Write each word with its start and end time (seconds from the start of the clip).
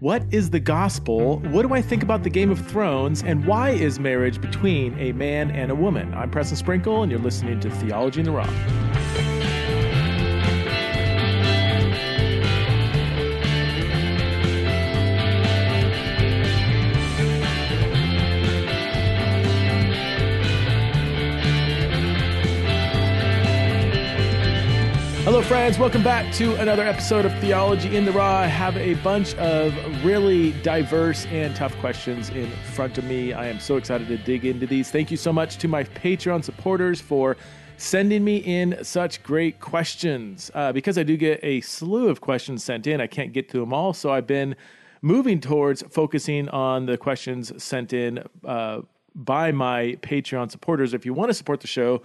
What 0.00 0.22
is 0.30 0.48
the 0.48 0.60
gospel? 0.60 1.40
What 1.50 1.60
do 1.60 1.74
I 1.74 1.82
think 1.82 2.02
about 2.02 2.22
the 2.22 2.30
Game 2.30 2.50
of 2.50 2.66
Thrones? 2.66 3.22
And 3.22 3.44
why 3.44 3.72
is 3.72 4.00
marriage 4.00 4.40
between 4.40 4.98
a 4.98 5.12
man 5.12 5.50
and 5.50 5.70
a 5.70 5.74
woman? 5.74 6.14
I'm 6.14 6.30
Preston 6.30 6.56
Sprinkle, 6.56 7.02
and 7.02 7.12
you're 7.12 7.20
listening 7.20 7.60
to 7.60 7.70
Theology 7.70 8.20
in 8.20 8.24
the 8.24 8.32
Raw. 8.32 8.48
Hello, 25.40 25.48
friends. 25.48 25.78
Welcome 25.78 26.02
back 26.02 26.30
to 26.34 26.54
another 26.56 26.82
episode 26.82 27.24
of 27.24 27.32
Theology 27.38 27.96
in 27.96 28.04
the 28.04 28.12
Raw. 28.12 28.40
I 28.40 28.46
have 28.46 28.76
a 28.76 28.92
bunch 28.96 29.34
of 29.36 29.74
really 30.04 30.52
diverse 30.60 31.24
and 31.30 31.56
tough 31.56 31.74
questions 31.78 32.28
in 32.28 32.50
front 32.74 32.98
of 32.98 33.04
me. 33.04 33.32
I 33.32 33.46
am 33.46 33.58
so 33.58 33.78
excited 33.78 34.06
to 34.08 34.18
dig 34.18 34.44
into 34.44 34.66
these. 34.66 34.90
Thank 34.90 35.10
you 35.10 35.16
so 35.16 35.32
much 35.32 35.56
to 35.56 35.66
my 35.66 35.84
Patreon 35.84 36.44
supporters 36.44 37.00
for 37.00 37.38
sending 37.78 38.22
me 38.22 38.36
in 38.36 38.84
such 38.84 39.22
great 39.22 39.60
questions. 39.60 40.50
Uh, 40.52 40.72
because 40.72 40.98
I 40.98 41.04
do 41.04 41.16
get 41.16 41.40
a 41.42 41.62
slew 41.62 42.10
of 42.10 42.20
questions 42.20 42.62
sent 42.62 42.86
in, 42.86 43.00
I 43.00 43.06
can't 43.06 43.32
get 43.32 43.48
to 43.48 43.60
them 43.60 43.72
all. 43.72 43.94
So 43.94 44.12
I've 44.12 44.26
been 44.26 44.56
moving 45.00 45.40
towards 45.40 45.82
focusing 45.88 46.50
on 46.50 46.84
the 46.84 46.98
questions 46.98 47.50
sent 47.64 47.94
in 47.94 48.22
uh, 48.44 48.82
by 49.14 49.52
my 49.52 49.96
Patreon 50.02 50.50
supporters. 50.50 50.92
If 50.92 51.06
you 51.06 51.14
want 51.14 51.30
to 51.30 51.34
support 51.34 51.60
the 51.60 51.66
show, 51.66 52.02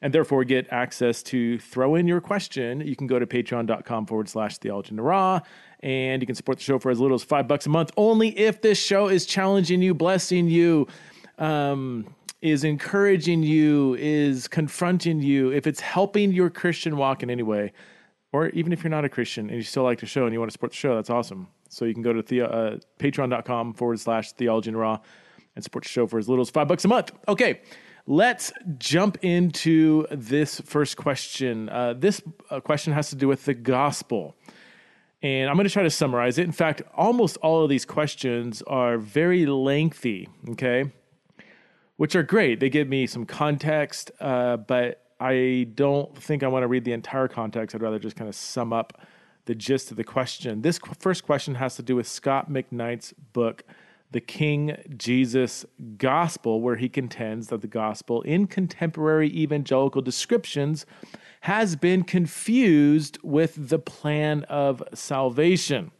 and 0.00 0.12
therefore 0.12 0.44
get 0.44 0.66
access 0.70 1.22
to 1.24 1.58
throw 1.58 1.94
in 1.94 2.06
your 2.06 2.20
question, 2.20 2.80
you 2.80 2.94
can 2.94 3.06
go 3.06 3.18
to 3.18 3.26
patreon.com 3.26 4.06
forward 4.06 4.28
slash 4.28 4.58
theology 4.58 4.92
in 4.92 5.00
raw 5.00 5.40
and 5.80 6.22
you 6.22 6.26
can 6.26 6.34
support 6.34 6.58
the 6.58 6.64
show 6.64 6.78
for 6.78 6.90
as 6.90 7.00
little 7.00 7.14
as 7.14 7.22
five 7.22 7.48
bucks 7.48 7.66
a 7.66 7.68
month. 7.68 7.92
Only 7.96 8.36
if 8.38 8.62
this 8.62 8.78
show 8.82 9.08
is 9.08 9.26
challenging 9.26 9.82
you, 9.82 9.94
blessing 9.94 10.48
you, 10.48 10.86
um, 11.38 12.14
is 12.40 12.64
encouraging 12.64 13.42
you, 13.42 13.96
is 13.98 14.46
confronting 14.46 15.20
you, 15.20 15.50
if 15.52 15.66
it's 15.66 15.80
helping 15.80 16.32
your 16.32 16.50
Christian 16.50 16.96
walk 16.96 17.22
in 17.22 17.30
any 17.30 17.42
way, 17.42 17.72
or 18.32 18.48
even 18.50 18.72
if 18.72 18.84
you're 18.84 18.90
not 18.90 19.04
a 19.04 19.08
Christian 19.08 19.48
and 19.48 19.56
you 19.56 19.62
still 19.62 19.82
like 19.82 19.98
the 20.00 20.06
show 20.06 20.24
and 20.24 20.32
you 20.32 20.38
want 20.38 20.50
to 20.50 20.52
support 20.52 20.72
the 20.72 20.76
show, 20.76 20.94
that's 20.94 21.10
awesome. 21.10 21.48
So 21.68 21.84
you 21.84 21.94
can 21.94 22.02
go 22.02 22.12
to 22.12 22.22
the, 22.22 22.42
uh, 22.42 22.78
patreon.com 22.98 23.74
forward 23.74 23.98
slash 23.98 24.32
theology 24.32 24.70
in 24.70 24.76
raw 24.76 24.98
and 25.56 25.64
support 25.64 25.84
the 25.84 25.90
show 25.90 26.06
for 26.06 26.18
as 26.18 26.28
little 26.28 26.42
as 26.42 26.50
five 26.50 26.68
bucks 26.68 26.84
a 26.84 26.88
month. 26.88 27.10
Okay. 27.26 27.60
Let's 28.10 28.54
jump 28.78 29.18
into 29.20 30.06
this 30.10 30.62
first 30.62 30.96
question. 30.96 31.68
Uh, 31.68 31.92
this 31.92 32.22
uh, 32.48 32.58
question 32.58 32.94
has 32.94 33.10
to 33.10 33.16
do 33.16 33.28
with 33.28 33.44
the 33.44 33.52
gospel. 33.52 34.34
And 35.20 35.50
I'm 35.50 35.56
going 35.56 35.66
to 35.66 35.72
try 35.72 35.82
to 35.82 35.90
summarize 35.90 36.38
it. 36.38 36.44
In 36.44 36.52
fact, 36.52 36.80
almost 36.94 37.36
all 37.42 37.62
of 37.62 37.68
these 37.68 37.84
questions 37.84 38.62
are 38.62 38.96
very 38.96 39.44
lengthy, 39.44 40.26
okay? 40.48 40.90
Which 41.98 42.16
are 42.16 42.22
great. 42.22 42.60
They 42.60 42.70
give 42.70 42.88
me 42.88 43.06
some 43.06 43.26
context, 43.26 44.10
uh, 44.20 44.56
but 44.56 45.04
I 45.20 45.68
don't 45.74 46.16
think 46.16 46.42
I 46.42 46.48
want 46.48 46.62
to 46.62 46.66
read 46.66 46.86
the 46.86 46.94
entire 46.94 47.28
context. 47.28 47.74
I'd 47.74 47.82
rather 47.82 47.98
just 47.98 48.16
kind 48.16 48.26
of 48.30 48.34
sum 48.34 48.72
up 48.72 49.02
the 49.44 49.54
gist 49.54 49.90
of 49.90 49.98
the 49.98 50.04
question. 50.04 50.62
This 50.62 50.80
first 50.98 51.24
question 51.24 51.56
has 51.56 51.76
to 51.76 51.82
do 51.82 51.96
with 51.96 52.08
Scot 52.08 52.50
McKnight's 52.50 53.12
book, 53.34 53.64
the 54.10 54.20
King 54.20 54.76
Jesus 54.96 55.66
Gospel, 55.98 56.60
where 56.60 56.76
he 56.76 56.88
contends 56.88 57.48
that 57.48 57.60
the 57.60 57.66
gospel 57.66 58.22
in 58.22 58.46
contemporary 58.46 59.28
evangelical 59.28 60.00
descriptions 60.00 60.86
has 61.42 61.76
been 61.76 62.02
confused 62.02 63.18
with 63.22 63.68
the 63.68 63.78
plan 63.78 64.44
of 64.44 64.82
salvation. 64.94 65.90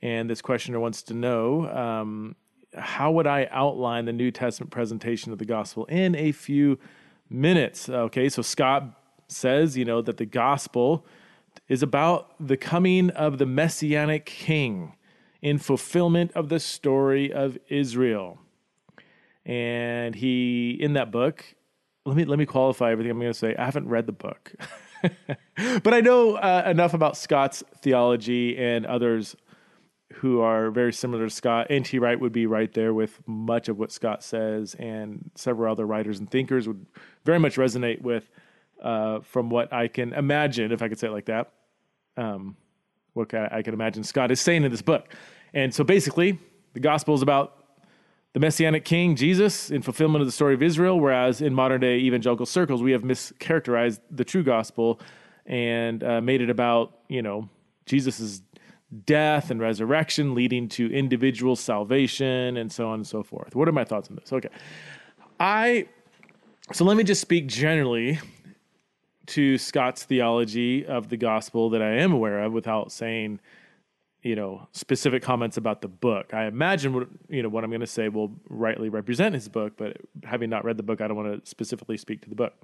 And 0.00 0.30
this 0.30 0.42
questioner 0.42 0.80
wants 0.80 1.02
to 1.04 1.14
know 1.14 1.68
um, 1.68 2.36
how 2.76 3.12
would 3.12 3.26
I 3.26 3.48
outline 3.50 4.04
the 4.04 4.12
New 4.12 4.30
Testament 4.30 4.70
presentation 4.70 5.32
of 5.32 5.38
the 5.38 5.44
gospel 5.44 5.84
in 5.86 6.14
a 6.14 6.32
few 6.32 6.78
minutes? 7.28 7.88
Okay, 7.88 8.28
so 8.28 8.42
Scot 8.42 8.84
says, 9.28 9.76
you 9.76 9.84
know, 9.84 10.00
that 10.00 10.16
the 10.16 10.26
gospel 10.26 11.06
is 11.68 11.82
about 11.82 12.34
the 12.40 12.56
coming 12.56 13.10
of 13.10 13.38
the 13.38 13.46
messianic 13.46 14.26
king 14.26 14.94
in 15.42 15.58
fulfillment 15.58 16.32
of 16.34 16.48
the 16.48 16.60
story 16.60 17.32
of 17.32 17.58
Israel. 17.68 18.38
And 19.44 20.14
he, 20.14 20.78
in 20.80 20.92
that 20.92 21.10
book, 21.10 21.44
let 22.06 22.16
me 22.16 22.24
let 22.24 22.38
me 22.38 22.46
qualify 22.46 22.92
everything 22.92 23.10
I'm 23.10 23.20
going 23.20 23.32
to 23.32 23.38
say. 23.38 23.54
I 23.56 23.64
haven't 23.64 23.88
read 23.88 24.06
the 24.06 24.12
book, 24.12 24.52
but 25.82 25.92
I 25.92 26.00
know 26.00 26.36
uh, 26.36 26.62
enough 26.66 26.94
about 26.94 27.16
Scot's 27.16 27.62
theology 27.80 28.56
and 28.56 28.86
others 28.86 29.36
who 30.14 30.40
are 30.40 30.70
very 30.70 30.92
similar 30.92 31.24
to 31.24 31.30
Scot. 31.30 31.68
N.T. 31.70 31.98
Wright 31.98 32.20
would 32.20 32.32
be 32.32 32.46
right 32.46 32.72
there 32.72 32.92
with 32.92 33.20
much 33.26 33.68
of 33.68 33.78
what 33.78 33.90
Scot 33.90 34.22
says, 34.22 34.74
and 34.74 35.30
several 35.34 35.70
other 35.72 35.86
writers 35.86 36.18
and 36.18 36.30
thinkers 36.30 36.68
would 36.68 36.86
very 37.24 37.38
much 37.38 37.56
resonate 37.56 38.00
with, 38.02 38.28
uh, 38.82 39.20
from 39.20 39.48
what 39.48 39.72
I 39.72 39.88
can 39.88 40.12
imagine, 40.12 40.70
if 40.70 40.82
I 40.82 40.88
could 40.88 40.98
say 40.98 41.08
it 41.08 41.12
like 41.12 41.26
that. 41.26 41.52
Um, 42.16 42.56
what 43.14 43.32
I 43.34 43.62
can 43.62 43.74
imagine 43.74 44.04
Scot 44.04 44.30
is 44.30 44.40
saying 44.40 44.64
in 44.64 44.70
this 44.70 44.82
book. 44.82 45.14
And 45.54 45.74
so 45.74 45.84
basically, 45.84 46.38
the 46.72 46.80
gospel 46.80 47.14
is 47.14 47.22
about 47.22 47.58
the 48.32 48.40
messianic 48.40 48.84
king, 48.84 49.14
Jesus, 49.14 49.70
in 49.70 49.82
fulfillment 49.82 50.22
of 50.22 50.26
the 50.26 50.32
story 50.32 50.54
of 50.54 50.62
Israel, 50.62 50.98
whereas 50.98 51.42
in 51.42 51.52
modern 51.52 51.80
day 51.80 51.98
evangelical 51.98 52.46
circles, 52.46 52.82
we 52.82 52.92
have 52.92 53.02
mischaracterized 53.02 54.00
the 54.10 54.24
true 54.24 54.42
gospel 54.42 55.00
and 55.44 56.02
uh, 56.02 56.20
made 56.20 56.40
it 56.40 56.48
about, 56.48 56.98
you 57.08 57.20
know, 57.20 57.48
Jesus' 57.84 58.42
death 59.06 59.50
and 59.50 59.60
resurrection 59.60 60.34
leading 60.34 60.68
to 60.68 60.90
individual 60.92 61.56
salvation 61.56 62.56
and 62.56 62.70
so 62.72 62.88
on 62.88 62.94
and 62.94 63.06
so 63.06 63.22
forth. 63.22 63.54
What 63.54 63.68
are 63.68 63.72
my 63.72 63.84
thoughts 63.84 64.08
on 64.08 64.16
this? 64.16 64.32
Okay. 64.32 64.48
I, 65.40 65.88
so 66.72 66.84
let 66.84 66.96
me 66.96 67.04
just 67.04 67.20
speak 67.20 67.46
generally 67.48 68.18
to 69.26 69.58
Scot's 69.58 70.04
theology 70.04 70.86
of 70.86 71.08
the 71.08 71.16
gospel 71.16 71.70
that 71.70 71.82
I 71.82 71.98
am 71.98 72.12
aware 72.12 72.42
of 72.42 72.52
without 72.52 72.92
saying, 72.92 73.40
you 74.22 74.36
know, 74.36 74.68
specific 74.72 75.22
comments 75.22 75.56
about 75.56 75.82
the 75.82 75.88
book. 75.88 76.32
I 76.32 76.44
imagine 76.44 76.94
what 76.94 77.08
you 77.28 77.42
know 77.42 77.48
what 77.48 77.64
I'm 77.64 77.70
going 77.70 77.80
to 77.80 77.86
say 77.86 78.08
will 78.08 78.32
rightly 78.48 78.88
represent 78.88 79.34
his 79.34 79.48
book, 79.48 79.74
but 79.76 79.96
having 80.24 80.50
not 80.50 80.64
read 80.64 80.76
the 80.76 80.82
book, 80.82 81.00
I 81.00 81.08
don't 81.08 81.16
want 81.16 81.44
to 81.44 81.50
specifically 81.50 81.96
speak 81.96 82.22
to 82.22 82.28
the 82.28 82.36
book. 82.36 82.54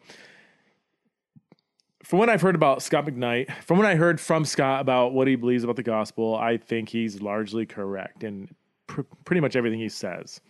From 2.05 2.21
what 2.21 2.29
I've 2.29 2.41
heard 2.41 2.55
about 2.55 2.83
Scot 2.83 3.07
McKnight, 3.07 3.53
from 3.65 3.77
what 3.77 3.87
I 3.87 3.97
heard 3.97 4.21
from 4.21 4.45
Scot 4.45 4.81
about 4.81 5.13
what 5.13 5.27
he 5.27 5.35
believes 5.35 5.65
about 5.65 5.77
the 5.77 5.83
gospel, 5.83 6.37
I 6.37 6.57
think 6.57 6.89
he's 6.89 7.21
largely 7.21 7.67
correct 7.67 8.23
in 8.25 8.49
pr- 8.87 9.03
pretty 9.25 9.41
much 9.41 9.57
everything 9.57 9.81
he 9.81 9.89
says. 9.89 10.41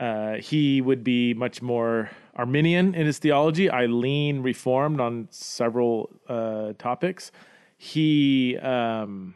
Uh, 0.00 0.34
he 0.34 0.80
would 0.80 1.04
be 1.04 1.34
much 1.34 1.62
more 1.62 2.10
Arminian 2.34 2.94
in 2.94 3.06
his 3.06 3.18
theology. 3.18 3.70
I 3.70 3.86
lean 3.86 4.42
Reformed 4.42 5.00
on 5.00 5.28
several 5.30 6.10
uh, 6.28 6.72
topics. 6.78 7.30
He, 7.76 8.56
um, 8.58 9.34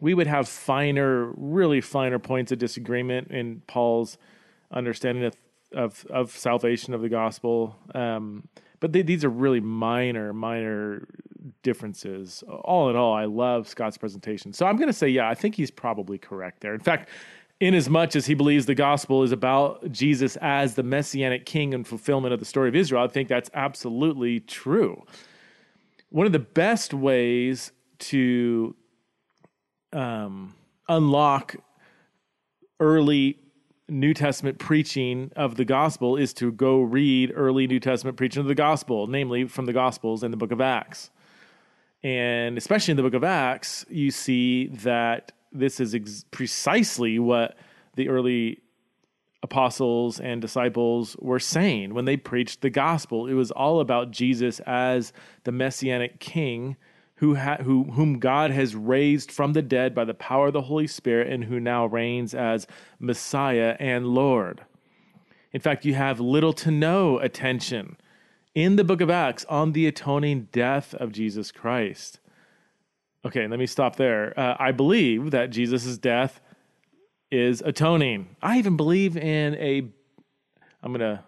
we 0.00 0.14
would 0.14 0.26
have 0.26 0.48
finer, 0.48 1.32
really 1.36 1.80
finer 1.80 2.18
points 2.18 2.52
of 2.52 2.58
disagreement 2.58 3.30
in 3.30 3.62
Paul's 3.66 4.18
understanding 4.70 5.24
of 5.24 5.34
of, 5.74 6.06
of 6.10 6.30
salvation 6.30 6.94
of 6.94 7.02
the 7.02 7.08
gospel. 7.08 7.76
Um, 7.94 8.48
but 8.80 8.92
they, 8.92 9.02
these 9.02 9.24
are 9.24 9.30
really 9.30 9.60
minor, 9.60 10.32
minor 10.32 11.08
differences. 11.62 12.44
All 12.48 12.90
in 12.90 12.96
all, 12.96 13.14
I 13.14 13.24
love 13.24 13.68
Scot's 13.68 13.98
presentation. 13.98 14.52
So 14.52 14.66
I'm 14.66 14.76
going 14.76 14.88
to 14.88 14.92
say, 14.94 15.08
yeah, 15.08 15.28
I 15.28 15.34
think 15.34 15.54
he's 15.54 15.70
probably 15.70 16.18
correct 16.18 16.60
there. 16.60 16.74
In 16.74 16.80
fact, 16.80 17.08
in 17.60 17.74
as 17.74 17.88
much 17.88 18.16
as 18.16 18.26
he 18.26 18.34
believes 18.34 18.66
the 18.66 18.74
gospel 18.74 19.22
is 19.22 19.32
about 19.32 19.90
Jesus 19.90 20.36
as 20.40 20.74
the 20.74 20.82
messianic 20.82 21.46
king 21.46 21.72
and 21.72 21.86
fulfillment 21.86 22.34
of 22.34 22.40
the 22.40 22.46
story 22.46 22.68
of 22.68 22.74
Israel, 22.74 23.02
I 23.02 23.08
think 23.08 23.28
that's 23.28 23.50
absolutely 23.54 24.40
true. 24.40 25.04
One 26.10 26.26
of 26.26 26.32
the 26.32 26.38
best 26.38 26.92
ways 26.92 27.72
to 28.00 28.76
um, 29.94 30.54
unlock 30.88 31.56
early 32.80 33.38
New 33.88 34.14
Testament 34.14 34.58
preaching 34.58 35.30
of 35.36 35.56
the 35.56 35.64
gospel 35.64 36.16
is 36.16 36.32
to 36.34 36.50
go 36.50 36.80
read 36.80 37.32
early 37.34 37.66
New 37.66 37.80
Testament 37.80 38.16
preaching 38.16 38.40
of 38.40 38.46
the 38.46 38.54
gospel, 38.54 39.06
namely 39.06 39.44
from 39.44 39.66
the 39.66 39.72
Gospels 39.72 40.22
and 40.22 40.32
the 40.32 40.38
book 40.38 40.52
of 40.52 40.60
Acts. 40.60 41.10
And 42.02 42.58
especially 42.58 42.92
in 42.92 42.96
the 42.96 43.02
book 43.02 43.14
of 43.14 43.24
Acts, 43.24 43.84
you 43.88 44.10
see 44.10 44.68
that 44.68 45.32
this 45.52 45.80
is 45.80 45.94
ex- 45.94 46.24
precisely 46.30 47.18
what 47.18 47.56
the 47.94 48.08
early 48.08 48.60
apostles 49.42 50.18
and 50.18 50.40
disciples 50.40 51.16
were 51.20 51.38
saying 51.38 51.92
when 51.92 52.06
they 52.06 52.16
preached 52.16 52.62
the 52.62 52.70
gospel. 52.70 53.26
It 53.26 53.34
was 53.34 53.50
all 53.50 53.80
about 53.80 54.10
Jesus 54.10 54.60
as 54.60 55.12
the 55.44 55.52
messianic 55.52 56.18
king 56.20 56.76
who, 57.24 57.34
ha- 57.36 57.58
who 57.62 57.84
whom 57.84 58.18
God 58.18 58.50
has 58.50 58.74
raised 58.74 59.30
from 59.30 59.52
the 59.52 59.62
dead 59.62 59.94
by 59.94 60.04
the 60.04 60.14
power 60.14 60.48
of 60.48 60.52
the 60.52 60.62
Holy 60.62 60.86
Spirit 60.86 61.32
and 61.32 61.44
who 61.44 61.60
now 61.60 61.86
reigns 61.86 62.34
as 62.34 62.66
Messiah 62.98 63.76
and 63.78 64.06
Lord. 64.06 64.64
In 65.52 65.60
fact, 65.60 65.84
you 65.84 65.94
have 65.94 66.20
little 66.20 66.52
to 66.54 66.70
no 66.70 67.18
attention 67.18 67.96
in 68.54 68.76
the 68.76 68.84
book 68.84 69.00
of 69.00 69.10
Acts 69.10 69.44
on 69.46 69.72
the 69.72 69.86
atoning 69.86 70.48
death 70.52 70.94
of 70.94 71.12
Jesus 71.12 71.52
Christ 71.52 72.20
Okay, 73.26 73.46
let 73.46 73.58
me 73.58 73.66
stop 73.66 73.96
there. 73.96 74.38
Uh, 74.38 74.54
I 74.58 74.72
believe 74.72 75.30
that 75.30 75.48
Jesus' 75.48 75.96
death 75.96 76.42
is 77.30 77.62
atoning. 77.64 78.36
I 78.42 78.58
even 78.58 78.76
believe 78.76 79.16
in 79.16 79.54
a, 79.54 79.78
I'm 80.82 80.92
going 80.92 81.00
to, 81.00 81.24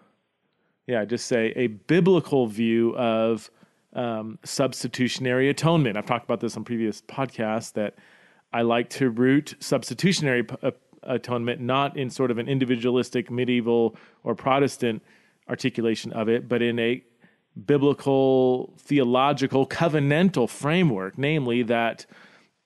yeah, 0.85 1.05
just 1.05 1.25
say 1.25 1.53
a 1.55 1.67
biblical 1.67 2.45
view 2.45 2.95
of 2.95 3.49
um, 3.97 4.37
substitutionary 4.45 5.49
atonement. 5.49 5.97
I've 5.97 6.05
talked 6.05 6.23
about 6.23 6.39
this 6.39 6.55
on 6.55 6.63
previous 6.63 7.01
podcasts 7.01 7.73
that 7.73 7.95
I 8.53 8.61
like 8.61 8.89
to 8.91 9.09
root 9.09 9.55
substitutionary 9.59 10.45
uh, 10.61 10.71
atonement 11.03 11.59
not 11.59 11.97
in 11.97 12.09
sort 12.09 12.31
of 12.31 12.37
an 12.37 12.47
individualistic 12.47 13.31
medieval 13.31 13.95
or 14.23 14.35
Protestant 14.35 15.01
articulation 15.49 16.13
of 16.13 16.29
it, 16.29 16.47
but 16.47 16.61
in 16.61 16.77
a 16.77 17.03
biblical, 17.65 18.73
theological, 18.77 19.65
covenantal 19.65 20.47
framework, 20.47 21.17
namely 21.17 21.63
that 21.63 22.05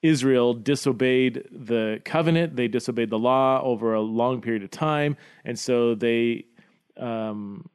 Israel 0.02 0.54
disobeyed 0.54 1.48
the 1.52 2.02
covenant, 2.04 2.56
they 2.56 2.68
disobeyed 2.68 3.10
the 3.10 3.20
law 3.20 3.62
over 3.64 3.94
a 3.94 4.02
long 4.02 4.42
period 4.42 4.64
of 4.64 4.72
time, 4.72 5.16
and 5.46 5.58
so 5.58 5.96
they, 5.96 6.46
um, 6.98 7.70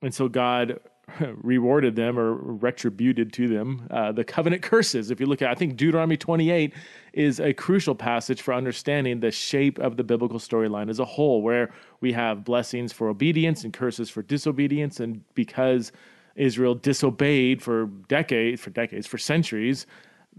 and 0.00 0.14
so 0.14 0.28
God 0.28 0.80
rewarded 1.42 1.96
them 1.96 2.18
or 2.18 2.34
retributed 2.34 3.32
to 3.32 3.48
them 3.48 3.86
uh, 3.90 4.12
the 4.12 4.24
covenant 4.24 4.62
curses. 4.62 5.10
If 5.10 5.20
you 5.20 5.26
look 5.26 5.42
at, 5.42 5.50
I 5.50 5.54
think 5.54 5.76
Deuteronomy 5.76 6.16
28 6.16 6.72
is 7.12 7.40
a 7.40 7.52
crucial 7.52 7.94
passage 7.94 8.40
for 8.40 8.54
understanding 8.54 9.20
the 9.20 9.30
shape 9.30 9.78
of 9.78 9.96
the 9.96 10.04
biblical 10.04 10.38
storyline 10.38 10.88
as 10.88 11.00
a 11.00 11.04
whole, 11.04 11.42
where 11.42 11.72
we 12.00 12.12
have 12.12 12.44
blessings 12.44 12.92
for 12.92 13.08
obedience 13.08 13.64
and 13.64 13.72
curses 13.72 14.08
for 14.08 14.22
disobedience, 14.22 15.00
and 15.00 15.22
because 15.34 15.92
Israel 16.36 16.74
disobeyed 16.74 17.62
for 17.62 17.86
decades, 18.08 18.60
for 18.60 18.70
decades, 18.70 19.06
for 19.06 19.18
centuries. 19.18 19.86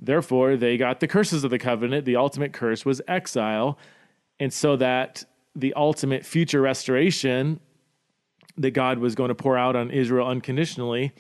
Therefore, 0.02 0.56
they 0.58 0.78
got 0.78 1.00
the 1.00 1.08
curses 1.08 1.44
of 1.44 1.52
the 1.52 1.60
covenant. 1.60 2.06
The 2.06 2.16
ultimate 2.16 2.52
curse 2.52 2.84
was 2.84 3.02
exile. 3.08 3.78
And 4.40 4.52
so 4.52 4.76
that 4.78 5.24
the 5.56 5.74
ultimate 5.76 6.26
future 6.26 6.62
restoration 6.62 7.60
that 8.58 8.72
God 8.72 9.00
was 9.00 9.16
going 9.16 9.30
to 9.30 9.36
pour 9.36 9.58
out 9.58 9.76
on 9.76 9.92
Israel 9.92 10.28
unconditionally, 10.28 11.12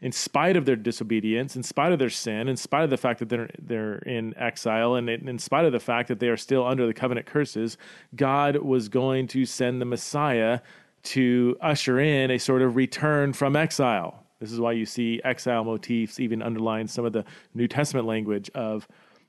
in 0.00 0.12
spite 0.12 0.56
of 0.56 0.64
their 0.64 0.76
disobedience, 0.76 1.56
in 1.56 1.62
spite 1.62 1.92
of 1.92 1.98
their 1.98 2.10
sin, 2.10 2.48
in 2.48 2.56
spite 2.56 2.84
of 2.84 2.90
the 2.90 2.96
fact 2.96 3.18
that 3.18 3.28
they're 3.28 3.50
they're 3.58 3.98
in 3.98 4.36
exile, 4.36 4.94
and 4.94 5.08
in 5.08 5.38
spite 5.38 5.64
of 5.64 5.72
the 5.72 5.80
fact 5.80 6.08
that 6.08 6.20
they 6.20 6.28
are 6.28 6.36
still 6.36 6.66
under 6.66 6.86
the 6.86 6.94
covenant 6.94 7.26
curses, 7.26 7.76
God 8.16 8.56
was 8.56 8.88
going 8.88 9.26
to 9.28 9.44
send 9.44 9.80
the 9.80 9.84
Messiah 9.84 10.60
to 11.02 11.56
usher 11.60 12.00
in 12.00 12.30
a 12.30 12.38
sort 12.38 12.62
of 12.62 12.76
return 12.76 13.32
from 13.32 13.56
exile. 13.56 14.24
This 14.38 14.52
is 14.52 14.58
why 14.58 14.72
you 14.72 14.86
see 14.86 15.20
exile 15.22 15.64
motifs 15.64 16.18
even 16.18 16.40
underline 16.42 16.88
some 16.88 17.04
of 17.04 17.12
the 17.12 17.24
New 17.54 17.68
Testament 17.68 18.06
language 18.06 18.50
of 18.54 18.88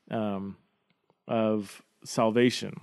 um, 0.10 0.56
of 1.28 1.82
salvation. 2.06 2.80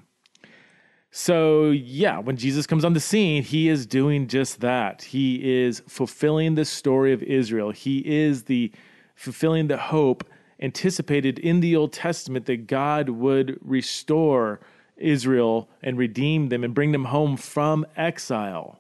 So, 1.21 1.71
yeah, 1.71 2.21
when 2.21 2.37
Jesus 2.37 2.65
comes 2.65 2.85
on 2.85 2.93
the 2.93 3.01
scene, 3.01 3.43
he 3.43 3.69
is 3.69 3.87
doing 3.87 4.29
just 4.29 4.61
that. 4.61 5.03
He 5.03 5.65
is 5.65 5.83
fulfilling 5.89 6.55
the 6.55 6.65
story 6.65 7.13
of 7.13 7.25
Israel. 7.25 7.73
He 7.73 7.99
is 8.07 8.45
the 8.45 8.71
fulfilling 9.17 9.67
the 9.67 9.79
hope 9.79 10.23
anticipated 10.63 11.41
in 11.41 11.59
the 11.59 11.75
Old 11.75 11.93
Testament 11.93 12.47
that 12.47 12.69
God 12.69 13.09
would 13.09 13.59
restore 13.63 14.61
Israel 14.97 15.69
and 15.83 15.99
redeem 15.99 16.51
them 16.51 16.63
and 16.63 16.73
bring 16.73 16.93
them 16.93 17.07
home 17.07 17.37
from 17.37 17.85
exile. 17.97 18.79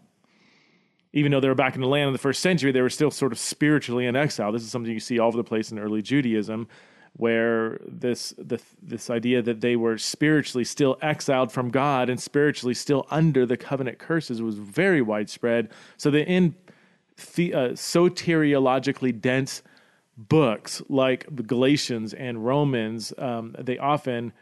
Even 1.12 1.32
though 1.32 1.40
they 1.40 1.48
were 1.48 1.56
back 1.56 1.74
in 1.74 1.80
the 1.80 1.88
land 1.88 2.06
in 2.06 2.12
the 2.12 2.20
first 2.20 2.40
century, 2.40 2.70
they 2.70 2.82
were 2.82 2.88
still 2.88 3.10
sort 3.10 3.32
of 3.32 3.38
spiritually 3.40 4.06
in 4.06 4.14
exile. 4.14 4.52
This 4.52 4.62
is 4.62 4.70
something 4.70 4.92
you 4.92 5.00
see 5.00 5.18
all 5.18 5.26
over 5.26 5.36
the 5.36 5.42
place 5.42 5.72
in 5.72 5.78
early 5.80 6.02
Judaism, 6.02 6.68
where 7.14 7.80
this 7.86 8.34
the, 8.38 8.60
this 8.82 9.10
idea 9.10 9.42
that 9.42 9.60
they 9.60 9.76
were 9.76 9.98
spiritually 9.98 10.64
still 10.64 10.96
exiled 11.02 11.50
from 11.50 11.70
God 11.70 12.08
and 12.08 12.20
spiritually 12.20 12.74
still 12.74 13.06
under 13.10 13.44
the 13.46 13.56
covenant 13.56 13.98
curses 13.98 14.40
was 14.40 14.56
very 14.56 15.02
widespread. 15.02 15.70
So 15.96 16.10
that 16.10 16.28
in 16.28 16.54
the, 17.34 17.54
uh, 17.54 17.58
soteriologically 17.70 19.20
dense 19.20 19.62
books 20.16 20.82
like 20.88 21.26
the 21.30 21.42
Galatians 21.42 22.14
and 22.14 22.44
Romans, 22.44 23.12
um, 23.18 23.54
they 23.58 23.78
often 23.78 24.32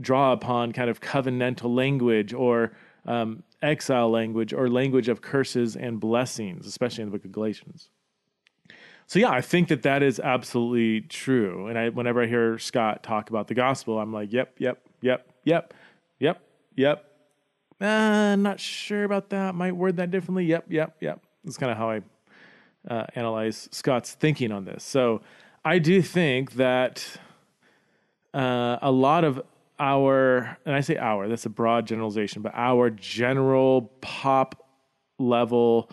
draw 0.00 0.32
upon 0.32 0.72
kind 0.72 0.88
of 0.88 1.00
covenantal 1.00 1.74
language 1.74 2.32
or 2.32 2.72
um, 3.06 3.42
exile 3.62 4.10
language 4.10 4.52
or 4.52 4.68
language 4.68 5.08
of 5.08 5.20
curses 5.20 5.76
and 5.76 6.00
blessings, 6.00 6.66
especially 6.66 7.02
in 7.02 7.10
the 7.10 7.16
book 7.16 7.24
of 7.24 7.32
Galatians. 7.32 7.90
So 9.10 9.18
yeah, 9.18 9.30
I 9.30 9.40
think 9.40 9.66
that 9.70 9.82
that 9.82 10.04
is 10.04 10.20
absolutely 10.20 11.00
true. 11.00 11.66
And 11.66 11.76
I, 11.76 11.88
whenever 11.88 12.22
I 12.22 12.26
hear 12.26 12.60
Scot 12.60 13.02
talk 13.02 13.28
about 13.28 13.48
the 13.48 13.54
gospel, 13.54 13.98
I'm 13.98 14.12
like, 14.12 14.32
yep, 14.32 14.54
yep, 14.58 14.80
yep, 15.00 15.26
yep, 15.42 15.74
yep, 16.20 16.40
yep. 16.76 17.10
Uh, 17.80 18.36
not 18.36 18.60
sure 18.60 19.02
about 19.02 19.30
that. 19.30 19.56
Might 19.56 19.74
word 19.74 19.96
that 19.96 20.12
differently. 20.12 20.44
Yep, 20.44 20.66
yep, 20.68 20.94
yep. 21.00 21.20
That's 21.42 21.56
kind 21.56 21.72
of 21.72 21.76
how 21.76 21.90
I 21.90 22.02
uh, 22.88 23.06
analyze 23.16 23.68
Scot's 23.72 24.12
thinking 24.12 24.52
on 24.52 24.64
this. 24.64 24.84
So 24.84 25.22
I 25.64 25.80
do 25.80 26.02
think 26.02 26.52
that 26.52 27.04
uh, 28.32 28.78
a 28.80 28.92
lot 28.92 29.24
of 29.24 29.42
our, 29.80 30.56
and 30.64 30.72
I 30.72 30.82
say 30.82 30.96
our, 30.98 31.26
that's 31.26 31.46
a 31.46 31.50
broad 31.50 31.84
generalization, 31.84 32.42
but 32.42 32.52
our 32.54 32.90
general 32.90 33.90
pop 34.02 34.68
level 35.18 35.90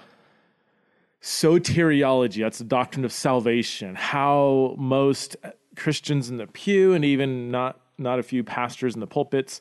soteriology, 1.28 2.42
that's 2.42 2.60
the 2.60 2.64
doctrine 2.64 3.04
of 3.04 3.12
salvation, 3.12 3.96
how 3.96 4.74
most 4.78 5.36
Christians 5.76 6.30
in 6.30 6.38
the 6.38 6.48
pew 6.48 6.94
and 6.94 7.04
even 7.04 7.52
not, 7.52 7.82
not 7.98 8.18
a 8.18 8.24
few 8.24 8.46
pastors 8.46 8.94
in 8.94 9.02
the 9.02 9.08
pulpits 9.08 9.60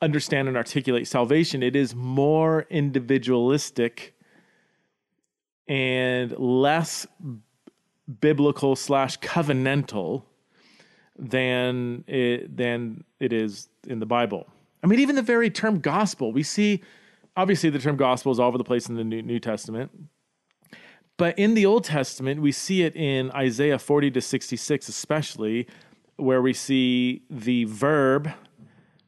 understand 0.00 0.46
and 0.46 0.56
articulate 0.56 1.08
salvation, 1.08 1.64
it 1.64 1.74
is 1.74 1.96
more 1.96 2.64
individualistic 2.70 4.14
and 5.66 6.30
less 6.38 7.08
biblical 8.20 8.76
slash 8.76 9.18
covenantal 9.18 10.22
than 11.18 12.04
it, 12.06 12.56
than 12.56 13.02
it 13.18 13.32
is 13.32 13.68
in 13.88 13.98
the 13.98 14.06
Bible. 14.06 14.46
I 14.84 14.86
mean, 14.86 15.00
even 15.00 15.16
the 15.16 15.22
very 15.22 15.50
term 15.50 15.80
gospel, 15.80 16.32
we 16.32 16.44
see 16.44 16.82
obviously 17.36 17.68
the 17.68 17.80
term 17.80 17.96
gospel 17.96 18.30
is 18.30 18.38
all 18.38 18.46
over 18.46 18.58
the 18.58 18.64
place 18.64 18.88
in 18.88 18.94
the 18.94 19.04
New, 19.04 19.22
New 19.22 19.40
Testament. 19.40 19.90
But 21.20 21.38
in 21.38 21.52
the 21.52 21.66
Old 21.66 21.84
Testament, 21.84 22.40
we 22.40 22.50
see 22.50 22.80
it 22.80 22.96
in 22.96 23.30
Isaiah 23.32 23.78
40 23.78 24.10
to 24.12 24.22
66, 24.22 24.88
especially, 24.88 25.66
where 26.16 26.40
we 26.40 26.54
see 26.54 27.24
the 27.28 27.64
verb 27.64 28.32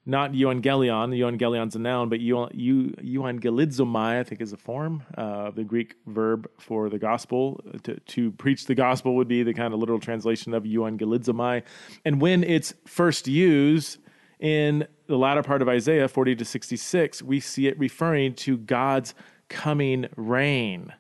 not 0.05 0.33
euangelion. 0.33 1.17
Euangelion's 1.17 1.75
a 1.75 1.79
noun, 1.79 2.11
but 2.11 2.21
euangelizomai, 2.21 4.21
I 4.21 4.25
think, 4.25 4.43
is 4.43 4.53
a 4.53 4.59
form. 4.59 5.05
Uh, 5.17 5.53
the 5.53 5.65
Greek 5.65 5.95
verb 6.07 6.51
for 6.59 6.91
the 6.91 6.99
gospel. 6.99 7.59
To, 7.85 7.99
to 7.99 8.31
preach 8.33 8.67
the 8.67 8.75
gospel 8.75 9.17
would 9.17 9.29
be 9.29 9.43
the 9.43 9.55
kind 9.55 9.73
of 9.73 9.81
literal 9.81 9.99
translation 9.99 10.53
of 10.53 10.65
euangelizomai. 10.65 11.63
And 12.05 12.21
when 12.21 12.45
it's 12.45 12.75
first 12.85 13.27
used 13.27 13.97
in 14.39 14.87
the 15.07 15.17
latter 15.17 15.43
part 15.43 15.63
of 15.63 15.69
Isaiah 15.71 16.09
40 16.09 16.37
to 16.37 16.45
66, 16.45 17.23
we 17.23 17.41
see 17.41 17.69
it 17.69 17.79
referring 17.79 18.35
to 18.35 18.59
God's 18.59 19.15
coming 19.49 20.09
reign, 20.17 20.93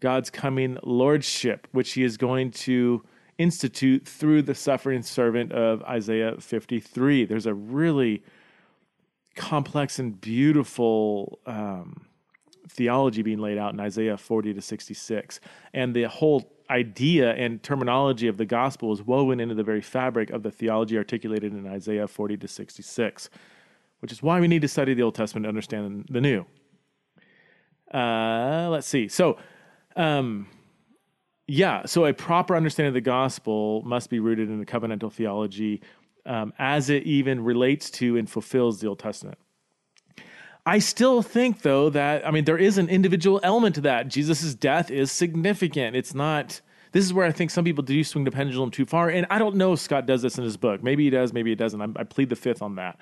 God's 0.00 0.30
coming 0.30 0.78
lordship, 0.82 1.68
which 1.72 1.92
he 1.92 2.04
is 2.04 2.16
going 2.16 2.50
to 2.52 3.02
institute 3.38 4.06
through 4.06 4.42
the 4.42 4.54
suffering 4.54 5.02
servant 5.02 5.52
of 5.52 5.82
Isaiah 5.82 6.36
53. 6.38 7.24
There's 7.24 7.46
a 7.46 7.54
really 7.54 8.22
complex 9.34 9.98
and 9.98 10.18
beautiful 10.20 11.38
um, 11.46 12.06
theology 12.68 13.22
being 13.22 13.38
laid 13.38 13.58
out 13.58 13.74
in 13.74 13.80
Isaiah 13.80 14.16
40 14.16 14.54
to 14.54 14.62
66. 14.62 15.40
And 15.74 15.94
the 15.94 16.04
whole 16.04 16.50
idea 16.70 17.32
and 17.34 17.62
terminology 17.62 18.26
of 18.26 18.38
the 18.38 18.46
gospel 18.46 18.92
is 18.92 19.02
woven 19.02 19.38
into 19.38 19.54
the 19.54 19.62
very 19.62 19.82
fabric 19.82 20.30
of 20.30 20.42
the 20.42 20.50
theology 20.50 20.96
articulated 20.96 21.52
in 21.52 21.66
Isaiah 21.66 22.08
40 22.08 22.38
to 22.38 22.48
66, 22.48 23.30
which 24.00 24.10
is 24.10 24.22
why 24.22 24.40
we 24.40 24.48
need 24.48 24.62
to 24.62 24.68
study 24.68 24.94
the 24.94 25.02
Old 25.02 25.14
Testament 25.14 25.44
to 25.44 25.48
understand 25.48 26.06
the 26.10 26.20
New. 26.20 26.44
Uh, 27.92 28.68
let's 28.70 28.86
see. 28.86 29.06
So, 29.06 29.38
um, 29.96 30.46
yeah, 31.48 31.86
so 31.86 32.04
a 32.04 32.12
proper 32.12 32.56
understanding 32.56 32.88
of 32.88 32.94
the 32.94 33.00
gospel 33.00 33.82
must 33.82 34.10
be 34.10 34.18
rooted 34.18 34.48
in 34.48 34.58
the 34.58 34.66
covenantal 34.66 35.12
theology 35.12 35.82
um, 36.24 36.52
as 36.58 36.90
it 36.90 37.04
even 37.04 37.42
relates 37.44 37.90
to 37.90 38.16
and 38.16 38.28
fulfills 38.28 38.80
the 38.80 38.88
Old 38.88 38.98
Testament. 38.98 39.38
I 40.68 40.80
still 40.80 41.22
think, 41.22 41.62
though, 41.62 41.90
that, 41.90 42.26
I 42.26 42.32
mean, 42.32 42.44
there 42.44 42.58
is 42.58 42.76
an 42.76 42.88
individual 42.88 43.38
element 43.44 43.76
to 43.76 43.80
that. 43.82 44.08
Jesus' 44.08 44.52
death 44.54 44.90
is 44.90 45.12
significant. 45.12 45.94
It's 45.94 46.12
not, 46.12 46.60
this 46.90 47.04
is 47.04 47.14
where 47.14 47.24
I 47.24 47.30
think 47.30 47.52
some 47.52 47.64
people 47.64 47.84
do 47.84 48.02
swing 48.02 48.24
the 48.24 48.32
pendulum 48.32 48.72
too 48.72 48.84
far. 48.84 49.08
And 49.08 49.26
I 49.30 49.38
don't 49.38 49.54
know 49.54 49.74
if 49.74 49.78
Scot 49.78 50.06
does 50.06 50.22
this 50.22 50.38
in 50.38 50.42
his 50.44 50.56
book. 50.56 50.82
Maybe 50.82 51.04
he 51.04 51.10
does, 51.10 51.32
maybe 51.32 51.50
he 51.50 51.54
doesn't. 51.54 51.80
I, 51.80 52.00
I 52.00 52.02
plead 52.02 52.30
the 52.30 52.36
fifth 52.36 52.62
on 52.62 52.74
that. 52.74 52.98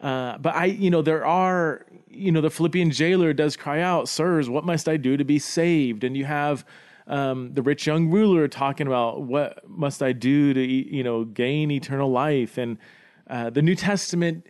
Uh, 0.00 0.38
but 0.38 0.54
I, 0.54 0.66
you 0.66 0.90
know, 0.90 1.02
there 1.02 1.26
are, 1.26 1.86
you 2.08 2.32
know, 2.32 2.40
the 2.40 2.50
Philippian 2.50 2.90
jailer 2.90 3.32
does 3.32 3.56
cry 3.56 3.80
out, 3.80 4.08
Sirs, 4.08 4.48
what 4.48 4.64
must 4.64 4.88
I 4.88 4.96
do 4.96 5.16
to 5.16 5.24
be 5.24 5.38
saved? 5.38 6.04
And 6.04 6.16
you 6.16 6.24
have, 6.24 6.64
um, 7.10 7.52
the 7.54 7.62
rich 7.62 7.86
young 7.86 8.08
ruler 8.08 8.46
talking 8.46 8.86
about 8.86 9.22
what 9.22 9.68
must 9.68 10.00
I 10.00 10.12
do 10.12 10.54
to 10.54 10.60
you 10.60 11.02
know 11.02 11.24
gain 11.24 11.70
eternal 11.72 12.10
life, 12.10 12.56
and 12.56 12.78
uh, 13.28 13.50
the 13.50 13.62
New 13.62 13.74
Testament 13.74 14.46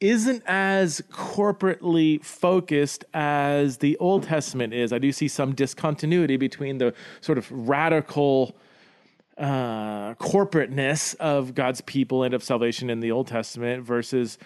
isn't 0.00 0.42
as 0.46 1.00
corporately 1.12 2.24
focused 2.24 3.04
as 3.14 3.78
the 3.78 3.96
Old 3.98 4.24
Testament 4.24 4.74
is. 4.74 4.92
I 4.92 4.98
do 4.98 5.12
see 5.12 5.28
some 5.28 5.54
discontinuity 5.54 6.36
between 6.36 6.78
the 6.78 6.94
sort 7.20 7.38
of 7.38 7.50
radical 7.50 8.56
uh, 9.38 10.14
corporateness 10.14 11.14
of 11.16 11.54
God's 11.54 11.80
people 11.82 12.24
and 12.24 12.34
of 12.34 12.42
salvation 12.42 12.90
in 12.90 13.00
the 13.00 13.12
Old 13.12 13.28
Testament 13.28 13.84
versus 13.84 14.38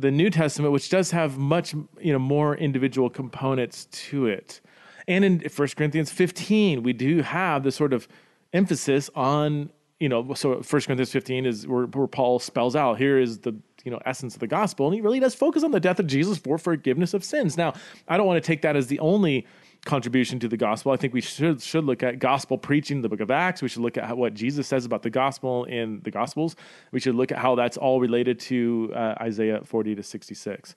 the 0.00 0.10
New 0.10 0.30
Testament, 0.30 0.72
which 0.72 0.88
does 0.88 1.10
have 1.10 1.38
much 1.38 1.74
you 2.00 2.12
know 2.12 2.18
more 2.18 2.56
individual 2.56 3.10
components 3.10 3.86
to 3.86 4.26
it. 4.26 4.60
And 5.08 5.24
in 5.24 5.40
1 5.40 5.68
Corinthians 5.76 6.12
15, 6.12 6.82
we 6.82 6.92
do 6.92 7.22
have 7.22 7.64
the 7.64 7.72
sort 7.72 7.92
of 7.92 8.06
emphasis 8.52 9.10
on 9.14 9.70
you 9.98 10.08
know, 10.08 10.32
so 10.32 10.54
1 10.54 10.62
Corinthians 10.62 11.12
15 11.12 11.44
is 11.44 11.66
where, 11.66 11.84
where 11.84 12.06
Paul 12.06 12.38
spells 12.38 12.74
out 12.74 12.96
here 12.96 13.18
is 13.18 13.40
the 13.40 13.54
you 13.84 13.90
know 13.90 14.00
essence 14.04 14.34
of 14.34 14.40
the 14.40 14.46
gospel 14.46 14.86
and 14.86 14.94
he 14.94 15.00
really 15.00 15.20
does 15.20 15.34
focus 15.34 15.64
on 15.64 15.70
the 15.70 15.80
death 15.80 15.98
of 15.98 16.06
jesus 16.06 16.36
for 16.36 16.58
forgiveness 16.58 17.14
of 17.14 17.24
sins 17.24 17.56
now 17.56 17.72
i 18.08 18.16
don't 18.18 18.26
want 18.26 18.36
to 18.42 18.46
take 18.46 18.60
that 18.60 18.76
as 18.76 18.88
the 18.88 18.98
only 18.98 19.46
contribution 19.84 20.38
to 20.40 20.48
the 20.48 20.56
gospel. 20.56 20.92
I 20.92 20.96
think 20.96 21.14
we 21.14 21.20
should 21.20 21.62
should 21.62 21.84
look 21.84 22.02
at 22.02 22.18
gospel 22.18 22.58
preaching 22.58 23.02
the 23.02 23.08
book 23.08 23.20
of 23.20 23.30
acts. 23.30 23.62
We 23.62 23.68
should 23.68 23.82
look 23.82 23.96
at 23.96 24.04
how, 24.04 24.14
what 24.14 24.34
jesus 24.34 24.66
says 24.66 24.84
about 24.84 25.02
the 25.02 25.10
gospel 25.10 25.64
in 25.64 26.00
the 26.02 26.10
gospels. 26.10 26.56
We 26.92 27.00
should 27.00 27.14
look 27.14 27.32
at 27.32 27.38
how 27.38 27.54
that's 27.54 27.76
all 27.76 28.00
related 28.00 28.38
to 28.40 28.92
uh, 28.94 29.14
isaiah 29.20 29.60
40 29.64 29.96
to 29.96 30.02
66 30.02 30.74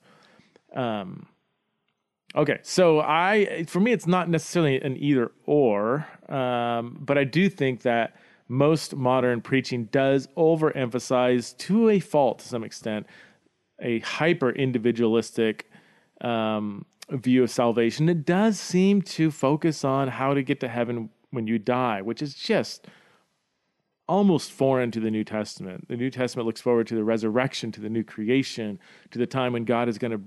um, 0.75 1.27
okay 2.35 2.59
so 2.63 2.99
i 2.99 3.63
for 3.67 3.79
me 3.79 3.91
it's 3.91 4.07
not 4.07 4.27
necessarily 4.29 4.81
an 4.81 4.97
either 4.97 5.31
or 5.45 6.07
um, 6.29 6.97
but 6.99 7.17
i 7.17 7.23
do 7.23 7.47
think 7.49 7.81
that 7.81 8.15
most 8.47 8.95
modern 8.95 9.41
preaching 9.41 9.85
does 9.85 10.27
overemphasize, 10.37 11.57
to 11.57 11.89
a 11.89 11.99
fault 11.99 12.39
to 12.39 12.47
some 12.47 12.63
extent, 12.63 13.07
a 13.81 13.99
hyper 13.99 14.51
individualistic 14.51 15.69
um, 16.21 16.85
view 17.09 17.43
of 17.43 17.51
salvation. 17.51 18.09
It 18.09 18.25
does 18.25 18.59
seem 18.59 19.01
to 19.03 19.31
focus 19.31 19.83
on 19.83 20.07
how 20.07 20.33
to 20.33 20.43
get 20.43 20.59
to 20.61 20.67
heaven 20.67 21.09
when 21.31 21.47
you 21.47 21.59
die, 21.59 22.01
which 22.01 22.21
is 22.21 22.33
just 22.33 22.87
almost 24.07 24.51
foreign 24.51 24.91
to 24.91 24.99
the 24.99 25.11
New 25.11 25.23
Testament. 25.23 25.87
The 25.87 25.97
New 25.97 26.09
Testament 26.09 26.45
looks 26.45 26.61
forward 26.61 26.87
to 26.87 26.95
the 26.95 27.03
resurrection, 27.03 27.71
to 27.73 27.81
the 27.81 27.89
new 27.89 28.03
creation, 28.03 28.79
to 29.11 29.19
the 29.19 29.25
time 29.25 29.53
when 29.53 29.65
God 29.65 29.87
is 29.87 29.97
going 29.97 30.11
to 30.11 30.21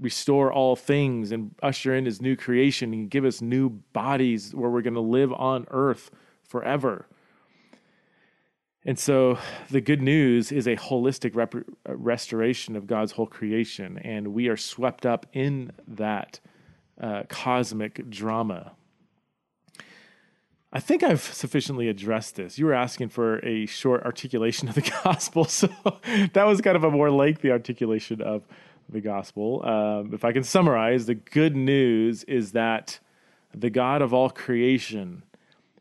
restore 0.00 0.52
all 0.52 0.76
things 0.76 1.32
and 1.32 1.54
usher 1.62 1.94
in 1.94 2.04
his 2.04 2.20
new 2.20 2.36
creation 2.36 2.92
and 2.92 3.10
give 3.10 3.24
us 3.24 3.40
new 3.40 3.70
bodies 3.92 4.54
where 4.54 4.70
we're 4.70 4.82
going 4.82 4.94
to 4.94 5.00
live 5.00 5.32
on 5.32 5.66
earth 5.70 6.10
forever. 6.42 7.06
And 8.86 8.98
so 8.98 9.38
the 9.70 9.80
good 9.80 10.02
news 10.02 10.52
is 10.52 10.66
a 10.66 10.76
holistic 10.76 11.34
rep- 11.34 11.54
restoration 11.86 12.76
of 12.76 12.86
God's 12.86 13.12
whole 13.12 13.26
creation, 13.26 13.98
and 13.98 14.28
we 14.28 14.48
are 14.48 14.58
swept 14.58 15.06
up 15.06 15.26
in 15.32 15.72
that 15.88 16.40
uh, 17.00 17.22
cosmic 17.28 18.08
drama. 18.10 18.72
I 20.70 20.80
think 20.80 21.02
I've 21.02 21.22
sufficiently 21.22 21.88
addressed 21.88 22.34
this. 22.34 22.58
You 22.58 22.66
were 22.66 22.74
asking 22.74 23.08
for 23.08 23.38
a 23.44 23.64
short 23.66 24.02
articulation 24.02 24.68
of 24.68 24.74
the 24.74 24.92
gospel, 25.04 25.44
so 25.44 25.68
that 26.32 26.44
was 26.46 26.60
kind 26.60 26.76
of 26.76 26.84
a 26.84 26.90
more 26.90 27.10
lengthy 27.10 27.50
articulation 27.50 28.20
of 28.20 28.42
the 28.90 29.00
gospel. 29.00 29.64
Um, 29.64 30.12
if 30.12 30.26
I 30.26 30.32
can 30.32 30.42
summarize, 30.42 31.06
the 31.06 31.14
good 31.14 31.56
news 31.56 32.22
is 32.24 32.52
that 32.52 32.98
the 33.54 33.70
God 33.70 34.02
of 34.02 34.12
all 34.12 34.28
creation 34.28 35.22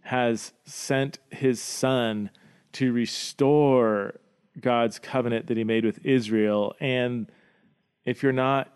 has 0.03 0.53
sent 0.63 1.19
his 1.31 1.61
son 1.61 2.29
to 2.73 2.91
restore 2.91 4.19
God's 4.59 4.99
covenant 4.99 5.47
that 5.47 5.57
he 5.57 5.63
made 5.63 5.85
with 5.85 6.05
Israel. 6.05 6.75
And 6.79 7.31
if 8.05 8.21
you're 8.21 8.31
not 8.31 8.73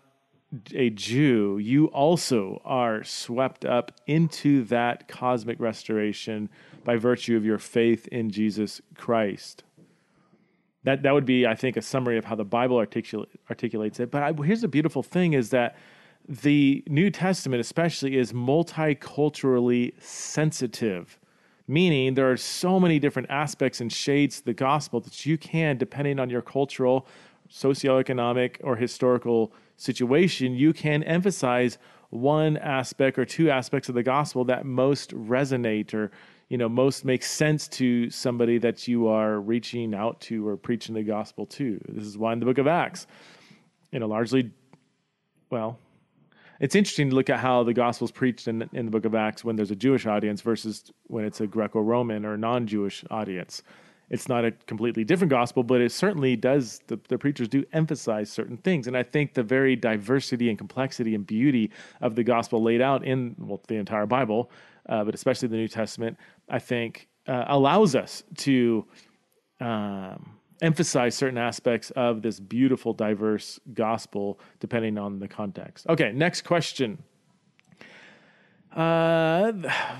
a 0.74 0.90
Jew, 0.90 1.58
you 1.58 1.86
also 1.86 2.62
are 2.64 3.04
swept 3.04 3.64
up 3.64 3.92
into 4.06 4.64
that 4.64 5.06
cosmic 5.08 5.60
restoration 5.60 6.48
by 6.84 6.96
virtue 6.96 7.36
of 7.36 7.44
your 7.44 7.58
faith 7.58 8.08
in 8.08 8.30
Jesus 8.30 8.80
Christ. 8.94 9.64
That, 10.84 11.02
that 11.02 11.12
would 11.12 11.26
be, 11.26 11.46
I 11.46 11.54
think, 11.54 11.76
a 11.76 11.82
summary 11.82 12.16
of 12.16 12.24
how 12.24 12.34
the 12.34 12.44
Bible 12.44 12.76
articula- 12.76 13.26
articulates 13.50 14.00
it. 14.00 14.10
But 14.10 14.22
I, 14.22 14.32
here's 14.42 14.62
the 14.62 14.68
beautiful 14.68 15.02
thing 15.02 15.34
is 15.34 15.50
that 15.50 15.76
the 16.26 16.82
New 16.86 17.10
Testament, 17.10 17.60
especially, 17.60 18.16
is 18.16 18.32
multiculturally 18.32 19.92
sensitive 20.00 21.18
meaning 21.68 22.14
there 22.14 22.30
are 22.30 22.36
so 22.36 22.80
many 22.80 22.98
different 22.98 23.30
aspects 23.30 23.80
and 23.80 23.92
shades 23.92 24.38
to 24.38 24.46
the 24.46 24.54
gospel 24.54 25.00
that 25.00 25.26
you 25.26 25.38
can, 25.38 25.76
depending 25.76 26.18
on 26.18 26.30
your 26.30 26.42
cultural, 26.42 27.06
socioeconomic, 27.50 28.56
or 28.64 28.74
historical 28.74 29.52
situation, 29.76 30.54
you 30.54 30.72
can 30.72 31.02
emphasize 31.04 31.78
one 32.10 32.56
aspect 32.56 33.18
or 33.18 33.24
two 33.24 33.50
aspects 33.50 33.88
of 33.88 33.94
the 33.94 34.02
gospel 34.02 34.44
that 34.44 34.64
most 34.64 35.14
resonate 35.14 35.92
or 35.92 36.10
you 36.48 36.56
know 36.56 36.68
most 36.68 37.04
make 37.04 37.22
sense 37.22 37.68
to 37.68 38.08
somebody 38.08 38.56
that 38.56 38.88
you 38.88 39.06
are 39.06 39.40
reaching 39.40 39.94
out 39.94 40.18
to 40.18 40.48
or 40.48 40.56
preaching 40.56 40.94
the 40.94 41.02
gospel 41.02 41.44
to. 41.44 41.78
This 41.86 42.06
is 42.06 42.16
why 42.16 42.32
in 42.32 42.40
the 42.40 42.46
book 42.46 42.56
of 42.56 42.66
acts 42.66 43.06
you 43.92 43.98
know 43.98 44.06
largely 44.06 44.50
well 45.50 45.78
it's 46.60 46.74
interesting 46.74 47.10
to 47.10 47.16
look 47.16 47.30
at 47.30 47.38
how 47.38 47.62
the 47.62 47.74
gospel 47.74 48.06
is 48.06 48.12
preached 48.12 48.48
in, 48.48 48.68
in 48.72 48.86
the 48.86 48.90
book 48.90 49.04
of 49.04 49.14
Acts 49.14 49.44
when 49.44 49.56
there's 49.56 49.70
a 49.70 49.76
Jewish 49.76 50.06
audience 50.06 50.40
versus 50.40 50.90
when 51.04 51.24
it's 51.24 51.40
a 51.40 51.46
Greco 51.46 51.80
Roman 51.80 52.24
or 52.24 52.36
non 52.36 52.66
Jewish 52.66 53.04
audience. 53.10 53.62
It's 54.10 54.28
not 54.28 54.44
a 54.44 54.52
completely 54.66 55.04
different 55.04 55.30
gospel, 55.30 55.62
but 55.62 55.82
it 55.82 55.92
certainly 55.92 56.34
does, 56.34 56.80
the, 56.86 56.98
the 57.08 57.18
preachers 57.18 57.46
do 57.46 57.64
emphasize 57.74 58.30
certain 58.30 58.56
things. 58.56 58.86
And 58.86 58.96
I 58.96 59.02
think 59.02 59.34
the 59.34 59.42
very 59.42 59.76
diversity 59.76 60.48
and 60.48 60.56
complexity 60.56 61.14
and 61.14 61.26
beauty 61.26 61.70
of 62.00 62.14
the 62.14 62.24
gospel 62.24 62.62
laid 62.62 62.80
out 62.80 63.04
in 63.04 63.36
well, 63.38 63.60
the 63.68 63.74
entire 63.74 64.06
Bible, 64.06 64.50
uh, 64.88 65.04
but 65.04 65.14
especially 65.14 65.48
the 65.48 65.56
New 65.56 65.68
Testament, 65.68 66.16
I 66.48 66.58
think 66.58 67.08
uh, 67.26 67.44
allows 67.48 67.94
us 67.94 68.22
to. 68.38 68.86
Um, 69.60 70.37
emphasize 70.60 71.14
certain 71.14 71.38
aspects 71.38 71.90
of 71.92 72.22
this 72.22 72.40
beautiful, 72.40 72.92
diverse 72.92 73.60
gospel 73.74 74.38
depending 74.60 74.98
on 74.98 75.18
the 75.18 75.28
context. 75.28 75.86
Okay, 75.88 76.12
next 76.12 76.42
question. 76.42 77.02
Uh, 78.74 79.52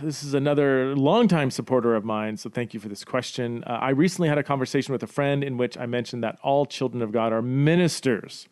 this 0.03 0.23
is 0.23 0.35
another 0.35 0.95
longtime 0.95 1.51
supporter 1.51 1.95
of 1.95 2.05
mine, 2.05 2.37
so 2.37 2.51
thank 2.51 2.75
you 2.75 2.81
for 2.81 2.89
this 2.89 3.03
question. 3.03 3.65
Uh, 3.65 3.71
I 3.71 3.91
recently 3.91 4.29
had 4.29 4.39
a 4.39 4.43
conversation 4.43 4.93
with 4.93 5.03
a 5.03 5.07
friend 5.07 5.43
in 5.43 5.57
which 5.57 5.79
I 5.79 5.87
mentioned 5.87 6.23
that 6.23 6.39
all 6.43 6.67
children 6.67 7.03
of 7.03 7.11
God 7.11 7.33
are 7.33 7.43
ministers. 7.43 8.47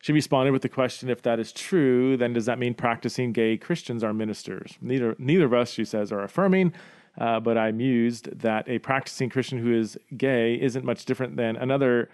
She 0.00 0.12
responded 0.12 0.52
with 0.52 0.62
the 0.62 0.68
question 0.68 1.08
if 1.08 1.22
that 1.22 1.40
is 1.40 1.52
true, 1.52 2.16
then 2.16 2.32
does 2.32 2.46
that 2.46 2.58
mean 2.58 2.74
practicing 2.74 3.32
gay 3.32 3.56
Christians 3.56 4.04
are 4.04 4.12
ministers? 4.12 4.76
Neither, 4.80 5.16
neither 5.18 5.46
of 5.46 5.54
us, 5.54 5.70
she 5.70 5.84
says, 5.84 6.12
are 6.12 6.22
affirming. 6.22 6.72
Uh, 7.18 7.40
but 7.40 7.56
I 7.56 7.72
mused 7.72 8.40
that 8.40 8.68
a 8.68 8.78
practicing 8.78 9.30
Christian 9.30 9.58
who 9.58 9.78
is 9.78 9.98
gay 10.16 10.54
isn't 10.60 10.84
much 10.84 11.04
different 11.04 11.36
than 11.36 11.56
another 11.56 12.10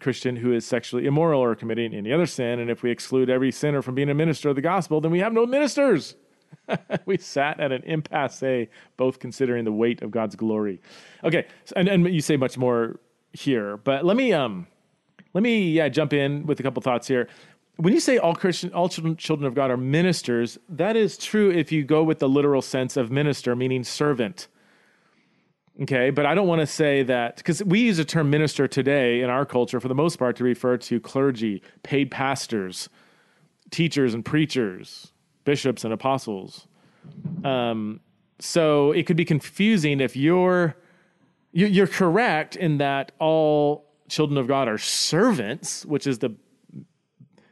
Christian 0.00 0.36
who 0.36 0.52
is 0.52 0.66
sexually 0.66 1.06
immoral 1.06 1.40
or 1.40 1.54
committing 1.54 1.94
any 1.94 2.12
other 2.12 2.26
sin. 2.26 2.60
And 2.60 2.70
if 2.70 2.82
we 2.82 2.90
exclude 2.90 3.30
every 3.30 3.50
sinner 3.50 3.82
from 3.82 3.94
being 3.94 4.10
a 4.10 4.14
minister 4.14 4.48
of 4.48 4.56
the 4.56 4.62
gospel, 4.62 5.00
then 5.00 5.10
we 5.10 5.20
have 5.20 5.32
no 5.32 5.46
ministers. 5.46 6.14
we 7.06 7.16
sat 7.16 7.58
at 7.60 7.72
an 7.72 7.82
impasse, 7.84 8.68
both 8.96 9.18
considering 9.18 9.64
the 9.64 9.72
weight 9.72 10.02
of 10.02 10.10
God's 10.10 10.36
glory. 10.36 10.80
Okay, 11.24 11.46
and, 11.74 11.88
and 11.88 12.12
you 12.12 12.20
say 12.20 12.36
much 12.36 12.56
more 12.56 13.00
here, 13.32 13.76
but 13.78 14.04
let 14.04 14.16
me 14.16 14.32
um, 14.32 14.66
let 15.34 15.42
me 15.42 15.70
yeah 15.70 15.88
jump 15.88 16.12
in 16.12 16.46
with 16.46 16.60
a 16.60 16.62
couple 16.62 16.80
thoughts 16.82 17.08
here 17.08 17.28
when 17.76 17.92
you 17.92 18.00
say 18.00 18.18
all 18.18 18.34
Christian, 18.34 18.72
all 18.72 18.88
children, 18.88 19.16
children 19.16 19.46
of 19.46 19.54
God 19.54 19.70
are 19.70 19.76
ministers, 19.76 20.58
that 20.68 20.96
is 20.96 21.18
true 21.18 21.50
if 21.50 21.70
you 21.70 21.84
go 21.84 22.02
with 22.02 22.18
the 22.18 22.28
literal 22.28 22.62
sense 22.62 22.96
of 22.96 23.10
minister, 23.10 23.54
meaning 23.54 23.84
servant. 23.84 24.48
Okay, 25.82 26.08
but 26.08 26.24
I 26.24 26.34
don't 26.34 26.46
want 26.46 26.60
to 26.60 26.66
say 26.66 27.02
that 27.02 27.36
because 27.36 27.62
we 27.62 27.80
use 27.80 27.98
the 27.98 28.04
term 28.04 28.30
minister 28.30 28.66
today 28.66 29.20
in 29.20 29.28
our 29.28 29.44
culture 29.44 29.78
for 29.78 29.88
the 29.88 29.94
most 29.94 30.16
part 30.18 30.36
to 30.36 30.44
refer 30.44 30.78
to 30.78 30.98
clergy, 31.00 31.62
paid 31.82 32.10
pastors, 32.10 32.88
teachers 33.70 34.14
and 34.14 34.24
preachers, 34.24 35.12
bishops 35.44 35.84
and 35.84 35.92
apostles. 35.92 36.66
Um, 37.44 38.00
so 38.38 38.92
it 38.92 39.06
could 39.06 39.18
be 39.18 39.26
confusing 39.26 40.00
if 40.00 40.16
you're 40.16 40.76
you're 41.52 41.86
correct 41.86 42.56
in 42.56 42.78
that 42.78 43.12
all 43.18 43.86
children 44.08 44.36
of 44.36 44.46
God 44.46 44.68
are 44.68 44.78
servants, 44.78 45.86
which 45.86 46.06
is 46.06 46.18
the 46.18 46.34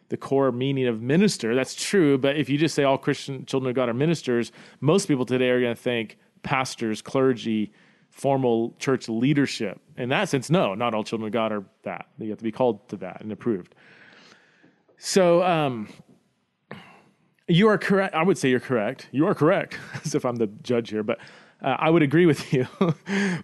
the 0.09 0.17
core 0.17 0.53
meaning 0.53 0.87
of 0.87 1.01
minister. 1.03 1.55
That's 1.55 1.75
true, 1.75 2.19
but 2.19 2.37
if 2.37 2.49
you 2.49 2.59
just 2.59 2.75
say 2.75 2.85
all 2.85 2.99
Christian 2.99 3.47
children 3.47 3.71
of 3.71 3.77
God 3.77 3.89
are 3.89 3.95
ministers, 3.95 4.53
most 4.81 5.07
people 5.07 5.25
today 5.25 5.51
are 5.51 5.61
going 5.61 5.75
to 5.75 5.81
think 5.81 6.19
pastors, 6.43 7.03
clergy, 7.03 7.73
formal 8.11 8.75
church 8.79 9.09
leadership. 9.09 9.81
In 9.97 10.09
that 10.11 10.29
sense, 10.29 10.51
no, 10.51 10.75
not 10.75 10.95
all 10.95 11.05
children 11.05 11.27
of 11.27 11.33
God 11.33 11.53
are 11.53 11.65
that. 11.83 12.07
You 12.19 12.31
have 12.31 12.39
to 12.39 12.45
be 12.45 12.53
called 12.53 12.89
to 12.91 12.97
that 12.99 13.21
and 13.23 13.33
approved. 13.33 13.75
So, 14.99 15.43
um, 15.43 15.89
You 17.49 17.69
are 17.69 17.77
correct. 17.77 18.15
I 18.15 18.23
would 18.23 18.39
say 18.39 18.49
you're 18.49 18.61
correct. 18.61 19.09
You 19.13 19.27
are 19.27 19.35
correct, 19.35 19.79
as 20.05 20.15
if 20.15 20.25
I'm 20.25 20.37
the 20.37 20.47
judge 20.63 20.91
here. 20.91 21.03
But 21.03 21.19
uh, 21.65 21.77
I 21.79 21.89
would 21.89 22.03
agree 22.03 22.27
with 22.27 22.53
you 22.53 22.67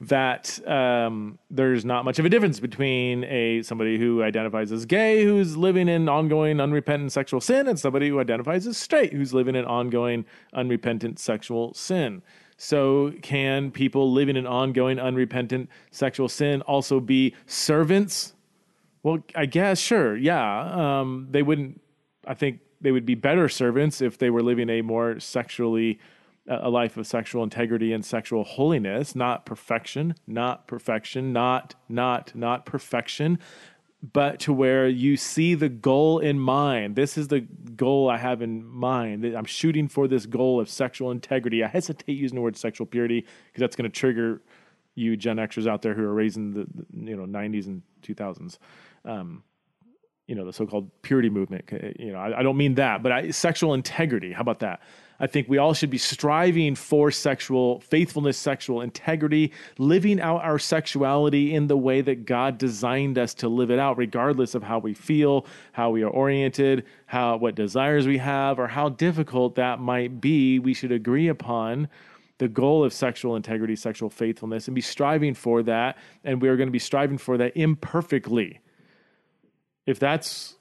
that 0.02 0.60
um, 0.68 1.38
there's 1.50 1.84
not 1.84 2.04
much 2.04 2.18
of 2.18 2.26
a 2.26 2.28
difference 2.28 2.60
between 2.60 3.24
a 3.24 3.62
somebody 3.62 3.98
who 3.98 4.22
identifies 4.22 4.70
as 4.70 4.84
gay 4.84 5.24
who's 5.24 5.56
living 5.56 5.88
in 5.88 6.08
ongoing 6.08 6.60
unrepentant 6.60 7.12
sexual 7.12 7.40
sin 7.40 7.66
and 7.66 7.78
somebody 7.78 8.08
who 8.08 8.20
identifies 8.20 8.66
as 8.66 8.76
straight 8.76 9.12
who's 9.12 9.32
living 9.32 9.56
in 9.56 9.64
ongoing 9.64 10.26
unrepentant 10.52 11.18
sexual 11.18 11.72
sin. 11.72 12.22
So, 12.58 13.14
can 13.22 13.70
people 13.70 14.12
living 14.12 14.36
in 14.36 14.46
ongoing 14.46 14.98
unrepentant 14.98 15.70
sexual 15.90 16.28
sin 16.28 16.60
also 16.62 17.00
be 17.00 17.34
servants? 17.46 18.34
Well, 19.02 19.24
I 19.34 19.46
guess 19.46 19.78
sure, 19.78 20.14
yeah. 20.14 21.00
Um, 21.00 21.28
they 21.30 21.42
wouldn't. 21.42 21.80
I 22.26 22.34
think 22.34 22.60
they 22.82 22.92
would 22.92 23.06
be 23.06 23.14
better 23.14 23.48
servants 23.48 24.02
if 24.02 24.18
they 24.18 24.28
were 24.28 24.42
living 24.42 24.68
a 24.68 24.82
more 24.82 25.18
sexually 25.20 25.98
a 26.50 26.68
life 26.68 26.96
of 26.96 27.06
sexual 27.06 27.44
integrity 27.44 27.92
and 27.92 28.04
sexual 28.04 28.44
holiness, 28.44 29.14
not 29.14 29.46
perfection, 29.46 30.14
not 30.26 30.66
perfection, 30.66 31.32
not, 31.32 31.76
not, 31.88 32.34
not 32.34 32.66
perfection, 32.66 33.38
but 34.02 34.40
to 34.40 34.52
where 34.52 34.88
you 34.88 35.16
see 35.16 35.54
the 35.54 35.68
goal 35.68 36.18
in 36.18 36.40
mind. 36.40 36.96
This 36.96 37.16
is 37.16 37.28
the 37.28 37.40
goal 37.40 38.08
I 38.10 38.16
have 38.16 38.42
in 38.42 38.64
mind. 38.64 39.24
I'm 39.24 39.44
shooting 39.44 39.88
for 39.88 40.08
this 40.08 40.26
goal 40.26 40.58
of 40.58 40.68
sexual 40.68 41.10
integrity. 41.10 41.62
I 41.62 41.68
hesitate 41.68 42.12
using 42.12 42.36
the 42.36 42.42
word 42.42 42.56
sexual 42.56 42.86
purity 42.86 43.20
because 43.20 43.60
that's 43.60 43.76
going 43.76 43.90
to 43.90 43.96
trigger 43.96 44.42
you 44.94 45.16
Gen 45.16 45.36
Xers 45.36 45.68
out 45.68 45.82
there 45.82 45.94
who 45.94 46.02
are 46.02 46.12
raising 46.12 46.54
in 46.54 46.86
the, 46.92 47.10
you 47.10 47.16
know 47.16 47.26
90s 47.26 47.66
and 47.66 47.82
2000s. 48.02 48.58
Um, 49.04 49.44
you 50.30 50.36
know 50.36 50.44
the 50.44 50.52
so-called 50.52 50.88
purity 51.02 51.28
movement. 51.28 51.64
Eh, 51.72 51.92
you 51.98 52.12
know, 52.12 52.18
I, 52.18 52.38
I 52.38 52.42
don't 52.44 52.56
mean 52.56 52.76
that, 52.76 53.02
but 53.02 53.10
I, 53.10 53.30
sexual 53.32 53.74
integrity. 53.74 54.30
How 54.30 54.42
about 54.42 54.60
that? 54.60 54.80
I 55.18 55.26
think 55.26 55.48
we 55.48 55.58
all 55.58 55.74
should 55.74 55.90
be 55.90 55.98
striving 55.98 56.76
for 56.76 57.10
sexual 57.10 57.80
faithfulness, 57.80 58.38
sexual 58.38 58.80
integrity, 58.80 59.52
living 59.76 60.20
out 60.20 60.42
our 60.42 60.58
sexuality 60.58 61.52
in 61.52 61.66
the 61.66 61.76
way 61.76 62.00
that 62.00 62.26
God 62.26 62.58
designed 62.58 63.18
us 63.18 63.34
to 63.34 63.48
live 63.48 63.72
it 63.72 63.80
out, 63.80 63.98
regardless 63.98 64.54
of 64.54 64.62
how 64.62 64.78
we 64.78 64.94
feel, 64.94 65.46
how 65.72 65.90
we 65.90 66.02
are 66.04 66.08
oriented, 66.08 66.86
how 67.06 67.36
what 67.36 67.56
desires 67.56 68.06
we 68.06 68.18
have, 68.18 68.60
or 68.60 68.68
how 68.68 68.88
difficult 68.88 69.56
that 69.56 69.80
might 69.80 70.20
be. 70.20 70.60
We 70.60 70.74
should 70.74 70.92
agree 70.92 71.26
upon 71.26 71.88
the 72.38 72.48
goal 72.48 72.84
of 72.84 72.92
sexual 72.92 73.34
integrity, 73.34 73.74
sexual 73.74 74.08
faithfulness, 74.08 74.68
and 74.68 74.76
be 74.76 74.80
striving 74.80 75.34
for 75.34 75.64
that. 75.64 75.98
And 76.22 76.40
we 76.40 76.48
are 76.48 76.56
going 76.56 76.68
to 76.68 76.72
be 76.72 76.78
striving 76.78 77.18
for 77.18 77.36
that 77.36 77.56
imperfectly. 77.56 78.60
If 79.90 79.98
that's 79.98 80.56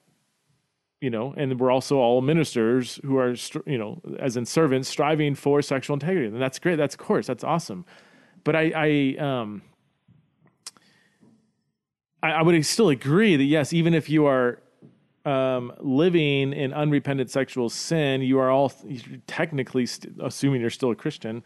you 1.01 1.09
know, 1.09 1.33
and 1.37 1.59
we're 1.59 1.71
also 1.71 1.97
all 1.97 2.21
ministers 2.21 2.99
who 3.05 3.17
are, 3.17 3.33
you 3.65 3.77
know, 3.77 4.01
as 4.19 4.35
in 4.35 4.45
servants, 4.45 4.89
striving 4.89 5.33
for 5.33 5.61
sexual 5.61 5.93
integrity, 5.93 6.27
and 6.27 6.41
that's 6.41 6.59
great. 6.59 6.75
That's 6.75 6.95
of 6.95 6.99
course, 6.99 7.27
that's 7.27 7.43
awesome. 7.43 7.85
But 8.43 8.55
I, 8.55 8.71
I, 8.75 9.15
um, 9.17 9.61
I, 12.21 12.31
I 12.31 12.41
would 12.41 12.65
still 12.65 12.89
agree 12.89 13.35
that 13.37 13.43
yes, 13.45 13.71
even 13.71 13.93
if 13.93 14.09
you 14.09 14.25
are 14.25 14.59
um, 15.25 15.71
living 15.79 16.53
in 16.53 16.73
unrepentant 16.73 17.29
sexual 17.29 17.69
sin, 17.69 18.21
you 18.21 18.39
are 18.39 18.49
all 18.49 18.73
technically, 19.27 19.85
st- 19.85 20.15
assuming 20.21 20.59
you're 20.59 20.69
still 20.69 20.91
a 20.91 20.95
Christian, 20.95 21.43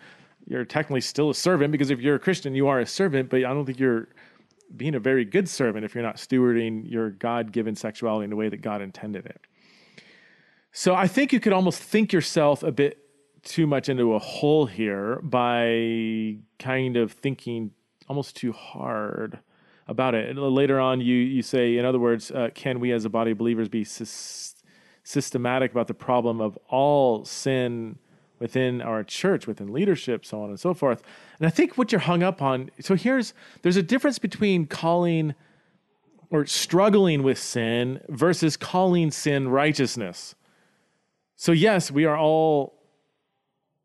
you're 0.47 0.65
technically 0.65 1.01
still 1.01 1.29
a 1.29 1.35
servant 1.35 1.71
because 1.71 1.91
if 1.91 1.99
you're 1.99 2.15
a 2.15 2.19
Christian, 2.19 2.55
you 2.55 2.67
are 2.67 2.79
a 2.79 2.85
servant. 2.85 3.29
But 3.29 3.39
I 3.39 3.53
don't 3.53 3.65
think 3.65 3.79
you're 3.79 4.07
being 4.75 4.95
a 4.95 4.99
very 4.99 5.25
good 5.25 5.47
servant 5.47 5.85
if 5.85 5.93
you're 5.93 6.03
not 6.03 6.17
stewarding 6.17 6.89
your 6.89 7.11
God 7.11 7.51
given 7.51 7.75
sexuality 7.75 8.23
in 8.23 8.29
the 8.29 8.35
way 8.35 8.49
that 8.49 8.61
God 8.61 8.81
intended 8.81 9.25
it. 9.25 9.41
So 10.71 10.95
I 10.95 11.07
think 11.07 11.31
you 11.31 11.39
could 11.39 11.53
almost 11.53 11.81
think 11.81 12.11
yourself 12.11 12.63
a 12.63 12.71
bit 12.71 12.97
too 13.43 13.67
much 13.67 13.89
into 13.89 14.13
a 14.13 14.19
hole 14.19 14.65
here 14.65 15.19
by 15.21 16.37
kind 16.57 16.97
of 16.97 17.11
thinking 17.11 17.71
almost 18.07 18.35
too 18.35 18.51
hard 18.51 19.39
about 19.87 20.15
it. 20.15 20.29
And 20.29 20.39
later 20.39 20.79
on, 20.79 21.01
you 21.01 21.15
you 21.15 21.41
say, 21.41 21.77
in 21.77 21.85
other 21.85 21.99
words, 21.99 22.31
uh, 22.31 22.49
can 22.55 22.79
we 22.79 22.91
as 22.91 23.05
a 23.05 23.09
body 23.09 23.31
of 23.31 23.37
believers 23.37 23.69
be 23.69 23.83
sy- 23.83 24.55
systematic 25.03 25.71
about 25.71 25.87
the 25.87 25.93
problem 25.93 26.41
of 26.41 26.57
all 26.69 27.25
sin 27.25 27.97
within 28.43 28.81
our 28.81 29.03
church, 29.03 29.47
within 29.47 29.71
leadership, 29.71 30.25
so 30.25 30.43
on 30.43 30.49
and 30.49 30.59
so 30.59 30.73
forth? 30.73 31.01
And 31.39 31.47
I 31.47 31.49
think 31.49 31.77
what 31.77 31.91
you're 31.91 32.01
hung 32.01 32.21
up 32.21 32.41
on. 32.41 32.69
So 32.81 32.95
here's 32.95 33.33
there's 33.61 33.77
a 33.77 33.83
difference 33.83 34.19
between 34.19 34.67
calling 34.67 35.33
or 36.29 36.45
struggling 36.45 37.23
with 37.23 37.39
sin 37.39 38.01
versus 38.09 38.57
calling 38.57 39.11
sin 39.11 39.47
righteousness. 39.47 40.35
So 41.35 41.53
yes, 41.53 41.89
we 41.89 42.05
are 42.05 42.17
all 42.17 42.73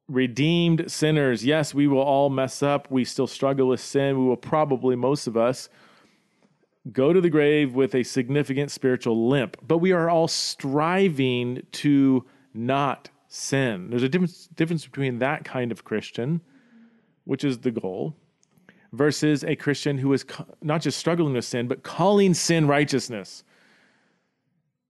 redeemed 0.09 0.90
sinners. 0.90 1.44
Yes, 1.44 1.73
we 1.73 1.87
will 1.87 2.01
all 2.01 2.31
mess 2.31 2.62
up. 2.62 2.90
We 2.90 3.05
still 3.05 3.27
struggle 3.29 3.68
with 3.68 3.81
sin. 3.81 4.18
We 4.18 4.25
will 4.25 4.37
probably 4.37 4.97
most 4.97 5.27
of 5.27 5.37
us 5.37 5.68
go 6.90 7.12
to 7.12 7.21
the 7.21 7.31
grave 7.31 7.75
with 7.75 7.94
a 7.94 8.03
significant 8.03 8.71
spiritual 8.71 9.29
limp, 9.29 9.57
but 9.66 9.79
we 9.79 9.92
are 9.92 10.09
all 10.09 10.27
striving 10.27 11.62
to 11.73 12.25
not 12.55 13.11
sin. 13.29 13.91
There's 13.91 14.03
a 14.03 14.09
difference, 14.09 14.49
difference 14.55 14.85
between 14.85 15.19
that 15.19 15.45
kind 15.45 15.71
of 15.71 15.85
Christian, 15.85 16.41
which 17.25 17.45
is 17.45 17.59
the 17.59 17.71
goal, 17.71 18.17
versus 18.93 19.45
a 19.45 19.55
Christian 19.55 19.99
who 19.99 20.12
is 20.12 20.25
not 20.62 20.81
just 20.81 20.99
struggling 20.99 21.35
with 21.35 21.45
sin, 21.45 21.69
but 21.69 21.83
calling 21.83 22.35
sin 22.35 22.67
righteousness. 22.67 23.45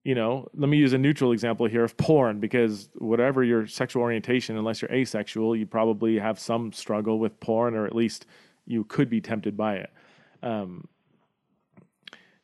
You 0.05 0.15
know, 0.15 0.49
let 0.55 0.69
me 0.69 0.77
use 0.77 0.93
a 0.93 0.99
neutral 0.99 1.33
example 1.33 1.67
here 1.67 1.85
of 1.85 1.97
porn, 1.97 2.39
because 2.39 2.89
whatever 2.95 3.43
your 3.43 3.67
sexual 3.67 4.03
orientation, 4.03 4.57
unless 4.57 4.81
you're 4.81 4.93
asexual, 4.93 5.57
you 5.57 5.67
probably 5.67 6.19
have 6.19 6.39
some 6.39 6.73
struggle 6.73 7.19
with 7.19 7.39
porn, 7.41 7.75
or 7.75 7.87
at 7.87 7.95
least 7.95 8.25
you 8.67 8.85
could 8.85 9.11
be 9.11 9.21
tempted 9.21 9.57
by 9.57 9.77
it. 9.77 9.91
Um, 10.43 10.87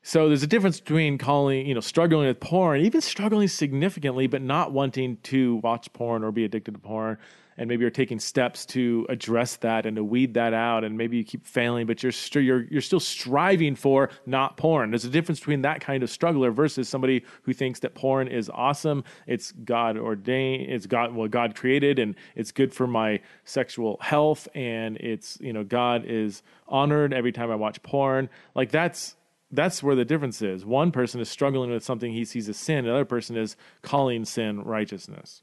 so 0.06 0.28
there's 0.28 0.42
a 0.42 0.46
difference 0.46 0.80
between 0.80 1.16
calling, 1.16 1.66
you 1.66 1.72
know, 1.72 1.80
struggling 1.80 2.26
with 2.26 2.38
porn, 2.38 2.82
even 2.82 3.00
struggling 3.00 3.48
significantly, 3.48 4.26
but 4.26 4.42
not 4.42 4.70
wanting 4.70 5.16
to 5.22 5.56
watch 5.56 5.90
porn 5.94 6.22
or 6.22 6.30
be 6.30 6.44
addicted 6.44 6.74
to 6.74 6.78
porn. 6.78 7.16
And 7.56 7.68
maybe 7.68 7.80
you're 7.80 7.90
taking 7.90 8.18
steps 8.20 8.66
to 8.66 9.06
address 9.08 9.56
that 9.56 9.86
and 9.86 9.96
to 9.96 10.04
weed 10.04 10.34
that 10.34 10.52
out. 10.52 10.84
And 10.84 10.98
maybe 10.98 11.16
you 11.16 11.24
keep 11.24 11.46
failing, 11.46 11.86
but 11.86 12.02
you're 12.02 12.12
st- 12.12 12.44
you're 12.44 12.64
you're 12.64 12.82
still 12.82 13.00
striving 13.00 13.76
for 13.76 14.10
not 14.26 14.58
porn. 14.58 14.90
There's 14.90 15.06
a 15.06 15.10
difference 15.10 15.40
between 15.40 15.62
that 15.62 15.80
kind 15.80 16.02
of 16.02 16.10
struggler 16.10 16.50
versus 16.50 16.86
somebody 16.86 17.24
who 17.44 17.54
thinks 17.54 17.80
that 17.80 17.94
porn 17.94 18.28
is 18.28 18.50
awesome. 18.52 19.04
It's 19.26 19.52
God 19.52 19.96
ordained. 19.96 20.70
It's 20.70 20.84
God 20.84 21.14
well 21.14 21.28
God 21.28 21.54
created, 21.54 21.98
and 21.98 22.14
it's 22.36 22.52
good 22.52 22.74
for 22.74 22.86
my 22.86 23.20
sexual 23.46 23.96
health. 24.02 24.48
And 24.54 24.98
it's 24.98 25.38
you 25.40 25.54
know 25.54 25.64
God 25.64 26.04
is 26.04 26.42
honored 26.68 27.14
every 27.14 27.32
time 27.32 27.50
I 27.50 27.54
watch 27.54 27.82
porn. 27.82 28.28
Like 28.54 28.70
that's 28.70 29.16
that's 29.54 29.82
where 29.82 29.94
the 29.94 30.04
difference 30.04 30.42
is. 30.42 30.64
One 30.64 30.92
person 30.92 31.20
is 31.20 31.28
struggling 31.28 31.70
with 31.70 31.84
something 31.84 32.12
he 32.12 32.24
sees 32.24 32.48
as 32.48 32.56
sin, 32.56 32.86
another 32.86 33.04
person 33.04 33.36
is 33.36 33.56
calling 33.82 34.24
sin 34.24 34.62
righteousness. 34.62 35.42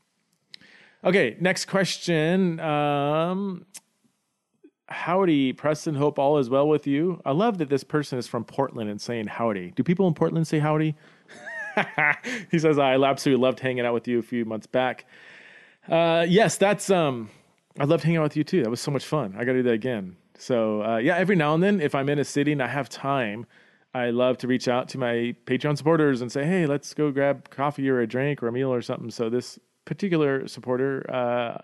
Okay, 1.04 1.36
next 1.39 1.65
question. 1.65 2.60
Um, 2.60 3.65
howdy, 4.88 5.54
Preston. 5.54 5.95
Hope 5.95 6.19
all 6.19 6.38
is 6.38 6.50
well 6.50 6.67
with 6.67 6.86
you. 6.86 7.21
I 7.26 7.32
love 7.32 7.58
that 7.58 7.69
this 7.69 7.84
person 7.84 8.19
is 8.19 8.28
from 8.28 8.43
Portland 8.43 8.89
and 8.89 9.02
saying 9.02 9.28
howdy. 9.28 9.71
Do 9.71 9.84
people 9.84 10.08
in 10.08 10.13
Portland 10.13 10.47
say 10.47 10.60
howdy? 10.60 10.95
he 12.52 12.60
says, 12.60 12.78
I 12.78 12.95
absolutely 12.97 13.41
loved 13.41 13.60
hanging 13.60 13.86
out 13.86 13.93
with 13.93 14.08
you 14.08 14.19
a 14.19 14.24
few 14.24 14.45
months 14.45 14.67
back. 14.67 15.06
Uh, 15.89 16.26
yes, 16.28 16.58
that's, 16.58 16.89
um, 16.89 17.30
I 17.80 17.86
loved 17.86 18.04
hanging 18.04 18.17
out 18.17 18.24
with 18.24 18.38
you 18.38 18.43
too. 18.43 18.62
That 18.63 18.69
was 18.69 18.82
so 18.82 18.91
much 18.91 19.06
fun. 19.06 19.34
I 19.38 19.43
got 19.43 19.54
to 19.54 19.60
do 19.60 19.63
that 19.63 19.74
again. 19.74 20.17
So, 20.38 20.84
uh, 20.84 20.97
yeah, 20.97 21.17
every 21.17 21.36
now 21.36 21.54
and 21.54 21.63
then, 21.63 21.82
if 21.82 21.95
I'm 21.95 22.10
in 22.10 22.19
a 22.19 22.26
city 22.26 22.52
and 22.52 22.62
I 22.62 22.67
have 22.67 22.89
time, 22.89 23.45
I 23.94 24.12
love 24.12 24.38
to 24.40 24.48
reach 24.48 24.68
out 24.68 24.88
to 24.90 24.98
my 24.98 25.36
Patreon 25.46 25.78
supporters 25.78 26.22
and 26.22 26.32
say, 26.32 26.46
hey, 26.46 26.66
let's 26.66 26.94
go 26.94 27.12
grab 27.12 27.50
coffee 27.50 27.90
or 27.90 28.00
a 28.00 28.08
drink 28.08 28.42
or 28.42 28.48
a 28.48 28.52
meal 28.52 28.74
or 28.74 28.82
something. 28.82 29.12
So 29.12 29.30
this 29.30 29.60
particular 29.86 30.48
supporter, 30.48 31.06
uh, 31.10 31.58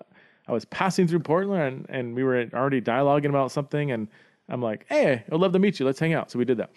I 0.47 0.51
was 0.51 0.65
passing 0.65 1.07
through 1.07 1.21
Portland 1.21 1.61
and, 1.61 1.85
and 1.89 2.15
we 2.15 2.23
were 2.23 2.49
already 2.53 2.81
dialoguing 2.81 3.29
about 3.29 3.51
something. 3.51 3.91
And 3.91 4.09
I'm 4.49 4.61
like, 4.61 4.85
hey, 4.89 5.23
I'd 5.31 5.39
love 5.39 5.53
to 5.53 5.59
meet 5.59 5.79
you. 5.79 5.85
Let's 5.85 5.99
hang 5.99 6.13
out. 6.13 6.29
So 6.29 6.39
we 6.39 6.45
did 6.45 6.57
that. 6.57 6.71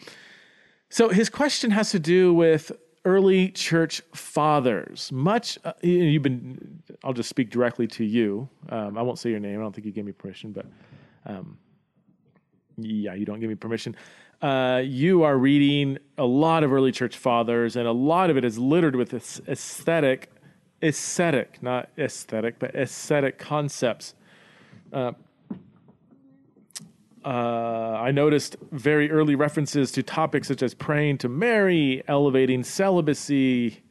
So 0.88 1.08
his 1.08 1.28
question 1.28 1.70
has 1.72 1.90
to 1.90 1.98
do 1.98 2.32
with 2.32 2.70
early 3.04 3.48
church 3.50 4.02
fathers. 4.14 5.10
Much 5.12 5.58
uh, 5.64 5.72
you've 5.82 6.22
been, 6.22 6.82
I'll 7.02 7.12
just 7.12 7.28
speak 7.28 7.50
directly 7.50 7.86
to 7.88 8.04
you. 8.04 8.48
Um, 8.68 8.98
I 8.98 9.02
won't 9.02 9.18
say 9.18 9.30
your 9.30 9.40
name. 9.40 9.58
I 9.58 9.62
don't 9.62 9.74
think 9.74 9.86
you 9.86 9.92
gave 9.92 10.04
me 10.04 10.12
permission, 10.12 10.52
but 10.52 10.66
um, 11.26 11.58
yeah, 12.84 13.14
you 13.14 13.24
don't 13.24 13.40
give 13.40 13.48
me 13.48 13.54
permission 13.54 13.96
uh, 14.42 14.80
you 14.84 15.22
are 15.22 15.36
reading 15.36 15.98
a 16.16 16.24
lot 16.24 16.64
of 16.64 16.72
early 16.72 16.92
church 16.92 17.16
fathers, 17.16 17.76
and 17.76 17.86
a 17.86 17.92
lot 17.92 18.30
of 18.30 18.36
it 18.36 18.44
is 18.44 18.58
littered 18.58 18.96
with 18.96 19.10
this 19.10 19.40
aesthetic, 19.48 20.30
aesthetic, 20.82 21.62
not 21.62 21.90
aesthetic, 21.98 22.58
but 22.58 22.74
ascetic 22.74 23.38
concepts. 23.38 24.14
Uh, 24.92 25.12
uh, 27.22 27.28
I 27.28 28.12
noticed 28.12 28.56
very 28.72 29.10
early 29.10 29.34
references 29.34 29.92
to 29.92 30.02
topics 30.02 30.48
such 30.48 30.62
as 30.62 30.72
praying 30.72 31.18
to 31.18 31.28
Mary, 31.28 32.02
elevating 32.08 32.64
celibacy, 32.64 33.82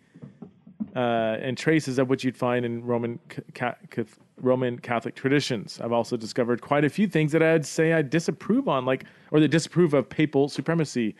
uh, 0.95 1.37
and 1.41 1.57
traces 1.57 1.99
of 1.99 2.09
what 2.09 2.23
you'd 2.23 2.37
find 2.37 2.65
in 2.65 2.83
Roman 2.83 3.19
ca- 3.53 3.75
ca- 3.89 4.03
Roman 4.41 4.79
Catholic 4.79 5.15
traditions. 5.15 5.79
I've 5.81 5.91
also 5.91 6.17
discovered 6.17 6.61
quite 6.61 6.85
a 6.85 6.89
few 6.89 7.07
things 7.07 7.31
that 7.31 7.43
I'd 7.43 7.65
say 7.65 7.93
I 7.93 8.01
disapprove 8.01 8.67
on, 8.67 8.85
like 8.85 9.05
or 9.31 9.39
that 9.39 9.49
disapprove 9.49 9.93
of 9.93 10.09
papal 10.09 10.49
supremacy. 10.49 11.15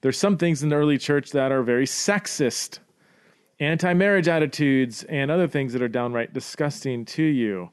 There's 0.00 0.18
some 0.18 0.36
things 0.36 0.62
in 0.62 0.68
the 0.68 0.76
early 0.76 0.98
church 0.98 1.30
that 1.30 1.52
are 1.52 1.62
very 1.62 1.86
sexist, 1.86 2.80
anti-marriage 3.60 4.28
attitudes, 4.28 5.04
and 5.04 5.30
other 5.30 5.46
things 5.46 5.72
that 5.72 5.82
are 5.82 5.88
downright 5.88 6.32
disgusting 6.32 7.04
to 7.06 7.22
you. 7.22 7.70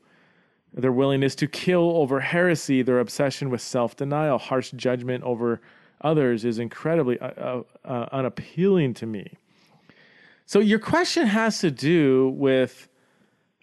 Their 0.73 0.91
willingness 0.91 1.34
to 1.36 1.47
kill 1.47 1.97
over 1.97 2.19
heresy, 2.19 2.84
their 2.84 2.99
obsession 2.99 3.49
with 3.49 3.62
self-denial, 3.62 4.38
harsh 4.38 4.71
judgment 4.71 5.23
over 5.23 5.62
others 6.02 6.45
is 6.45 6.60
incredibly 6.60 7.19
uh, 7.19 7.28
uh, 7.28 7.63
uh 7.84 8.06
unappealing 8.12 8.93
to 8.93 9.06
me. 9.06 9.38
So 10.49 10.62
your 10.62 10.79
question 10.79 11.27
has 11.27 11.59
to 11.59 11.69
do 11.69 12.29
with 12.29 12.88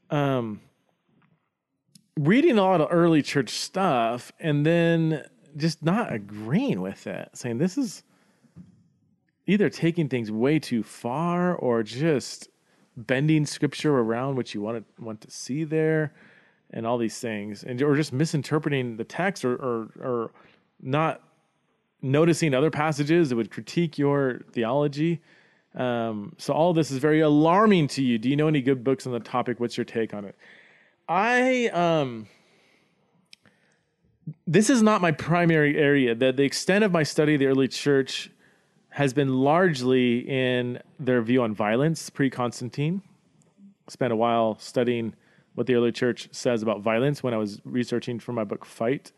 um, 0.08 0.60
reading 2.16 2.58
a 2.58 2.62
lot 2.62 2.80
of 2.80 2.86
early 2.92 3.22
church 3.22 3.48
stuff 3.50 4.30
and 4.38 4.64
then 4.64 5.24
just 5.56 5.82
not 5.84 6.12
agreeing 6.12 6.80
with 6.80 7.08
it, 7.08 7.30
saying 7.32 7.58
this 7.58 7.76
is 7.76 8.04
either 9.48 9.68
taking 9.68 10.08
things 10.08 10.30
way 10.30 10.60
too 10.60 10.84
far 10.84 11.56
or 11.56 11.82
just 11.82 12.50
bending 12.96 13.46
scripture 13.46 13.98
around 13.98 14.36
what 14.36 14.54
you 14.54 14.60
want 14.60 14.78
to 14.78 15.02
want 15.02 15.20
to 15.22 15.30
see 15.32 15.64
there 15.64 16.14
and 16.70 16.86
all 16.86 16.98
these 16.98 17.18
things 17.18 17.64
and 17.64 17.82
or 17.82 17.96
just 17.96 18.12
misinterpreting 18.12 18.96
the 18.96 19.02
text 19.02 19.44
or 19.44 19.56
or, 19.56 19.88
or 20.00 20.30
not 20.80 21.20
noticing 22.00 22.54
other 22.54 22.70
passages 22.70 23.28
that 23.30 23.34
would 23.34 23.50
critique 23.50 23.98
your 23.98 24.42
theology 24.52 25.20
um, 25.76 26.34
so 26.38 26.52
all 26.54 26.72
this 26.72 26.90
is 26.90 26.98
very 26.98 27.20
alarming 27.20 27.86
to 27.88 28.02
you 28.02 28.18
do 28.18 28.28
you 28.28 28.36
know 28.36 28.48
any 28.48 28.62
good 28.62 28.82
books 28.82 29.06
on 29.06 29.12
the 29.12 29.20
topic 29.20 29.60
what's 29.60 29.76
your 29.76 29.84
take 29.84 30.14
on 30.14 30.24
it 30.24 30.36
I 31.08 31.68
um 31.68 32.26
this 34.46 34.70
is 34.70 34.82
not 34.82 35.00
my 35.00 35.12
primary 35.12 35.76
area. 35.76 36.14
The 36.14 36.32
the 36.32 36.42
extent 36.42 36.84
of 36.84 36.92
my 36.92 37.02
study 37.02 37.34
of 37.34 37.40
the 37.40 37.46
early 37.46 37.68
church 37.68 38.30
has 38.90 39.12
been 39.12 39.40
largely 39.40 40.20
in 40.20 40.80
their 40.98 41.22
view 41.22 41.42
on 41.42 41.54
violence 41.54 42.10
pre 42.10 42.30
Constantine. 42.30 43.02
Spent 43.88 44.12
a 44.12 44.16
while 44.16 44.58
studying 44.58 45.14
what 45.54 45.66
the 45.66 45.74
early 45.74 45.92
church 45.92 46.28
says 46.32 46.62
about 46.62 46.80
violence 46.80 47.22
when 47.22 47.32
I 47.32 47.36
was 47.36 47.60
researching 47.64 48.18
for 48.18 48.32
my 48.32 48.44
book 48.44 48.64
Fight. 48.64 49.12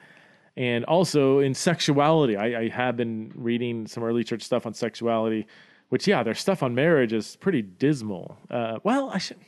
And 0.56 0.84
also 0.84 1.38
in 1.38 1.54
sexuality. 1.54 2.36
I, 2.36 2.62
I 2.62 2.68
have 2.68 2.96
been 2.96 3.32
reading 3.34 3.86
some 3.86 4.02
early 4.02 4.24
church 4.24 4.42
stuff 4.42 4.66
on 4.66 4.74
sexuality, 4.74 5.46
which, 5.88 6.06
yeah, 6.06 6.22
their 6.22 6.34
stuff 6.34 6.62
on 6.62 6.74
marriage 6.74 7.12
is 7.12 7.36
pretty 7.36 7.62
dismal. 7.62 8.38
Uh, 8.50 8.78
well, 8.84 9.10
I 9.10 9.18
should 9.18 9.38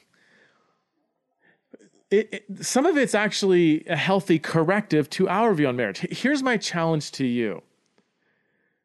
it, 2.10 2.28
it, 2.32 2.64
some 2.64 2.86
of 2.86 2.96
it's 2.96 3.14
actually 3.14 3.86
a 3.86 3.96
healthy 3.96 4.38
corrective 4.38 5.08
to 5.10 5.28
our 5.28 5.54
view 5.54 5.68
on 5.68 5.76
marriage. 5.76 6.00
Here's 6.10 6.42
my 6.42 6.56
challenge 6.56 7.12
to 7.12 7.24
you. 7.24 7.62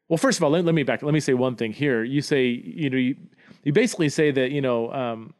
Well, 0.08 0.16
first 0.16 0.38
of 0.38 0.44
all, 0.44 0.50
let, 0.50 0.64
let 0.64 0.74
me 0.74 0.84
back. 0.84 1.02
Let 1.02 1.12
me 1.12 1.20
say 1.20 1.34
one 1.34 1.56
thing 1.56 1.72
here. 1.72 2.04
You 2.04 2.22
say, 2.22 2.46
you 2.46 2.88
know, 2.88 2.96
you, 2.96 3.16
you 3.64 3.72
basically 3.72 4.08
say 4.08 4.30
that, 4.30 4.52
you 4.52 4.60
know, 4.60 4.92
um, 4.92 5.34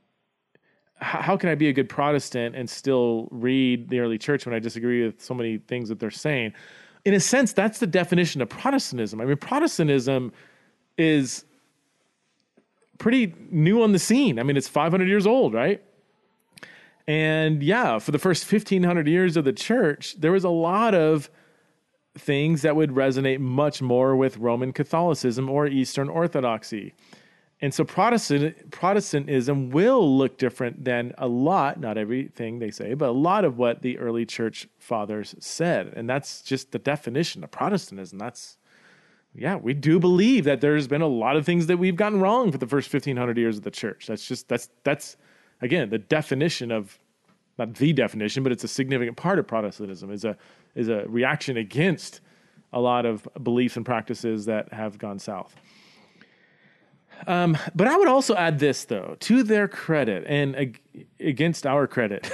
how, 0.96 1.22
how 1.22 1.36
can 1.36 1.48
I 1.48 1.54
be 1.54 1.68
a 1.68 1.72
good 1.72 1.88
Protestant 1.88 2.56
and 2.56 2.68
still 2.68 3.28
read 3.30 3.88
the 3.88 4.00
early 4.00 4.18
church 4.18 4.44
when 4.44 4.54
I 4.54 4.58
disagree 4.58 5.04
with 5.04 5.22
so 5.22 5.34
many 5.34 5.58
things 5.58 5.88
that 5.88 6.00
they're 6.00 6.10
saying? 6.10 6.54
In 7.04 7.14
a 7.14 7.20
sense, 7.20 7.52
that's 7.52 7.78
the 7.78 7.86
definition 7.86 8.42
of 8.42 8.48
Protestantism. 8.48 9.20
I 9.20 9.26
mean, 9.26 9.36
Protestantism 9.36 10.32
is 10.98 11.44
pretty 12.98 13.34
new 13.50 13.82
on 13.82 13.92
the 13.92 13.98
scene. 13.98 14.38
I 14.38 14.42
mean, 14.42 14.56
it's 14.56 14.68
500 14.68 15.08
years 15.08 15.26
old, 15.26 15.54
right? 15.54 15.82
And 17.06 17.62
yeah, 17.62 17.98
for 17.98 18.10
the 18.10 18.18
first 18.18 18.50
1500 18.50 19.06
years 19.06 19.36
of 19.36 19.44
the 19.44 19.52
church, 19.52 20.20
there 20.20 20.32
was 20.32 20.44
a 20.44 20.50
lot 20.50 20.94
of 20.94 21.30
things 22.18 22.62
that 22.62 22.74
would 22.74 22.90
resonate 22.90 23.38
much 23.38 23.80
more 23.82 24.16
with 24.16 24.38
Roman 24.38 24.72
Catholicism 24.72 25.48
or 25.48 25.66
Eastern 25.66 26.08
Orthodoxy. 26.08 26.94
And 27.60 27.72
so 27.72 27.84
Protestant 27.84 28.70
Protestantism 28.70 29.70
will 29.70 30.16
look 30.16 30.36
different 30.36 30.84
than 30.84 31.14
a 31.16 31.26
lot, 31.26 31.80
not 31.80 31.96
everything 31.96 32.58
they 32.58 32.70
say, 32.70 32.94
but 32.94 33.08
a 33.08 33.12
lot 33.12 33.44
of 33.44 33.56
what 33.56 33.82
the 33.82 33.98
early 33.98 34.26
church 34.26 34.68
fathers 34.78 35.34
said. 35.38 35.92
And 35.96 36.08
that's 36.08 36.42
just 36.42 36.72
the 36.72 36.78
definition 36.78 37.42
of 37.42 37.50
Protestantism. 37.50 38.18
That's 38.18 38.58
yeah, 39.38 39.56
we 39.56 39.74
do 39.74 39.98
believe 39.98 40.44
that 40.44 40.60
there's 40.60 40.88
been 40.88 41.02
a 41.02 41.06
lot 41.06 41.36
of 41.36 41.44
things 41.44 41.66
that 41.66 41.76
we've 41.76 41.96
gotten 41.96 42.20
wrong 42.20 42.50
for 42.50 42.58
the 42.58 42.66
first 42.66 42.92
1500 42.92 43.36
years 43.36 43.58
of 43.58 43.64
the 43.64 43.70
church. 43.70 44.06
That's 44.06 44.26
just 44.26 44.48
that's 44.48 44.70
that's 44.82 45.16
again, 45.60 45.90
the 45.90 45.98
definition 45.98 46.70
of 46.70 46.98
not 47.58 47.74
the 47.74 47.92
definition, 47.92 48.42
but 48.42 48.52
it's 48.52 48.64
a 48.64 48.68
significant 48.68 49.16
part 49.16 49.38
of 49.38 49.46
Protestantism 49.46 50.10
is 50.10 50.24
a 50.24 50.36
is 50.74 50.88
a 50.88 51.04
reaction 51.06 51.56
against 51.56 52.20
a 52.72 52.80
lot 52.80 53.06
of 53.06 53.26
beliefs 53.42 53.76
and 53.76 53.86
practices 53.86 54.46
that 54.46 54.72
have 54.72 54.98
gone 54.98 55.18
south. 55.18 55.54
Um, 57.26 57.56
but 57.74 57.88
I 57.88 57.96
would 57.96 58.08
also 58.08 58.34
add 58.34 58.58
this 58.58 58.84
though, 58.84 59.16
to 59.20 59.42
their 59.42 59.68
credit 59.68 60.24
and 60.26 60.54
ag- 60.56 61.06
against 61.18 61.66
our 61.66 61.86
credit, 61.86 62.30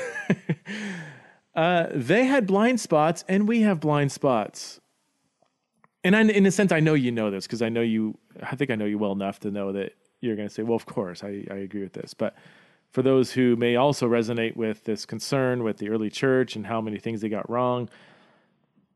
uh, 1.55 1.87
they 1.95 2.25
had 2.25 2.47
blind 2.47 2.81
spots 2.81 3.25
and 3.29 3.47
we 3.47 3.61
have 3.63 3.79
blind 3.79 4.11
spots. 4.11 4.81
And 6.05 6.17
I, 6.17 6.23
in 6.23 6.47
a 6.47 6.51
sense, 6.51 6.73
I 6.73 6.81
know 6.81 6.95
you 6.95 7.13
know 7.13 7.31
this 7.31 7.47
because 7.47 7.63
I 7.63 7.69
know 7.69 7.81
you. 7.81 8.19
I 8.43 8.57
think 8.57 8.71
I 8.71 8.75
know 8.75 8.85
you 8.85 8.99
well 8.99 9.13
enough 9.13 9.41
to 9.41 9.51
know 9.51 9.73
that 9.73 9.93
you're 10.21 10.37
going 10.37 10.49
to 10.49 10.55
say, 10.55 10.63
"Well, 10.63 10.77
of 10.77 10.87
course, 10.87 11.23
I, 11.23 11.45
I 11.51 11.57
agree 11.57 11.83
with 11.83 11.93
this." 11.93 12.15
But 12.15 12.35
for 12.91 13.03
those 13.03 13.33
who 13.33 13.57
may 13.57 13.77
also 13.77 14.09
resonate 14.09 14.55
with 14.55 14.85
this 14.85 15.07
concern 15.07 15.63
with 15.63 15.79
the 15.79 15.89
early 15.89 16.11
church 16.11 16.57
and 16.57 16.67
how 16.67 16.81
many 16.81 16.99
things 16.99 17.21
they 17.21 17.29
got 17.29 17.49
wrong. 17.49 17.89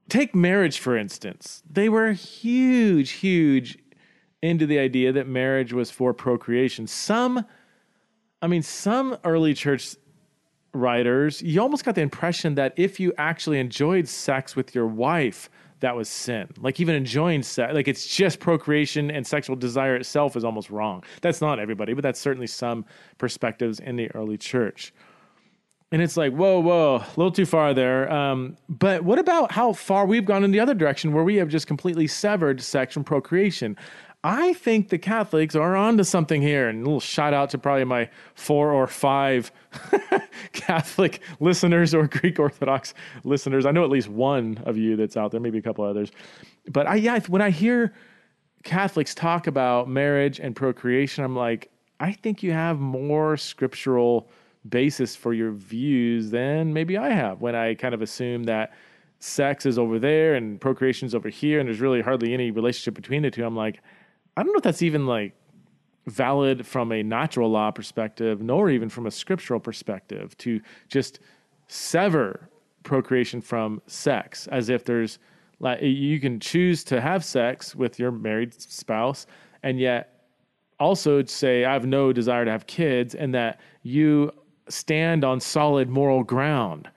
Take 0.08 0.34
marriage, 0.34 0.78
for 0.78 0.96
instance. 0.96 1.62
They 1.68 1.88
were 1.88 2.12
huge, 2.12 3.12
huge 3.12 3.78
into 4.42 4.66
the 4.66 4.78
idea 4.78 5.12
that 5.12 5.26
marriage 5.26 5.72
was 5.72 5.90
for 5.90 6.12
procreation. 6.12 6.86
Some, 6.86 7.44
I 8.42 8.46
mean, 8.46 8.62
some 8.62 9.16
early 9.24 9.54
church 9.54 9.96
writers, 10.74 11.40
you 11.42 11.60
almost 11.60 11.84
got 11.84 11.94
the 11.94 12.02
impression 12.02 12.54
that 12.56 12.74
if 12.76 13.00
you 13.00 13.12
actually 13.16 13.58
enjoyed 13.58 14.06
sex 14.06 14.54
with 14.54 14.74
your 14.74 14.86
wife, 14.86 15.48
that 15.80 15.94
was 15.94 16.08
sin. 16.08 16.48
Like 16.58 16.80
even 16.80 16.94
enjoying 16.94 17.42
sex, 17.42 17.74
like 17.74 17.88
it's 17.88 18.06
just 18.06 18.40
procreation 18.40 19.10
and 19.10 19.26
sexual 19.26 19.56
desire 19.56 19.96
itself 19.96 20.36
is 20.36 20.44
almost 20.44 20.70
wrong. 20.70 21.04
That's 21.20 21.40
not 21.40 21.58
everybody, 21.58 21.92
but 21.92 22.02
that's 22.02 22.20
certainly 22.20 22.46
some 22.46 22.84
perspectives 23.18 23.80
in 23.80 23.96
the 23.96 24.10
early 24.12 24.38
church. 24.38 24.92
And 25.92 26.02
it's 26.02 26.16
like, 26.16 26.32
whoa, 26.32 26.58
whoa, 26.58 26.96
a 26.96 27.06
little 27.16 27.30
too 27.30 27.46
far 27.46 27.72
there. 27.72 28.10
Um, 28.12 28.56
but 28.68 29.04
what 29.04 29.20
about 29.20 29.52
how 29.52 29.72
far 29.72 30.04
we've 30.04 30.24
gone 30.24 30.42
in 30.42 30.50
the 30.50 30.58
other 30.58 30.74
direction 30.74 31.12
where 31.12 31.22
we 31.22 31.36
have 31.36 31.48
just 31.48 31.68
completely 31.68 32.08
severed 32.08 32.60
sex 32.60 32.92
from 32.92 33.04
procreation? 33.04 33.76
I 34.28 34.54
think 34.54 34.88
the 34.88 34.98
Catholics 34.98 35.54
are 35.54 35.76
onto 35.76 36.02
something 36.02 36.42
here. 36.42 36.68
And 36.68 36.82
a 36.82 36.84
little 36.84 36.98
shout 36.98 37.32
out 37.32 37.50
to 37.50 37.58
probably 37.58 37.84
my 37.84 38.10
four 38.34 38.72
or 38.72 38.88
five 38.88 39.52
Catholic 40.52 41.20
listeners 41.38 41.94
or 41.94 42.08
Greek 42.08 42.40
Orthodox 42.40 42.92
listeners. 43.22 43.66
I 43.66 43.70
know 43.70 43.84
at 43.84 43.90
least 43.90 44.08
one 44.08 44.60
of 44.66 44.76
you 44.76 44.96
that's 44.96 45.16
out 45.16 45.30
there, 45.30 45.38
maybe 45.38 45.58
a 45.58 45.62
couple 45.62 45.84
others. 45.84 46.10
But 46.68 46.88
I, 46.88 46.96
yeah, 46.96 47.20
when 47.28 47.40
I 47.40 47.50
hear 47.50 47.94
Catholics 48.64 49.14
talk 49.14 49.46
about 49.46 49.88
marriage 49.88 50.40
and 50.40 50.56
procreation, 50.56 51.22
I'm 51.22 51.36
like, 51.36 51.70
I 52.00 52.10
think 52.10 52.42
you 52.42 52.50
have 52.50 52.80
more 52.80 53.36
scriptural 53.36 54.28
basis 54.68 55.14
for 55.14 55.34
your 55.34 55.52
views 55.52 56.30
than 56.30 56.72
maybe 56.72 56.98
I 56.98 57.10
have 57.10 57.42
when 57.42 57.54
I 57.54 57.74
kind 57.74 57.94
of 57.94 58.02
assume 58.02 58.42
that 58.44 58.74
sex 59.20 59.66
is 59.66 59.78
over 59.78 60.00
there 60.00 60.34
and 60.34 60.60
procreation 60.60 61.06
is 61.06 61.14
over 61.14 61.28
here 61.28 61.60
and 61.60 61.68
there's 61.68 61.80
really 61.80 62.00
hardly 62.00 62.34
any 62.34 62.50
relationship 62.50 62.94
between 62.94 63.22
the 63.22 63.30
two. 63.30 63.46
I'm 63.46 63.54
like, 63.54 63.80
I 64.36 64.42
don't 64.42 64.52
know 64.52 64.58
if 64.58 64.62
that's 64.62 64.82
even 64.82 65.06
like 65.06 65.34
valid 66.06 66.66
from 66.66 66.92
a 66.92 67.02
natural 67.02 67.50
law 67.50 67.70
perspective, 67.70 68.42
nor 68.42 68.70
even 68.70 68.88
from 68.88 69.06
a 69.06 69.10
scriptural 69.10 69.60
perspective 69.60 70.36
to 70.38 70.60
just 70.88 71.20
sever 71.68 72.48
procreation 72.82 73.40
from 73.40 73.82
sex 73.86 74.46
as 74.48 74.68
if 74.68 74.84
there's 74.84 75.18
like 75.58 75.82
you 75.82 76.20
can 76.20 76.38
choose 76.38 76.84
to 76.84 77.00
have 77.00 77.24
sex 77.24 77.74
with 77.74 77.98
your 77.98 78.12
married 78.12 78.54
spouse 78.54 79.26
and 79.64 79.80
yet 79.80 80.20
also 80.78 81.24
say 81.24 81.64
I 81.64 81.72
have 81.72 81.86
no 81.86 82.12
desire 82.12 82.44
to 82.44 82.50
have 82.50 82.66
kids 82.66 83.16
and 83.16 83.34
that 83.34 83.60
you 83.82 84.30
stand 84.68 85.24
on 85.24 85.40
solid 85.40 85.88
moral 85.88 86.22
ground 86.22 86.88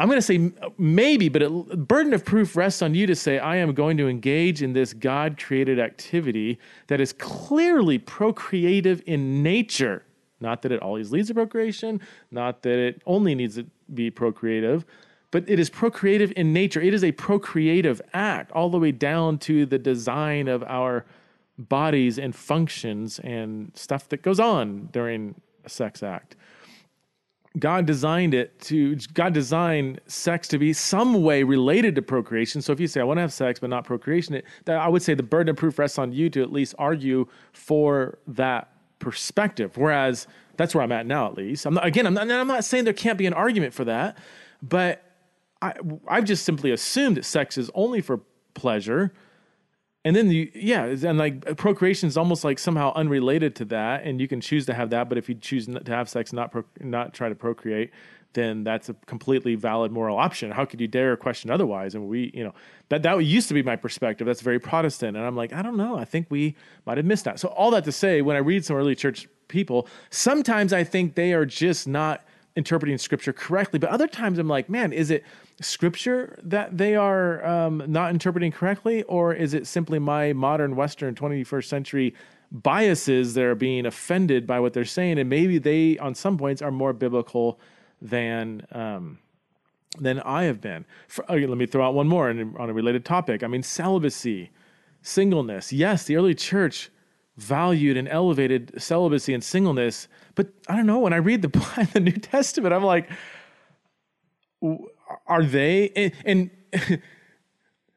I'm 0.00 0.08
going 0.08 0.18
to 0.18 0.22
say 0.22 0.52
uh, 0.60 0.70
maybe, 0.76 1.28
but 1.28 1.42
a 1.42 1.50
burden 1.50 2.12
of 2.14 2.24
proof 2.24 2.56
rests 2.56 2.82
on 2.82 2.94
you 2.94 3.06
to 3.06 3.14
say, 3.14 3.38
I 3.38 3.56
am 3.56 3.74
going 3.74 3.96
to 3.98 4.08
engage 4.08 4.62
in 4.62 4.72
this 4.72 4.92
God 4.92 5.40
created 5.40 5.78
activity 5.78 6.58
that 6.88 7.00
is 7.00 7.12
clearly 7.12 7.98
procreative 7.98 9.02
in 9.06 9.42
nature. 9.42 10.04
Not 10.40 10.62
that 10.62 10.72
it 10.72 10.82
always 10.82 11.12
leads 11.12 11.28
to 11.28 11.34
procreation, 11.34 12.00
not 12.30 12.62
that 12.62 12.78
it 12.78 13.02
only 13.06 13.34
needs 13.34 13.54
to 13.54 13.66
be 13.94 14.10
procreative, 14.10 14.84
but 15.30 15.48
it 15.48 15.58
is 15.58 15.70
procreative 15.70 16.32
in 16.36 16.52
nature. 16.52 16.80
It 16.80 16.92
is 16.92 17.04
a 17.04 17.12
procreative 17.12 18.02
act, 18.12 18.50
all 18.52 18.70
the 18.70 18.78
way 18.78 18.92
down 18.92 19.38
to 19.38 19.64
the 19.64 19.78
design 19.78 20.48
of 20.48 20.62
our 20.64 21.04
bodies 21.56 22.18
and 22.18 22.34
functions 22.34 23.20
and 23.20 23.70
stuff 23.74 24.08
that 24.08 24.22
goes 24.22 24.40
on 24.40 24.88
during 24.92 25.36
a 25.64 25.68
sex 25.68 26.02
act. 26.02 26.36
God 27.58 27.86
designed 27.86 28.34
it 28.34 28.58
to 28.62 28.96
God 29.12 29.32
designed 29.32 30.00
sex 30.06 30.48
to 30.48 30.58
be 30.58 30.72
some 30.72 31.22
way 31.22 31.44
related 31.44 31.94
to 31.94 32.02
procreation. 32.02 32.60
So 32.60 32.72
if 32.72 32.80
you 32.80 32.88
say 32.88 33.00
I 33.00 33.04
want 33.04 33.18
to 33.18 33.22
have 33.22 33.32
sex 33.32 33.60
but 33.60 33.70
not 33.70 33.84
procreation, 33.84 34.34
it, 34.34 34.44
that 34.64 34.76
I 34.76 34.88
would 34.88 35.02
say 35.02 35.14
the 35.14 35.22
burden 35.22 35.50
of 35.50 35.56
proof 35.56 35.78
rests 35.78 35.98
on 35.98 36.12
you 36.12 36.28
to 36.30 36.42
at 36.42 36.52
least 36.52 36.74
argue 36.78 37.26
for 37.52 38.18
that 38.26 38.70
perspective. 38.98 39.76
Whereas 39.76 40.26
that's 40.56 40.74
where 40.74 40.82
I'm 40.82 40.92
at 40.92 41.06
now, 41.06 41.26
at 41.26 41.36
least. 41.36 41.64
I'm 41.66 41.74
not, 41.74 41.86
again, 41.86 42.06
I'm 42.06 42.14
not, 42.14 42.28
I'm 42.28 42.48
not 42.48 42.64
saying 42.64 42.84
there 42.84 42.92
can't 42.92 43.18
be 43.18 43.26
an 43.26 43.34
argument 43.34 43.72
for 43.72 43.84
that, 43.84 44.18
but 44.60 45.02
I, 45.62 45.74
I've 46.08 46.24
just 46.24 46.44
simply 46.44 46.72
assumed 46.72 47.16
that 47.16 47.24
sex 47.24 47.56
is 47.56 47.70
only 47.74 48.00
for 48.00 48.20
pleasure 48.54 49.12
and 50.04 50.14
then 50.14 50.28
the 50.28 50.50
yeah 50.54 50.84
and 50.84 51.18
like 51.18 51.56
procreation 51.56 52.08
is 52.08 52.16
almost 52.16 52.44
like 52.44 52.58
somehow 52.58 52.92
unrelated 52.94 53.56
to 53.56 53.64
that 53.64 54.04
and 54.04 54.20
you 54.20 54.28
can 54.28 54.40
choose 54.40 54.66
to 54.66 54.74
have 54.74 54.90
that 54.90 55.08
but 55.08 55.18
if 55.18 55.28
you 55.28 55.34
choose 55.34 55.66
to 55.66 55.82
have 55.86 56.08
sex 56.08 56.32
not 56.32 56.52
pro, 56.52 56.64
not 56.80 57.14
try 57.14 57.28
to 57.28 57.34
procreate 57.34 57.90
then 58.34 58.64
that's 58.64 58.88
a 58.88 58.94
completely 59.06 59.54
valid 59.54 59.92
moral 59.92 60.18
option. 60.18 60.50
How 60.50 60.64
could 60.64 60.80
you 60.80 60.88
dare 60.88 61.16
question 61.16 61.50
otherwise? 61.50 61.94
And 61.94 62.08
we 62.08 62.32
you 62.34 62.44
know 62.44 62.52
that 62.88 63.02
that 63.04 63.24
used 63.24 63.48
to 63.48 63.54
be 63.54 63.62
my 63.62 63.76
perspective. 63.76 64.26
That's 64.26 64.40
very 64.42 64.58
protestant. 64.58 65.16
And 65.16 65.24
i'm 65.24 65.36
like 65.36 65.52
i 65.52 65.62
don't 65.62 65.76
know. 65.76 65.96
I 65.96 66.04
think 66.04 66.26
we 66.30 66.56
might 66.84 66.98
have 66.98 67.06
missed 67.06 67.24
that. 67.24 67.40
So 67.40 67.48
all 67.48 67.70
that 67.70 67.84
to 67.84 67.92
say 67.92 68.22
when 68.22 68.36
i 68.36 68.40
read 68.40 68.64
some 68.64 68.76
early 68.76 68.94
church 68.94 69.28
people 69.46 69.86
sometimes 70.08 70.72
i 70.72 70.82
think 70.82 71.14
they 71.14 71.34
are 71.34 71.44
just 71.44 71.86
not 71.86 72.24
interpreting 72.56 72.96
scripture 72.98 73.32
correctly 73.32 73.78
but 73.78 73.90
other 73.90 74.06
times 74.06 74.38
i'm 74.38 74.48
like 74.48 74.68
man 74.68 74.92
is 74.92 75.10
it 75.10 75.24
scripture 75.60 76.38
that 76.42 76.76
they 76.76 76.96
are 76.96 77.44
um, 77.44 77.82
not 77.86 78.10
interpreting 78.10 78.52
correctly, 78.52 79.02
or 79.04 79.32
is 79.32 79.54
it 79.54 79.66
simply 79.66 79.98
my 79.98 80.32
modern 80.32 80.76
Western 80.76 81.14
21st 81.14 81.64
century 81.64 82.14
biases 82.50 83.34
that 83.34 83.44
are 83.44 83.54
being 83.54 83.86
offended 83.86 84.46
by 84.46 84.60
what 84.60 84.72
they're 84.72 84.84
saying? 84.84 85.18
And 85.18 85.30
maybe 85.30 85.58
they, 85.58 85.98
on 85.98 86.14
some 86.14 86.36
points, 86.36 86.62
are 86.62 86.70
more 86.70 86.92
biblical 86.92 87.58
than. 88.00 88.66
Um, 88.72 89.18
than 90.00 90.18
I 90.22 90.42
have 90.42 90.60
been. 90.60 90.84
For, 91.06 91.24
okay, 91.30 91.46
let 91.46 91.56
me 91.56 91.66
throw 91.66 91.86
out 91.86 91.94
one 91.94 92.08
more 92.08 92.28
on 92.28 92.56
a 92.68 92.72
related 92.72 93.04
topic. 93.04 93.44
I 93.44 93.46
mean, 93.46 93.62
celibacy, 93.62 94.50
singleness. 95.02 95.72
Yes, 95.72 96.02
the 96.02 96.16
early 96.16 96.34
church 96.34 96.90
valued 97.36 97.96
and 97.96 98.08
elevated 98.08 98.72
celibacy 98.80 99.34
and 99.34 99.42
singleness, 99.42 100.08
but 100.34 100.48
I 100.68 100.76
don't 100.76 100.86
know. 100.86 101.00
When 101.00 101.12
I 101.12 101.16
read 101.16 101.42
the, 101.42 101.88
the 101.92 102.00
New 102.00 102.12
Testament, 102.12 102.74
I'm 102.74 102.84
like, 102.84 103.10
are 105.26 105.44
they 105.44 105.90
and, 105.90 106.12
and 106.72 107.00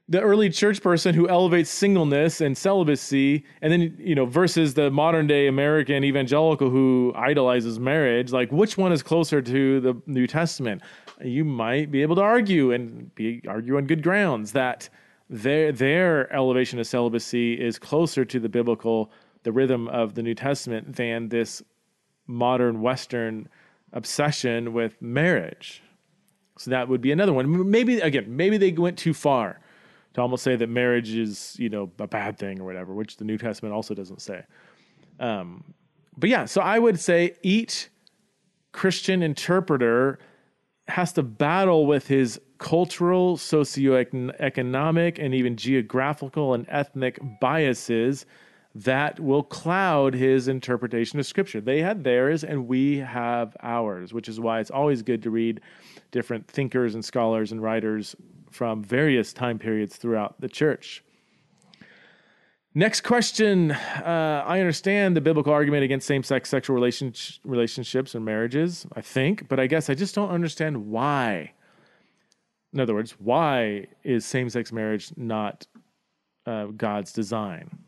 the 0.09 0.21
early 0.21 0.49
church 0.49 0.81
person 0.81 1.13
who 1.13 1.27
elevates 1.27 1.69
singleness 1.69 2.41
and 2.41 2.57
celibacy 2.57 3.43
and 3.61 3.71
then 3.71 3.95
you 3.99 4.15
know 4.15 4.25
versus 4.25 4.73
the 4.73 4.89
modern 4.91 5.27
day 5.27 5.47
american 5.47 6.03
evangelical 6.03 6.69
who 6.69 7.13
idolizes 7.15 7.79
marriage 7.79 8.31
like 8.31 8.51
which 8.51 8.77
one 8.77 8.91
is 8.91 9.01
closer 9.01 9.41
to 9.41 9.79
the 9.79 9.99
new 10.05 10.27
testament 10.27 10.81
you 11.23 11.43
might 11.43 11.91
be 11.91 12.01
able 12.01 12.15
to 12.15 12.21
argue 12.21 12.71
and 12.71 13.13
be 13.15 13.41
argue 13.47 13.77
on 13.77 13.85
good 13.85 14.03
grounds 14.03 14.51
that 14.51 14.89
their 15.29 15.71
their 15.71 16.31
elevation 16.33 16.79
of 16.79 16.87
celibacy 16.87 17.53
is 17.53 17.77
closer 17.79 18.23
to 18.23 18.39
the 18.39 18.49
biblical 18.49 19.11
the 19.47 19.51
rhythm 19.53 19.87
of 19.87 20.13
the 20.13 20.21
new 20.21 20.35
testament 20.35 20.97
than 20.97 21.29
this 21.29 21.63
modern 22.27 22.81
western 22.81 23.47
obsession 23.93 24.73
with 24.73 25.01
marriage 25.01 25.81
so 26.57 26.71
that 26.71 26.87
would 26.87 27.01
be 27.01 27.11
another 27.11 27.33
one. 27.33 27.69
Maybe 27.69 27.99
again, 27.99 28.35
maybe 28.35 28.57
they 28.57 28.71
went 28.71 28.97
too 28.97 29.13
far 29.13 29.59
to 30.13 30.21
almost 30.21 30.43
say 30.43 30.55
that 30.55 30.67
marriage 30.67 31.13
is 31.13 31.55
you 31.59 31.69
know 31.69 31.91
a 31.99 32.07
bad 32.07 32.37
thing 32.37 32.59
or 32.59 32.65
whatever, 32.65 32.93
which 32.93 33.17
the 33.17 33.25
New 33.25 33.37
Testament 33.37 33.73
also 33.73 33.93
doesn't 33.93 34.21
say. 34.21 34.43
Um, 35.19 35.73
but 36.17 36.29
yeah, 36.29 36.45
so 36.45 36.61
I 36.61 36.79
would 36.79 36.99
say 36.99 37.35
each 37.43 37.89
Christian 38.71 39.21
interpreter 39.21 40.19
has 40.87 41.13
to 41.13 41.23
battle 41.23 41.85
with 41.85 42.07
his 42.07 42.39
cultural, 42.59 43.37
socioeconomic, 43.37 45.23
and 45.23 45.33
even 45.35 45.57
geographical 45.57 46.53
and 46.53 46.65
ethnic 46.69 47.19
biases 47.39 48.25
that 48.83 49.19
will 49.19 49.41
cloud 49.41 50.13
his 50.13 50.47
interpretation 50.47 51.19
of 51.19 51.25
Scripture. 51.25 51.59
They 51.59 51.81
had 51.81 52.03
theirs, 52.03 52.43
and 52.43 52.67
we 52.67 52.97
have 52.97 53.57
ours, 53.63 54.13
which 54.13 54.29
is 54.29 54.39
why 54.39 54.59
it's 54.59 54.69
always 54.69 55.01
good 55.01 55.23
to 55.23 55.31
read 55.31 55.61
different 56.11 56.47
thinkers 56.47 56.93
and 56.93 57.03
scholars 57.03 57.51
and 57.51 57.61
writers 57.61 58.15
from 58.51 58.83
various 58.83 59.33
time 59.33 59.57
periods 59.57 59.95
throughout 59.95 60.39
the 60.39 60.47
church. 60.47 61.03
Next 62.75 63.01
question. 63.01 63.71
Uh, 63.71 64.43
I 64.45 64.59
understand 64.59 65.15
the 65.15 65.21
biblical 65.21 65.51
argument 65.51 65.83
against 65.83 66.05
same 66.05 66.21
sex 66.21 66.47
sexual 66.47 66.75
relationships 66.75 68.13
and 68.13 68.23
marriages, 68.23 68.85
I 68.95 69.01
think, 69.01 69.49
but 69.49 69.59
I 69.59 69.65
guess 69.65 69.89
I 69.89 69.95
just 69.95 70.13
don't 70.13 70.29
understand 70.29 70.85
why. 70.85 71.53
In 72.73 72.79
other 72.79 72.93
words, 72.93 73.15
why 73.17 73.87
is 74.03 74.23
same 74.23 74.51
sex 74.51 74.71
marriage 74.71 75.11
not 75.17 75.65
uh, 76.45 76.65
God's 76.65 77.11
design? 77.11 77.79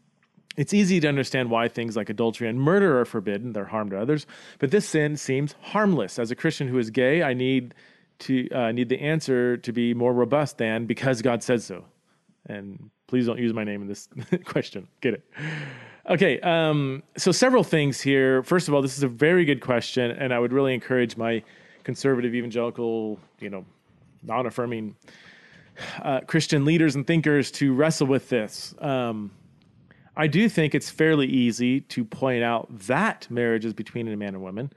It's 0.58 0.74
easy 0.74 1.00
to 1.00 1.08
understand 1.08 1.50
why 1.50 1.68
things 1.68 1.96
like 1.96 2.10
adultery 2.10 2.48
and 2.48 2.60
murder 2.60 3.00
are 3.00 3.06
forbidden, 3.06 3.54
they're 3.54 3.66
harm 3.66 3.90
to 3.92 4.00
others, 4.00 4.26
but 4.58 4.72
this 4.72 4.88
sin 4.88 5.16
seems 5.16 5.56
harmless. 5.62 6.20
As 6.20 6.32
a 6.32 6.36
Christian 6.36 6.68
who 6.68 6.78
is 6.78 6.90
gay, 6.90 7.24
I 7.24 7.34
need 7.34 7.74
to 8.20 8.50
uh, 8.50 8.72
need 8.72 8.90
the 8.90 9.00
answer 9.00 9.58
to 9.58 9.72
be 9.72 9.94
more 9.94 10.14
robust 10.14 10.58
than 10.58 10.86
because 10.86 11.22
God 11.22 11.44
said 11.44 11.62
so. 11.62 11.86
And 12.48 12.90
please 13.08 13.26
don't 13.26 13.40
use 13.40 13.54
my 13.54 13.64
name 13.64 13.82
in 13.82 13.88
this 13.88 14.10
question. 14.46 14.88
Get 15.02 15.14
it? 15.16 15.24
Okay. 16.10 16.40
Um, 16.42 17.04
so 17.18 17.32
several 17.32 17.64
things 17.64 18.02
here. 18.02 18.44
First 18.44 18.68
of 18.68 18.74
all, 18.74 18.82
this 18.82 18.98
is 18.98 19.04
a 19.04 19.08
very 19.08 19.46
good 19.46 19.62
question, 19.62 20.12
and 20.12 20.34
I 20.34 20.40
would 20.40 20.52
really 20.52 20.74
encourage 20.74 21.16
my 21.16 21.44
conservative 21.84 22.36
evangelical, 22.36 23.20
you 23.40 23.50
know, 23.50 23.66
non-affirming 24.24 24.96
uh, 26.02 26.22
Christian 26.22 26.66
leaders 26.66 26.96
and 26.96 27.08
thinkers 27.08 27.52
to 27.52 27.74
wrestle 27.74 28.08
with 28.08 28.30
this. 28.30 28.76
Um, 28.80 29.32
I 30.20 30.28
do 30.28 30.50
think 30.50 30.76
it's 30.76 30.90
fairly 30.90 31.28
easy 31.28 31.80
to 31.80 32.04
point 32.04 32.44
out 32.44 32.68
that 32.88 33.26
marriage 33.30 33.64
is 33.64 33.74
between 33.74 34.06
a 34.10 34.18
man 34.18 34.36
and 34.36 34.44
woman 34.44 34.74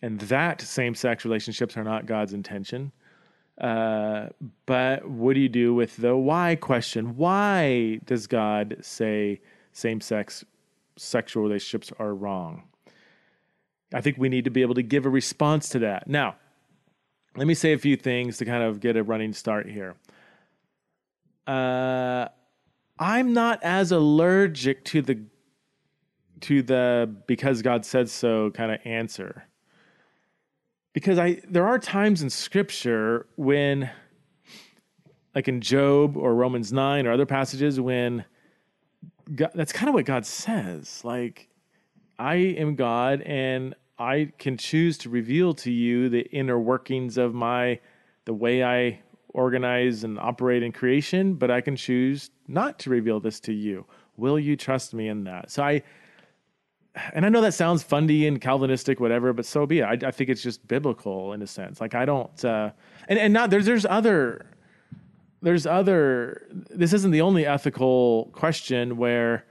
and 0.00 0.20
that 0.20 0.60
same 0.60 0.94
sex 0.94 1.24
relationships 1.24 1.76
are 1.76 1.82
not 1.82 2.06
God's 2.06 2.32
intention. 2.32 2.92
Uh, 3.60 4.28
but 4.64 5.08
what 5.08 5.34
do 5.34 5.40
you 5.40 5.48
do 5.48 5.74
with 5.74 5.96
the 5.96 6.16
why 6.16 6.54
question? 6.54 7.16
Why 7.16 7.98
does 8.04 8.28
God 8.28 8.76
say 8.80 9.40
same 9.72 10.00
sex 10.00 10.44
sexual 10.96 11.42
relationships 11.42 11.90
are 11.98 12.14
wrong? 12.14 12.62
I 13.92 14.02
think 14.02 14.18
we 14.18 14.28
need 14.28 14.44
to 14.44 14.50
be 14.50 14.62
able 14.62 14.76
to 14.76 14.84
give 14.84 15.04
a 15.04 15.10
response 15.10 15.68
to 15.70 15.80
that. 15.80 16.06
Now, 16.06 16.36
let 17.36 17.48
me 17.48 17.54
say 17.54 17.72
a 17.72 17.78
few 17.78 17.96
things 17.96 18.38
to 18.38 18.44
kind 18.44 18.62
of 18.62 18.78
get 18.78 18.96
a 18.96 19.02
running 19.02 19.32
start 19.32 19.68
here. 19.68 19.96
Uh, 21.44 22.28
I'm 22.98 23.32
not 23.32 23.62
as 23.62 23.92
allergic 23.92 24.84
to 24.86 25.02
the 25.02 25.24
to 26.42 26.62
the 26.62 27.14
because 27.26 27.62
God 27.62 27.84
said 27.84 28.10
so 28.10 28.50
kind 28.50 28.72
of 28.72 28.80
answer. 28.84 29.44
Because 30.92 31.18
I 31.18 31.40
there 31.48 31.66
are 31.66 31.78
times 31.78 32.22
in 32.22 32.30
scripture 32.30 33.26
when 33.36 33.90
like 35.34 35.48
in 35.48 35.60
Job 35.60 36.16
or 36.16 36.34
Romans 36.34 36.72
9 36.72 37.06
or 37.06 37.12
other 37.12 37.24
passages 37.24 37.80
when 37.80 38.24
God, 39.34 39.50
that's 39.54 39.72
kind 39.72 39.88
of 39.88 39.94
what 39.94 40.04
God 40.04 40.26
says. 40.26 41.02
Like 41.04 41.48
I 42.18 42.34
am 42.34 42.74
God 42.74 43.22
and 43.22 43.74
I 43.98 44.32
can 44.38 44.56
choose 44.56 44.98
to 44.98 45.08
reveal 45.08 45.54
to 45.54 45.70
you 45.70 46.08
the 46.08 46.22
inner 46.30 46.58
workings 46.58 47.16
of 47.16 47.34
my 47.34 47.80
the 48.24 48.34
way 48.34 48.62
I 48.62 49.00
organize 49.34 50.04
and 50.04 50.18
operate 50.18 50.62
in 50.62 50.72
creation 50.72 51.34
but 51.34 51.50
I 51.50 51.60
can 51.60 51.76
choose 51.76 52.30
not 52.48 52.78
to 52.80 52.90
reveal 52.90 53.20
this 53.20 53.40
to 53.40 53.52
you 53.52 53.86
will 54.16 54.38
you 54.38 54.56
trust 54.56 54.94
me 54.94 55.08
in 55.08 55.24
that 55.24 55.50
so 55.50 55.62
I 55.62 55.82
and 57.14 57.24
I 57.24 57.28
know 57.28 57.40
that 57.40 57.54
sounds 57.54 57.82
fundy 57.82 58.26
and 58.26 58.40
Calvinistic, 58.40 59.00
whatever, 59.00 59.32
but 59.32 59.46
so 59.46 59.66
be 59.66 59.80
it. 59.80 59.84
I, 59.84 60.08
I 60.08 60.10
think 60.10 60.28
it's 60.28 60.42
just 60.42 60.66
biblical 60.68 61.32
in 61.32 61.42
a 61.42 61.46
sense. 61.46 61.80
Like 61.80 61.94
I 61.94 62.04
don't, 62.04 62.44
uh, 62.44 62.70
and 63.08 63.18
and 63.18 63.32
not 63.32 63.50
there's 63.50 63.66
there's 63.66 63.86
other 63.86 64.46
there's 65.40 65.66
other. 65.66 66.46
This 66.70 66.92
isn't 66.92 67.10
the 67.10 67.22
only 67.22 67.46
ethical 67.46 68.30
question 68.32 68.96
where 68.96 69.46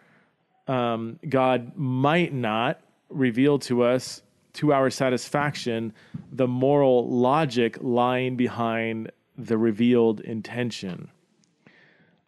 um, 0.67 1.19
God 1.27 1.75
might 1.75 2.33
not 2.33 2.81
reveal 3.09 3.59
to 3.59 3.83
us 3.83 4.21
to 4.53 4.73
our 4.73 4.89
satisfaction 4.89 5.93
the 6.31 6.47
moral 6.47 7.09
logic 7.09 7.77
lying 7.81 8.35
behind 8.35 9.11
the 9.37 9.57
revealed 9.57 10.19
intention. 10.21 11.09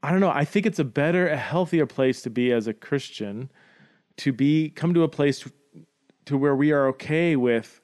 I 0.02 0.12
don't 0.12 0.20
know. 0.20 0.30
I 0.30 0.46
think 0.46 0.66
it's 0.66 0.80
a 0.80 0.84
better, 0.84 1.28
a 1.28 1.38
healthier 1.38 1.86
place 1.86 2.22
to 2.24 2.30
be 2.30 2.52
as 2.52 2.68
a 2.68 2.74
Christian 2.74 3.50
to 4.18 4.32
be 4.32 4.70
come 4.70 4.94
to 4.94 5.04
a 5.04 5.08
place 5.08 5.48
to 6.26 6.38
where 6.38 6.56
we 6.56 6.72
are 6.72 6.88
okay 6.88 7.36
with 7.36 7.82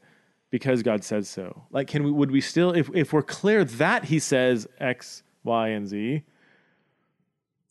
because 0.49 0.84
God 0.84 1.03
says 1.03 1.29
so. 1.29 1.63
Like, 1.71 1.88
can 1.88 2.03
we 2.03 2.12
would 2.12 2.32
we 2.32 2.41
still 2.41 2.71
if 2.71 2.89
if 2.93 3.13
we're 3.13 3.23
clear 3.23 3.63
that 3.63 4.05
He 4.05 4.19
says 4.19 4.67
X, 4.79 5.23
Y, 5.43 5.69
and 5.69 5.88
Z, 5.88 6.23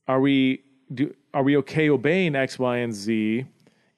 are 0.07 0.21
we 0.21 0.63
do 0.93 1.15
are 1.35 1.43
we 1.43 1.57
okay 1.59 1.89
obeying 1.89 2.35
X, 2.35 2.59
Y, 2.59 2.79
and 2.79 2.95
Z, 2.95 3.45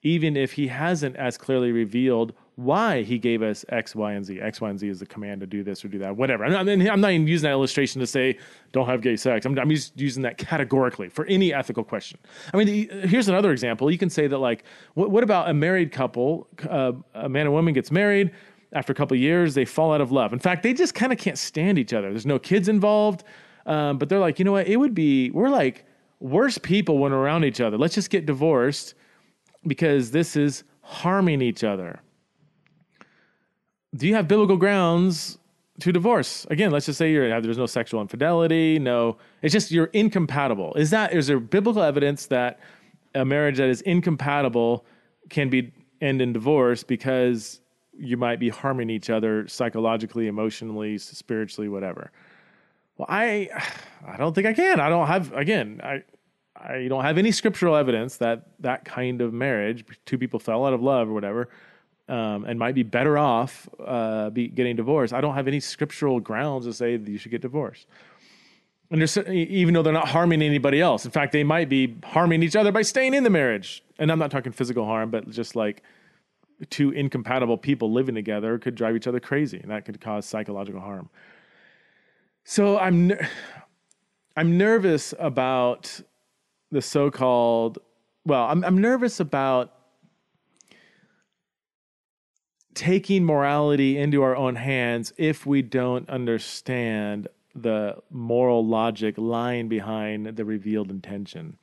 even 0.03 0.35
if 0.35 0.53
He 0.53 0.67
hasn't 0.67 1.15
as 1.15 1.37
clearly 1.37 1.71
revealed 1.71 2.33
why 2.61 3.03
he 3.03 3.17
gave 3.17 3.41
us 3.41 3.65
X, 3.69 3.95
Y, 3.95 4.13
and 4.13 4.25
Z. 4.25 4.39
X, 4.39 4.61
Y, 4.61 4.69
and 4.69 4.79
Z 4.79 4.87
is 4.87 4.99
the 4.99 5.05
command 5.05 5.41
to 5.41 5.47
do 5.47 5.63
this 5.63 5.83
or 5.83 5.87
do 5.87 5.97
that, 5.99 6.15
whatever. 6.15 6.45
I 6.45 6.63
mean, 6.63 6.89
I'm 6.89 7.01
not 7.01 7.11
even 7.11 7.27
using 7.27 7.47
that 7.47 7.53
illustration 7.53 7.99
to 7.99 8.07
say 8.07 8.37
don't 8.71 8.85
have 8.87 9.01
gay 9.01 9.15
sex. 9.15 9.45
I'm, 9.45 9.57
I'm 9.57 9.69
just 9.69 9.99
using 9.99 10.23
that 10.23 10.37
categorically 10.37 11.09
for 11.09 11.25
any 11.25 11.53
ethical 11.53 11.83
question. 11.83 12.19
I 12.53 12.57
mean, 12.57 12.89
here's 13.07 13.27
another 13.27 13.51
example. 13.51 13.91
You 13.91 13.97
can 13.97 14.09
say 14.09 14.27
that 14.27 14.37
like, 14.37 14.63
what, 14.93 15.11
what 15.11 15.23
about 15.23 15.49
a 15.49 15.53
married 15.53 15.91
couple? 15.91 16.47
Uh, 16.69 16.93
a 17.13 17.29
man 17.29 17.47
and 17.47 17.53
woman 17.53 17.73
gets 17.73 17.91
married. 17.91 18.31
After 18.73 18.93
a 18.93 18.95
couple 18.95 19.17
years, 19.17 19.53
they 19.53 19.65
fall 19.65 19.93
out 19.93 19.99
of 19.99 20.13
love. 20.13 20.31
In 20.31 20.39
fact, 20.39 20.63
they 20.63 20.73
just 20.73 20.95
kind 20.95 21.11
of 21.11 21.17
can't 21.17 21.37
stand 21.37 21.77
each 21.77 21.91
other. 21.91 22.09
There's 22.09 22.25
no 22.25 22.39
kids 22.39 22.69
involved, 22.69 23.25
um, 23.65 23.97
but 23.97 24.07
they're 24.07 24.19
like, 24.19 24.39
you 24.39 24.45
know 24.45 24.53
what? 24.53 24.67
It 24.67 24.77
would 24.77 24.95
be 24.95 25.29
we're 25.31 25.49
like 25.49 25.85
worse 26.21 26.57
people 26.57 26.97
when 26.99 27.11
we're 27.11 27.17
around 27.17 27.43
each 27.43 27.59
other. 27.59 27.77
Let's 27.77 27.95
just 27.95 28.09
get 28.09 28.25
divorced 28.25 28.93
because 29.67 30.11
this 30.11 30.37
is 30.37 30.63
harming 30.81 31.41
each 31.41 31.63
other. 31.63 31.99
Do 33.95 34.07
you 34.07 34.15
have 34.15 34.27
biblical 34.27 34.57
grounds 34.57 35.37
to 35.81 35.91
divorce? 35.91 36.45
Again, 36.49 36.71
let's 36.71 36.85
just 36.85 36.97
say 36.97 37.11
you're 37.11 37.41
there's 37.41 37.57
no 37.57 37.65
sexual 37.65 38.01
infidelity, 38.01 38.79
no, 38.79 39.17
it's 39.41 39.53
just 39.53 39.71
you're 39.71 39.89
incompatible. 39.93 40.73
Is 40.75 40.91
that 40.91 41.13
is 41.13 41.27
there 41.27 41.39
biblical 41.39 41.83
evidence 41.83 42.27
that 42.27 42.59
a 43.13 43.25
marriage 43.25 43.57
that 43.57 43.69
is 43.69 43.81
incompatible 43.81 44.85
can 45.29 45.49
be 45.49 45.73
end 45.99 46.21
in 46.21 46.33
divorce 46.33 46.83
because 46.83 47.59
you 47.97 48.17
might 48.17 48.39
be 48.39 48.49
harming 48.49 48.89
each 48.89 49.09
other 49.09 49.47
psychologically, 49.47 50.27
emotionally, 50.27 50.97
spiritually, 50.97 51.67
whatever? 51.67 52.11
Well, 52.97 53.07
I 53.09 53.49
I 54.07 54.17
don't 54.17 54.33
think 54.33 54.47
I 54.47 54.53
can. 54.53 54.79
I 54.79 54.89
don't 54.89 55.07
have 55.07 55.33
again, 55.33 55.81
I 55.83 56.03
I 56.55 56.87
don't 56.87 57.03
have 57.03 57.17
any 57.17 57.31
scriptural 57.31 57.75
evidence 57.75 58.17
that 58.17 58.47
that 58.59 58.85
kind 58.85 59.21
of 59.21 59.33
marriage, 59.33 59.83
two 60.05 60.17
people 60.17 60.39
fell 60.39 60.65
out 60.65 60.73
of 60.73 60.81
love 60.81 61.09
or 61.09 61.13
whatever, 61.13 61.49
um, 62.11 62.43
and 62.43 62.59
might 62.59 62.75
be 62.75 62.83
better 62.83 63.17
off 63.17 63.69
uh, 63.83 64.29
be 64.29 64.49
getting 64.49 64.75
divorced. 64.75 65.13
I 65.13 65.21
don't 65.21 65.33
have 65.33 65.47
any 65.47 65.61
scriptural 65.61 66.19
grounds 66.19 66.65
to 66.65 66.73
say 66.73 66.97
that 66.97 67.09
you 67.09 67.17
should 67.17 67.31
get 67.31 67.41
divorced. 67.41 67.87
And 68.91 69.01
even 69.29 69.73
though 69.73 69.81
they're 69.81 69.93
not 69.93 70.09
harming 70.09 70.41
anybody 70.41 70.81
else, 70.81 71.05
in 71.05 71.11
fact, 71.11 71.31
they 71.31 71.45
might 71.45 71.69
be 71.69 71.95
harming 72.03 72.43
each 72.43 72.57
other 72.57 72.73
by 72.73 72.81
staying 72.81 73.13
in 73.13 73.23
the 73.23 73.29
marriage. 73.29 73.81
And 73.97 74.11
I'm 74.11 74.19
not 74.19 74.29
talking 74.29 74.51
physical 74.51 74.83
harm, 74.83 75.09
but 75.09 75.29
just 75.29 75.55
like 75.55 75.81
two 76.69 76.91
incompatible 76.91 77.57
people 77.57 77.93
living 77.93 78.15
together 78.15 78.59
could 78.59 78.75
drive 78.75 78.97
each 78.97 79.07
other 79.07 79.21
crazy, 79.21 79.59
and 79.59 79.71
that 79.71 79.85
could 79.85 80.01
cause 80.01 80.25
psychological 80.25 80.81
harm. 80.81 81.09
So 82.43 82.77
I'm, 82.77 83.13
I'm 84.35 84.57
nervous 84.57 85.13
about 85.17 86.01
the 86.71 86.81
so-called 86.81 87.79
well 88.25 88.43
I'm, 88.43 88.63
I'm 88.63 88.77
nervous 88.77 89.19
about 89.19 89.73
taking 92.73 93.25
morality 93.25 93.97
into 93.97 94.23
our 94.23 94.35
own 94.35 94.55
hands 94.55 95.13
if 95.17 95.45
we 95.45 95.61
don't 95.61 96.09
understand 96.09 97.27
the 97.53 97.95
moral 98.09 98.65
logic 98.65 99.15
lying 99.17 99.67
behind 99.67 100.25
the 100.37 100.45
revealed 100.45 100.89
intention 100.89 101.57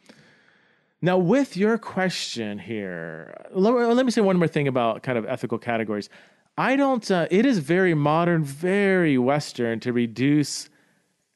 now 1.00 1.16
with 1.16 1.56
your 1.56 1.78
question 1.78 2.58
here 2.58 3.34
let, 3.52 4.04
me 4.04 4.10
say 4.10 4.20
one 4.20 4.36
more 4.36 4.48
thing 4.48 4.68
about 4.68 5.02
kind 5.02 5.16
of 5.16 5.24
ethical 5.26 5.56
categories 5.56 6.10
i 6.58 6.76
don't 6.76 7.10
uh, 7.10 7.26
it 7.30 7.46
is 7.46 7.58
very 7.58 7.94
modern 7.94 8.44
very 8.44 9.16
western 9.16 9.80
to 9.80 9.92
reduce 9.92 10.68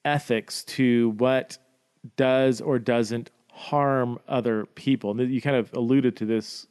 ethics 0.04 0.64
to 0.64 1.10
what 1.10 1.56
does 2.16 2.60
or 2.60 2.78
doesn't 2.78 3.30
harm 3.52 4.18
other 4.28 4.66
people. 4.66 5.20
You 5.20 5.40
kind 5.40 5.56
of 5.56 5.72
alluded 5.74 6.16
to 6.16 6.26
this 6.26 6.66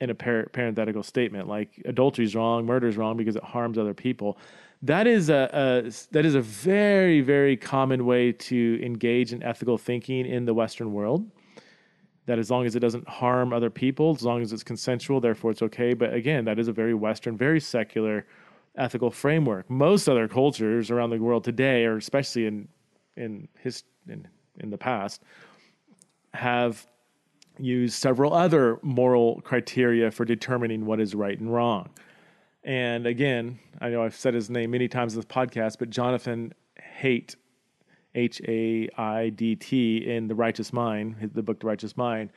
in 0.00 0.10
a 0.10 0.14
par- 0.14 0.48
parenthetical 0.52 1.02
statement, 1.02 1.48
like 1.48 1.82
adultery 1.84 2.24
is 2.24 2.34
wrong, 2.34 2.64
murder 2.64 2.86
is 2.86 2.96
wrong 2.96 3.16
because 3.16 3.36
it 3.36 3.42
harms 3.42 3.78
other 3.78 3.94
people. 3.94 4.38
That 4.82 5.06
is 5.06 5.28
a, 5.28 5.50
a, 5.52 5.90
that 6.12 6.24
is 6.24 6.34
a 6.34 6.40
very 6.40 7.20
very 7.20 7.56
common 7.56 8.06
way 8.06 8.32
to 8.32 8.80
engage 8.84 9.32
in 9.32 9.42
ethical 9.42 9.76
thinking 9.76 10.24
in 10.26 10.44
the 10.44 10.54
Western 10.54 10.92
world. 10.92 11.28
That 12.26 12.38
as 12.38 12.50
long 12.50 12.66
as 12.66 12.76
it 12.76 12.80
doesn't 12.80 13.08
harm 13.08 13.52
other 13.52 13.70
people, 13.70 14.14
as 14.14 14.22
long 14.22 14.42
as 14.42 14.52
it's 14.52 14.62
consensual, 14.62 15.20
therefore 15.20 15.50
it's 15.50 15.62
okay. 15.62 15.94
But 15.94 16.12
again, 16.12 16.44
that 16.44 16.58
is 16.58 16.68
a 16.68 16.72
very 16.72 16.94
Western, 16.94 17.36
very 17.36 17.58
secular 17.58 18.26
ethical 18.76 19.10
framework. 19.10 19.68
Most 19.68 20.08
other 20.08 20.28
cultures 20.28 20.90
around 20.90 21.10
the 21.10 21.18
world 21.18 21.42
today, 21.42 21.84
or 21.84 21.96
especially 21.96 22.46
in 22.46 22.68
in 23.16 23.48
his 23.58 23.82
in, 24.08 24.28
in 24.60 24.70
the 24.70 24.78
past, 24.78 25.22
have 26.34 26.86
used 27.58 27.94
several 27.94 28.32
other 28.34 28.78
moral 28.82 29.40
criteria 29.42 30.10
for 30.10 30.24
determining 30.24 30.86
what 30.86 31.00
is 31.00 31.14
right 31.14 31.38
and 31.38 31.52
wrong. 31.52 31.90
And 32.64 33.06
again, 33.06 33.58
I 33.80 33.88
know 33.88 34.02
I've 34.02 34.16
said 34.16 34.34
his 34.34 34.50
name 34.50 34.72
many 34.72 34.88
times 34.88 35.14
in 35.14 35.20
this 35.20 35.26
podcast, 35.26 35.78
but 35.78 35.90
Jonathan 35.90 36.52
Haidt, 37.00 37.36
H 38.14 38.40
A 38.46 38.88
I 38.96 39.30
D 39.30 39.56
T, 39.56 39.98
in 39.98 40.28
The 40.28 40.34
Righteous 40.34 40.72
Mind, 40.72 41.30
the 41.34 41.42
book 41.42 41.60
The 41.60 41.66
Righteous 41.66 41.96
Mind, 41.96 42.30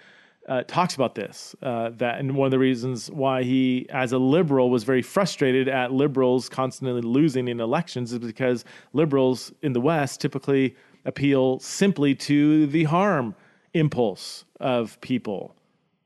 uh, 0.48 0.64
talks 0.64 0.96
about 0.96 1.16
this. 1.16 1.56
Uh, 1.62 1.90
that 1.98 2.20
and 2.20 2.36
one 2.36 2.48
of 2.48 2.52
the 2.52 2.60
reasons 2.60 3.10
why 3.12 3.44
he, 3.44 3.88
as 3.90 4.12
a 4.12 4.18
liberal, 4.18 4.70
was 4.70 4.84
very 4.84 5.02
frustrated 5.02 5.68
at 5.68 5.92
liberals 5.92 6.50
constantly 6.50 7.02
losing 7.02 7.48
in 7.48 7.60
elections 7.60 8.14
is 8.14 8.20
because 8.20 8.66
liberals 8.94 9.52
in 9.62 9.74
the 9.74 9.82
West 9.82 10.22
typically 10.22 10.76
appeal 11.06 11.60
simply 11.60 12.14
to 12.14 12.68
the 12.68 12.84
harm 12.86 13.36
impulse 13.74 14.46
of 14.62 15.00
people. 15.02 15.56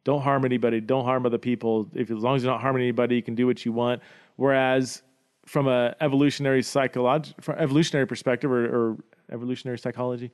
Don't 0.03 0.21
harm 0.21 0.45
anybody. 0.45 0.79
Don't 0.81 1.05
harm 1.05 1.25
other 1.25 1.37
people. 1.37 1.87
If 1.93 2.09
as 2.11 2.17
long 2.17 2.35
as 2.35 2.43
you're 2.43 2.51
not 2.51 2.61
harming 2.61 2.83
anybody, 2.83 3.15
you 3.15 3.23
can 3.23 3.35
do 3.35 3.45
what 3.47 3.65
you 3.65 3.71
want. 3.71 4.01
Whereas 4.35 5.01
from 5.45 5.67
a 5.67 5.95
evolutionary 6.01 6.63
psychology, 6.63 7.33
from 7.41 7.57
evolutionary 7.57 8.07
perspective 8.07 8.51
or, 8.51 8.65
or 8.65 8.97
evolutionary 9.31 9.77
psychology, 9.77 10.31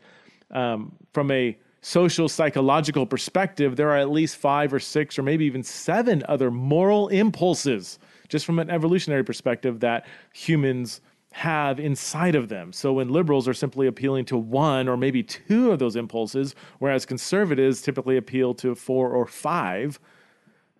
um, 0.51 0.95
from 1.13 1.31
a 1.31 1.57
social 1.81 2.29
psychological 2.29 3.05
perspective, 3.05 3.75
there 3.75 3.89
are 3.89 3.97
at 3.97 4.11
least 4.11 4.37
five 4.37 4.73
or 4.73 4.79
six 4.79 5.17
or 5.17 5.23
maybe 5.23 5.45
even 5.45 5.63
seven 5.63 6.23
other 6.27 6.51
moral 6.51 7.07
impulses, 7.07 7.97
just 8.27 8.45
from 8.45 8.59
an 8.59 8.69
evolutionary 8.69 9.23
perspective, 9.23 9.79
that 9.79 10.05
humans 10.33 11.01
have 11.31 11.79
inside 11.79 12.35
of 12.35 12.49
them. 12.49 12.73
So 12.73 12.93
when 12.93 13.09
liberals 13.09 13.47
are 13.47 13.53
simply 13.53 13.87
appealing 13.87 14.25
to 14.25 14.37
one 14.37 14.87
or 14.89 14.97
maybe 14.97 15.23
two 15.23 15.71
of 15.71 15.79
those 15.79 15.95
impulses, 15.95 16.55
whereas 16.79 17.05
conservatives 17.05 17.81
typically 17.81 18.17
appeal 18.17 18.53
to 18.55 18.75
four 18.75 19.11
or 19.11 19.25
five, 19.25 19.99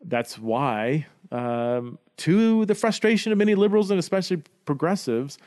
that's 0.04 0.38
why, 0.38 1.08
um, 1.32 1.98
to 2.18 2.66
the 2.66 2.76
frustration 2.76 3.32
of 3.32 3.38
many 3.38 3.56
liberals 3.56 3.92
and 3.92 4.00
especially 4.00 4.44
progressives, 4.66 5.38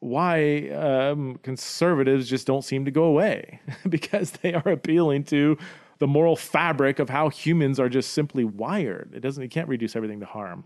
why 0.00 0.68
um, 0.70 1.40
conservatives 1.42 2.28
just 2.28 2.46
don't 2.46 2.62
seem 2.62 2.84
to 2.84 2.92
go 2.92 3.04
away 3.04 3.60
because 3.88 4.30
they 4.30 4.54
are 4.54 4.68
appealing 4.68 5.24
to 5.24 5.58
the 5.98 6.06
moral 6.06 6.36
fabric 6.36 7.00
of 7.00 7.10
how 7.10 7.28
humans 7.28 7.80
are 7.80 7.88
just 7.88 8.12
simply 8.12 8.44
wired. 8.44 9.12
It 9.14 9.20
doesn't, 9.20 9.42
it 9.42 9.48
can't 9.48 9.68
reduce 9.68 9.96
everything 9.96 10.20
to 10.20 10.26
harm. 10.26 10.62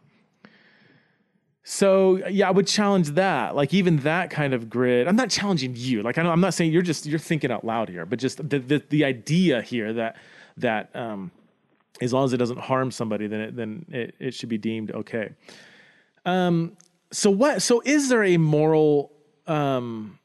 So 1.65 2.27
yeah, 2.27 2.49
I 2.49 2.51
would 2.51 2.67
challenge 2.67 3.11
that. 3.11 3.55
Like 3.55 3.73
even 3.73 3.99
that 3.99 4.31
kind 4.31 4.53
of 4.53 4.69
grid. 4.69 5.07
I'm 5.07 5.17
not 5.17 5.31
challenging 5.31 5.75
you. 5.77 6.03
Like 6.03 6.19
I 6.19 6.23
am 6.23 6.41
not 6.41 6.55
saying 6.55 6.73
you're 6.73 6.83
just 6.83 7.07
you're 7.07 7.19
thinking 7.19 7.51
out 7.51 7.65
loud 7.65 7.89
here, 7.89 8.05
but 8.05 8.19
just 8.19 8.39
the 8.49 8.59
the, 8.59 8.83
the 8.89 9.05
idea 9.05 9.63
here 9.63 9.93
that 9.93 10.17
that 10.57 10.95
um, 10.95 11.31
as 12.01 12.13
long 12.13 12.25
as 12.25 12.33
it 12.33 12.39
doesn't 12.39 12.59
harm 12.59 12.91
somebody, 12.91 13.27
then 13.27 13.41
it, 13.41 13.57
then 13.57 13.87
it, 13.91 14.15
it 14.19 14.35
should 14.35 14.49
be 14.49 14.59
deemed 14.59 14.91
okay. 14.91 15.31
Um, 16.27 16.77
so 17.13 17.31
what? 17.31 17.63
So 17.63 17.81
is 17.85 18.09
there 18.09 18.25
a 18.25 18.39
moral 18.39 19.13
um, 19.47 20.19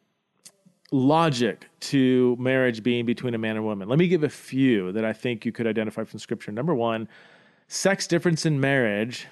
logic 0.91 1.67
to 1.80 2.36
marriage 2.39 2.82
being 2.82 3.06
between 3.06 3.36
a 3.36 3.38
man 3.38 3.58
and 3.58 3.65
woman? 3.65 3.88
Let 3.88 4.00
me 4.00 4.08
give 4.08 4.23
a 4.23 4.30
few 4.30 4.91
that 4.93 5.06
I 5.06 5.13
think 5.13 5.45
you 5.45 5.52
could 5.52 5.67
identify 5.67 6.04
from 6.04 6.17
Scripture. 6.17 6.52
Number 6.52 6.73
one, 6.73 7.08
sex 7.67 8.08
difference 8.08 8.45
in 8.45 8.60
marriage 8.60 9.28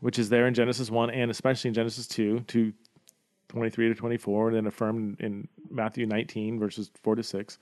which 0.00 0.18
is 0.18 0.28
there 0.28 0.46
in 0.46 0.54
Genesis 0.54 0.90
1 0.90 1.10
and 1.10 1.30
especially 1.30 1.68
in 1.68 1.74
Genesis 1.74 2.06
2, 2.06 2.40
to 2.40 2.72
23 3.48 3.88
to 3.88 3.94
24, 3.94 4.48
and 4.48 4.56
then 4.56 4.66
affirmed 4.66 5.20
in 5.20 5.48
Matthew 5.70 6.06
19, 6.06 6.58
verses 6.58 6.90
4 7.02 7.16
to 7.16 7.22
6. 7.22 7.58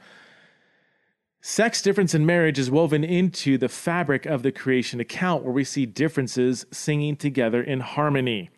Sex 1.40 1.80
difference 1.80 2.12
in 2.12 2.26
marriage 2.26 2.58
is 2.58 2.70
woven 2.70 3.04
into 3.04 3.56
the 3.56 3.68
fabric 3.68 4.26
of 4.26 4.42
the 4.42 4.50
creation 4.50 4.98
account 4.98 5.44
where 5.44 5.52
we 5.52 5.64
see 5.64 5.86
differences 5.86 6.66
singing 6.72 7.14
together 7.14 7.62
in 7.62 7.80
harmony. 7.80 8.50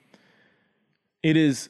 It 1.22 1.36
is, 1.36 1.68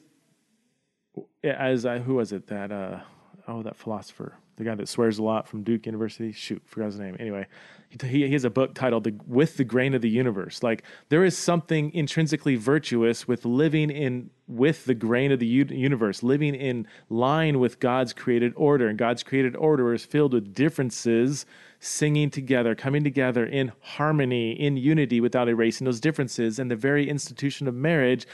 as 1.43 1.85
I, 1.85 1.99
who 1.99 2.15
was 2.15 2.31
it 2.31 2.47
that, 2.47 2.71
uh, 2.71 3.01
oh, 3.47 3.63
that 3.63 3.75
philosopher, 3.75 4.35
the 4.59 4.65
guy 4.65 4.75
that 4.75 4.89
swears 4.89 5.17
a 5.17 5.23
lot 5.23 5.47
from 5.47 5.63
Duke 5.63 5.85
University. 5.85 6.33
Shoot, 6.33 6.61
forgot 6.65 6.87
his 6.87 6.99
name. 6.99 7.15
Anyway, 7.17 7.47
he, 7.89 8.27
he 8.27 8.33
has 8.33 8.43
a 8.43 8.49
book 8.49 8.75
titled 8.75 9.05
the, 9.05 9.15
"With 9.25 9.55
the 9.55 9.63
Grain 9.63 9.95
of 9.95 10.01
the 10.01 10.09
Universe." 10.09 10.61
Like 10.61 10.83
there 11.07 11.23
is 11.23 11.37
something 11.37 11.91
intrinsically 11.93 12.57
virtuous 12.57 13.25
with 13.25 13.45
living 13.45 13.89
in 13.89 14.29
with 14.47 14.83
the 14.85 14.93
grain 14.93 15.31
of 15.31 15.39
the 15.39 15.47
universe, 15.47 16.23
living 16.23 16.55
in 16.55 16.87
line 17.09 17.59
with 17.59 17.79
God's 17.79 18.13
created 18.13 18.51
order. 18.55 18.87
And 18.89 18.97
God's 18.97 19.23
created 19.23 19.55
order 19.55 19.93
is 19.93 20.03
filled 20.03 20.33
with 20.33 20.53
differences, 20.53 21.45
singing 21.79 22.29
together, 22.29 22.75
coming 22.75 23.03
together 23.03 23.45
in 23.45 23.71
harmony, 23.79 24.51
in 24.51 24.75
unity, 24.75 25.21
without 25.21 25.47
erasing 25.47 25.85
those 25.85 26.01
differences. 26.01 26.59
And 26.59 26.69
the 26.69 26.75
very 26.75 27.09
institution 27.09 27.67
of 27.67 27.75
marriage 27.75 28.27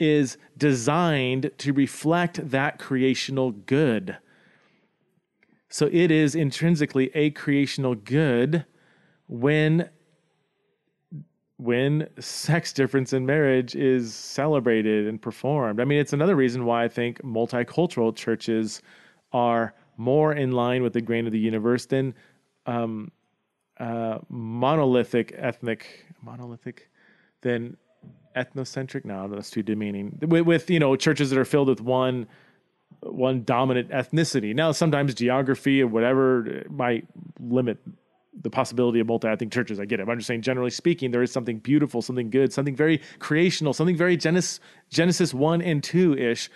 is 0.00 0.38
designed 0.56 1.52
to 1.58 1.72
reflect 1.72 2.50
that 2.50 2.78
creational 2.80 3.52
good. 3.52 4.16
So 5.68 5.88
it 5.92 6.10
is 6.10 6.34
intrinsically 6.34 7.10
a 7.14 7.30
creational 7.30 7.94
good 7.94 8.64
when 9.26 9.90
when 11.58 12.08
sex 12.20 12.72
difference 12.72 13.12
in 13.12 13.26
marriage 13.26 13.74
is 13.74 14.14
celebrated 14.14 15.08
and 15.08 15.20
performed. 15.20 15.80
I 15.80 15.84
mean, 15.84 15.98
it's 15.98 16.12
another 16.12 16.36
reason 16.36 16.64
why 16.64 16.84
I 16.84 16.88
think 16.88 17.20
multicultural 17.22 18.14
churches 18.14 18.80
are 19.32 19.74
more 19.96 20.32
in 20.32 20.52
line 20.52 20.84
with 20.84 20.92
the 20.92 21.00
grain 21.00 21.26
of 21.26 21.32
the 21.32 21.38
universe 21.38 21.84
than 21.86 22.14
um, 22.66 23.10
uh, 23.78 24.18
monolithic 24.28 25.34
ethnic 25.36 26.06
monolithic 26.22 26.90
than 27.40 27.76
ethnocentric. 28.36 29.04
No, 29.04 29.26
that's 29.26 29.50
too 29.50 29.62
demeaning. 29.62 30.16
With, 30.22 30.46
with 30.46 30.70
you 30.70 30.78
know 30.78 30.96
churches 30.96 31.30
that 31.30 31.38
are 31.38 31.44
filled 31.44 31.68
with 31.68 31.80
one 31.80 32.26
one 33.00 33.44
dominant 33.44 33.90
ethnicity. 33.90 34.54
Now, 34.54 34.72
sometimes 34.72 35.14
geography 35.14 35.82
or 35.82 35.86
whatever 35.86 36.64
might 36.68 37.06
limit 37.40 37.78
the 38.40 38.50
possibility 38.50 39.00
of 39.00 39.06
multi-ethnic 39.06 39.50
churches. 39.50 39.80
I 39.80 39.84
get 39.84 40.00
it. 40.00 40.08
I'm 40.08 40.18
just 40.18 40.28
saying, 40.28 40.42
generally 40.42 40.70
speaking, 40.70 41.10
there 41.10 41.22
is 41.22 41.32
something 41.32 41.58
beautiful, 41.58 42.02
something 42.02 42.30
good, 42.30 42.52
something 42.52 42.76
very 42.76 43.00
creational, 43.18 43.72
something 43.72 43.96
very 43.96 44.16
Genesis 44.16 44.60
Genesis 44.90 45.34
one 45.34 45.60
and 45.60 45.82
two 45.82 46.16
ish 46.16 46.48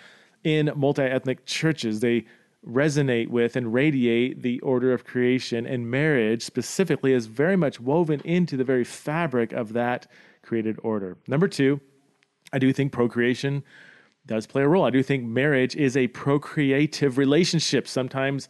in 0.43 0.71
multi-ethnic 0.75 1.45
churches. 1.45 1.99
They 1.99 2.25
resonate 2.65 3.27
with 3.27 3.57
and 3.57 3.73
radiate 3.73 4.41
the 4.41 4.59
order 4.61 4.93
of 4.93 5.03
creation, 5.03 5.65
and 5.65 5.91
marriage 5.91 6.41
specifically 6.41 7.11
is 7.11 7.25
very 7.25 7.57
much 7.57 7.81
woven 7.81 8.21
into 8.23 8.55
the 8.55 8.63
very 8.63 8.85
fabric 8.85 9.51
of 9.51 9.73
that 9.73 10.07
created 10.41 10.77
order. 10.83 11.17
Number 11.27 11.49
two, 11.49 11.81
I 12.53 12.59
do 12.59 12.71
think 12.71 12.93
procreation 12.93 13.63
does 14.25 14.47
play 14.47 14.63
a 14.63 14.67
role. 14.67 14.85
I 14.85 14.89
do 14.89 15.03
think 15.03 15.23
marriage 15.25 15.75
is 15.75 15.97
a 15.97 16.07
procreative 16.07 17.17
relationship. 17.17 17.87
Sometimes 17.87 18.47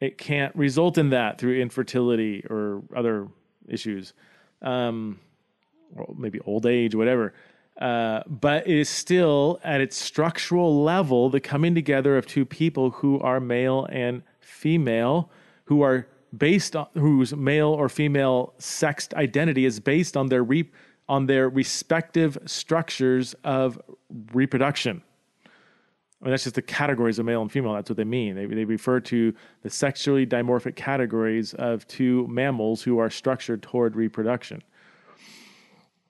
it 0.00 0.18
can't 0.18 0.54
result 0.54 0.98
in 0.98 1.10
that 1.10 1.38
through 1.38 1.60
infertility 1.60 2.44
or 2.48 2.82
other 2.94 3.28
issues, 3.66 4.12
um, 4.62 5.18
or 5.96 6.14
maybe 6.16 6.40
old 6.40 6.66
age, 6.66 6.94
whatever. 6.94 7.32
Uh, 7.80 8.22
but 8.26 8.66
it 8.66 8.76
is 8.76 8.88
still 8.88 9.60
at 9.62 9.80
its 9.80 9.96
structural 9.96 10.82
level 10.82 11.30
the 11.30 11.40
coming 11.40 11.74
together 11.74 12.16
of 12.16 12.26
two 12.26 12.44
people 12.44 12.90
who 12.90 13.20
are 13.20 13.40
male 13.40 13.86
and 13.90 14.22
female, 14.40 15.30
who 15.64 15.82
are 15.82 16.06
based 16.36 16.76
on 16.76 16.86
whose 16.94 17.34
male 17.34 17.68
or 17.68 17.88
female 17.88 18.52
sexed 18.58 19.14
identity 19.14 19.64
is 19.64 19.80
based 19.80 20.16
on 20.16 20.26
their 20.28 20.42
re, 20.42 20.68
on 21.08 21.26
their 21.26 21.48
respective 21.48 22.36
structures 22.46 23.34
of 23.44 23.80
reproduction. 24.32 25.02
I 26.20 26.24
mean, 26.24 26.32
that's 26.32 26.44
just 26.44 26.56
the 26.56 26.62
categories 26.62 27.18
of 27.18 27.26
male 27.26 27.42
and 27.42 27.52
female. 27.52 27.74
That's 27.74 27.90
what 27.90 27.96
they 27.96 28.04
mean. 28.04 28.34
They, 28.34 28.46
they 28.46 28.64
refer 28.64 28.98
to 29.00 29.32
the 29.62 29.70
sexually 29.70 30.26
dimorphic 30.26 30.74
categories 30.74 31.54
of 31.54 31.86
two 31.86 32.26
mammals 32.26 32.82
who 32.82 32.98
are 32.98 33.08
structured 33.08 33.62
toward 33.62 33.94
reproduction. 33.94 34.62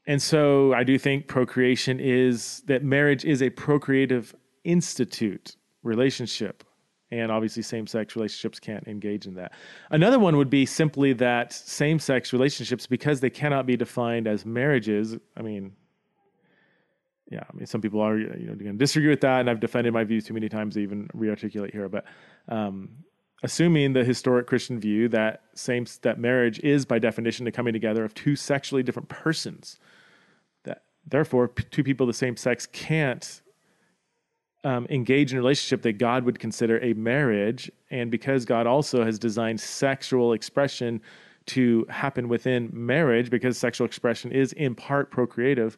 And 0.06 0.22
so 0.22 0.72
I 0.72 0.84
do 0.84 0.98
think 0.98 1.26
procreation 1.26 2.00
is 2.00 2.62
that 2.66 2.82
marriage 2.82 3.26
is 3.26 3.42
a 3.42 3.50
procreative 3.50 4.34
institute 4.64 5.56
relationship. 5.82 6.64
And 7.10 7.30
obviously, 7.30 7.62
same 7.62 7.86
sex 7.86 8.16
relationships 8.16 8.58
can't 8.60 8.86
engage 8.86 9.26
in 9.26 9.34
that. 9.34 9.52
Another 9.90 10.18
one 10.18 10.36
would 10.36 10.50
be 10.50 10.66
simply 10.66 11.12
that 11.14 11.52
same 11.52 11.98
sex 11.98 12.32
relationships, 12.34 12.86
because 12.86 13.20
they 13.20 13.30
cannot 13.30 13.66
be 13.66 13.76
defined 13.76 14.26
as 14.26 14.44
marriages, 14.44 15.16
I 15.36 15.42
mean, 15.42 15.72
yeah, 17.30 17.44
I 17.48 17.56
mean, 17.56 17.66
some 17.66 17.80
people 17.80 18.00
are 18.00 18.16
you 18.18 18.46
know 18.46 18.54
going 18.54 18.72
to 18.72 18.78
disagree 18.78 19.08
with 19.08 19.20
that, 19.20 19.40
and 19.40 19.50
I've 19.50 19.60
defended 19.60 19.92
my 19.92 20.04
views 20.04 20.24
too 20.24 20.34
many 20.34 20.48
times 20.48 20.74
to 20.74 20.80
even 20.80 21.08
rearticulate 21.14 21.72
here. 21.72 21.88
But 21.88 22.04
um, 22.48 22.90
assuming 23.42 23.92
the 23.92 24.04
historic 24.04 24.46
Christian 24.46 24.80
view 24.80 25.08
that 25.08 25.42
same 25.54 25.86
that 26.02 26.18
marriage 26.18 26.58
is 26.60 26.86
by 26.86 26.98
definition 26.98 27.44
the 27.44 27.52
coming 27.52 27.72
together 27.72 28.04
of 28.04 28.14
two 28.14 28.34
sexually 28.34 28.82
different 28.82 29.08
persons, 29.08 29.78
that 30.64 30.84
therefore 31.06 31.48
two 31.48 31.84
people 31.84 32.04
of 32.04 32.08
the 32.08 32.18
same 32.18 32.36
sex 32.36 32.66
can't 32.66 33.42
um, 34.64 34.86
engage 34.88 35.32
in 35.32 35.38
a 35.38 35.40
relationship 35.40 35.82
that 35.82 35.98
God 35.98 36.24
would 36.24 36.38
consider 36.38 36.82
a 36.82 36.94
marriage, 36.94 37.70
and 37.90 38.10
because 38.10 38.46
God 38.46 38.66
also 38.66 39.04
has 39.04 39.18
designed 39.18 39.60
sexual 39.60 40.32
expression 40.32 41.02
to 41.46 41.86
happen 41.90 42.28
within 42.28 42.70
marriage, 42.72 43.28
because 43.28 43.58
sexual 43.58 43.86
expression 43.86 44.32
is 44.32 44.52
in 44.54 44.74
part 44.74 45.10
procreative 45.10 45.76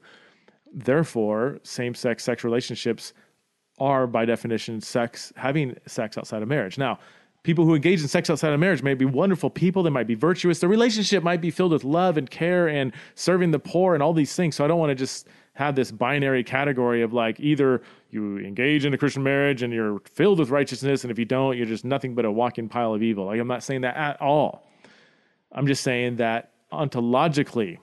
Therefore, 0.72 1.58
same 1.62 1.94
sex 1.94 2.24
sex 2.24 2.44
relationships 2.44 3.12
are 3.78 4.06
by 4.06 4.24
definition 4.24 4.80
sex 4.80 5.32
having 5.36 5.76
sex 5.86 6.18
outside 6.18 6.42
of 6.42 6.48
marriage. 6.48 6.78
Now, 6.78 6.98
people 7.42 7.64
who 7.64 7.74
engage 7.74 8.02
in 8.02 8.08
sex 8.08 8.28
outside 8.28 8.52
of 8.52 8.60
marriage 8.60 8.82
may 8.82 8.94
be 8.94 9.06
wonderful 9.06 9.50
people, 9.50 9.82
they 9.82 9.90
might 9.90 10.06
be 10.06 10.14
virtuous. 10.14 10.60
The 10.60 10.68
relationship 10.68 11.22
might 11.22 11.40
be 11.40 11.50
filled 11.50 11.72
with 11.72 11.84
love 11.84 12.18
and 12.18 12.30
care 12.30 12.68
and 12.68 12.92
serving 13.14 13.50
the 13.50 13.58
poor 13.58 13.94
and 13.94 14.02
all 14.02 14.12
these 14.12 14.34
things. 14.36 14.56
So 14.56 14.64
I 14.64 14.68
don't 14.68 14.78
want 14.78 14.90
to 14.90 14.94
just 14.94 15.28
have 15.54 15.74
this 15.74 15.90
binary 15.90 16.44
category 16.44 17.02
of 17.02 17.12
like 17.12 17.40
either 17.40 17.82
you 18.10 18.38
engage 18.38 18.84
in 18.84 18.94
a 18.94 18.98
Christian 18.98 19.22
marriage 19.22 19.62
and 19.62 19.72
you're 19.72 20.00
filled 20.00 20.38
with 20.38 20.50
righteousness, 20.50 21.04
and 21.04 21.10
if 21.10 21.18
you 21.18 21.24
don't, 21.24 21.56
you're 21.56 21.66
just 21.66 21.84
nothing 21.84 22.14
but 22.14 22.24
a 22.24 22.30
walking 22.30 22.68
pile 22.68 22.94
of 22.94 23.02
evil. 23.02 23.26
Like 23.26 23.40
I'm 23.40 23.48
not 23.48 23.62
saying 23.62 23.82
that 23.82 23.96
at 23.96 24.20
all. 24.20 24.66
I'm 25.52 25.66
just 25.66 25.82
saying 25.82 26.16
that 26.16 26.52
ontologically, 26.72 27.78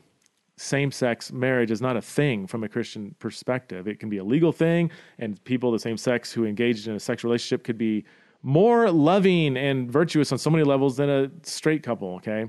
same 0.57 0.91
sex 0.91 1.31
marriage 1.31 1.69
is 1.69 1.81
not 1.81 1.95
a 1.95 2.01
thing 2.01 2.47
from 2.47 2.63
a 2.63 2.69
Christian 2.69 3.15
perspective. 3.19 3.87
It 3.87 3.99
can 3.99 4.09
be 4.09 4.17
a 4.17 4.23
legal 4.23 4.51
thing, 4.51 4.91
and 5.19 5.41
people 5.43 5.71
the 5.71 5.79
same 5.79 5.97
sex 5.97 6.31
who 6.31 6.45
engaged 6.45 6.87
in 6.87 6.95
a 6.95 6.99
sexual 6.99 7.29
relationship 7.29 7.63
could 7.63 7.77
be 7.77 8.05
more 8.41 8.91
loving 8.91 9.55
and 9.55 9.91
virtuous 9.91 10.31
on 10.31 10.37
so 10.37 10.49
many 10.49 10.63
levels 10.63 10.97
than 10.97 11.09
a 11.09 11.29
straight 11.43 11.83
couple, 11.83 12.15
okay? 12.15 12.47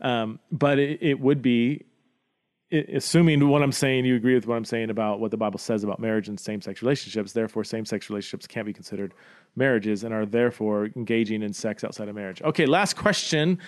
Um, 0.00 0.38
but 0.52 0.78
it, 0.78 0.98
it, 1.02 1.18
would 1.18 1.42
be, 1.42 1.84
it, 2.70 2.90
assuming 2.94 3.48
what 3.48 3.62
I'm 3.62 3.72
saying, 3.72 4.04
you 4.04 4.14
agree 4.14 4.34
with 4.34 4.46
what 4.46 4.56
I'm 4.56 4.64
saying 4.64 4.90
about 4.90 5.18
what 5.18 5.30
the 5.30 5.36
Bible 5.36 5.58
says 5.58 5.82
about 5.82 5.98
marriage 5.98 6.28
and 6.28 6.38
same 6.38 6.60
sex 6.60 6.82
relationships, 6.82 7.32
therefore, 7.32 7.64
same 7.64 7.84
sex 7.84 8.10
relationships 8.10 8.46
can't 8.46 8.66
be 8.66 8.72
considered 8.72 9.14
marriages 9.56 10.04
and 10.04 10.12
are 10.12 10.26
therefore 10.26 10.90
engaging 10.94 11.42
in 11.42 11.52
sex 11.52 11.82
outside 11.82 12.08
of 12.08 12.14
marriage. 12.14 12.42
Okay, 12.42 12.66
last 12.66 12.96
question. 12.96 13.58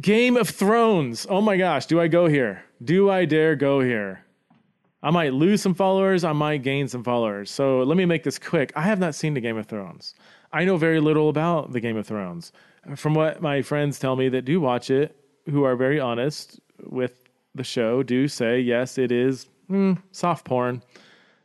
Game 0.00 0.36
of 0.36 0.48
Thrones. 0.48 1.26
Oh 1.28 1.40
my 1.40 1.56
gosh, 1.56 1.86
do 1.86 2.00
I 2.00 2.08
go 2.08 2.26
here? 2.26 2.64
Do 2.82 3.10
I 3.10 3.24
dare 3.24 3.56
go 3.56 3.80
here? 3.80 4.24
I 5.02 5.10
might 5.10 5.32
lose 5.32 5.62
some 5.62 5.74
followers, 5.74 6.24
I 6.24 6.32
might 6.32 6.62
gain 6.62 6.88
some 6.88 7.04
followers. 7.04 7.50
So 7.50 7.82
let 7.82 7.96
me 7.96 8.04
make 8.04 8.24
this 8.24 8.38
quick. 8.38 8.72
I 8.74 8.82
have 8.82 8.98
not 8.98 9.14
seen 9.14 9.34
the 9.34 9.40
Game 9.40 9.56
of 9.56 9.66
Thrones. 9.66 10.14
I 10.52 10.64
know 10.64 10.76
very 10.76 11.00
little 11.00 11.28
about 11.28 11.72
the 11.72 11.80
Game 11.80 11.96
of 11.96 12.06
Thrones. 12.06 12.52
From 12.96 13.14
what 13.14 13.42
my 13.42 13.62
friends 13.62 13.98
tell 13.98 14.16
me 14.16 14.28
that 14.30 14.44
do 14.44 14.60
watch 14.60 14.90
it, 14.90 15.16
who 15.50 15.64
are 15.64 15.76
very 15.76 16.00
honest 16.00 16.60
with 16.84 17.24
the 17.54 17.64
show, 17.64 18.02
do 18.02 18.28
say, 18.28 18.60
yes, 18.60 18.98
it 18.98 19.12
is 19.12 19.48
mm, 19.70 20.00
soft 20.12 20.44
porn. 20.44 20.82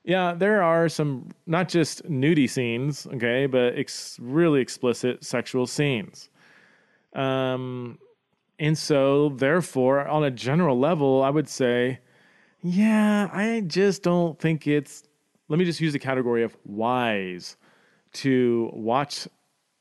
Yeah, 0.03 0.33
there 0.33 0.61
are 0.61 0.89
some 0.89 1.29
not 1.45 1.69
just 1.69 2.03
nudie 2.09 2.49
scenes, 2.49 3.07
okay, 3.07 3.45
but 3.45 3.77
ex- 3.77 4.17
really 4.21 4.61
explicit 4.61 5.23
sexual 5.23 5.65
scenes. 5.65 6.29
Um, 7.13 7.99
and 8.63 8.77
so, 8.77 9.27
therefore, 9.27 10.07
on 10.07 10.23
a 10.23 10.31
general 10.31 10.79
level, 10.79 11.21
I 11.21 11.29
would 11.29 11.49
say, 11.49 11.99
yeah, 12.61 13.29
I 13.33 13.61
just 13.67 14.03
don't 14.03 14.39
think 14.39 14.67
it's, 14.67 15.03
let 15.49 15.59
me 15.59 15.65
just 15.65 15.81
use 15.81 15.91
the 15.91 15.99
category 15.99 16.43
of 16.43 16.55
wise 16.63 17.57
to 18.13 18.69
watch 18.71 19.27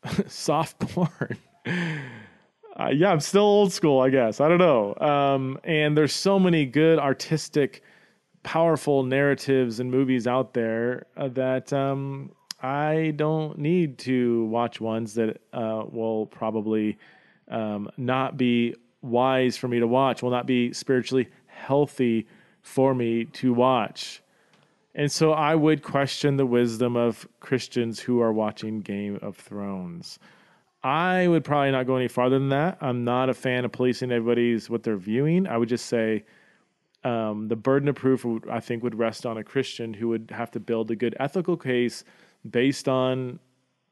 soft 0.26 0.80
porn. 0.80 1.39
Uh, 1.64 2.89
yeah, 2.93 3.12
I'm 3.12 3.20
still 3.20 3.43
old 3.43 3.72
school, 3.72 4.01
I 4.01 4.11
guess. 4.11 4.41
I 4.41 4.49
don't 4.49 4.59
know. 4.59 4.97
Um, 4.97 5.61
and 5.62 5.97
there's 5.97 6.12
so 6.12 6.41
many 6.41 6.66
good 6.66 6.99
artistic, 6.99 7.85
powerful 8.43 9.05
narratives 9.05 9.78
and 9.78 9.93
movies 9.93 10.26
out 10.26 10.55
there 10.55 11.07
uh, 11.16 11.28
that 11.28 11.72
um, 11.72 12.33
I 12.61 13.12
don't 13.14 13.59
need 13.59 13.99
to 13.99 14.47
watch 14.47 14.80
ones 14.80 15.14
that 15.14 15.41
uh, 15.53 15.85
will 15.89 16.26
probably 16.26 16.99
um, 17.53 17.90
not 17.96 18.36
be 18.36 18.74
wise 19.03 19.57
for 19.57 19.68
me 19.68 19.78
to 19.78 19.86
watch, 19.86 20.22
will 20.22 20.30
not 20.30 20.46
be 20.46 20.72
spiritually 20.72 21.28
healthy 21.46 22.26
for 22.62 22.94
me 22.94 23.26
to 23.26 23.53
watch. 23.53 24.22
And 24.94 25.11
so 25.11 25.32
I 25.32 25.55
would 25.55 25.82
question 25.82 26.36
the 26.36 26.46
wisdom 26.46 26.96
of 26.96 27.26
Christians 27.40 28.00
who 28.00 28.20
are 28.20 28.32
watching 28.32 28.80
Game 28.80 29.18
of 29.22 29.36
Thrones. 29.36 30.18
I 30.82 31.28
would 31.28 31.44
probably 31.44 31.70
not 31.70 31.86
go 31.86 31.96
any 31.96 32.09
farther 32.09 32.38
than 32.38 32.48
that. 32.50 32.78
I'm 32.80 33.05
not 33.05 33.28
a 33.28 33.34
fan 33.34 33.64
of 33.64 33.72
policing 33.72 34.11
everybody's 34.11 34.68
what 34.68 34.82
they're 34.82 34.96
viewing. 34.96 35.46
I 35.46 35.57
would 35.57 35.68
just 35.68 35.86
say 35.86 36.24
um, 37.05 37.48
the 37.48 37.57
burden 37.57 37.88
of 37.88 37.94
proof, 37.94 38.26
I 38.50 38.61
think, 38.61 38.82
would 38.82 38.96
rest 38.96 39.24
on 39.24 39.38
a 39.38 39.44
Christian 39.44 39.94
who 39.94 40.09
would 40.09 40.30
have 40.30 40.50
to 40.53 40.61
build 40.61 40.90
a 40.90 40.96
good 40.96 41.16
ethical 41.20 41.57
case 41.57 42.05
based 42.50 42.88
on 42.88 43.38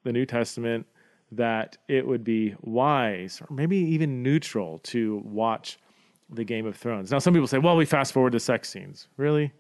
the 0.02 0.12
New 0.12 0.26
Testament 0.26 0.86
that 1.32 1.76
it 1.88 2.06
would 2.06 2.24
be 2.24 2.54
wise 2.62 3.40
or 3.40 3.54
maybe 3.54 3.76
even 3.76 4.22
neutral 4.22 4.78
to 4.80 5.22
watch 5.24 5.78
the 6.28 6.44
Game 6.44 6.66
of 6.66 6.76
Thrones. 6.76 7.10
Now, 7.10 7.18
some 7.18 7.34
people 7.34 7.46
say, 7.46 7.58
well, 7.58 7.76
we 7.76 7.84
fast 7.84 8.12
forward 8.12 8.32
the 8.32 8.40
sex 8.40 8.68
scenes. 8.68 9.08
Really? 9.16 9.52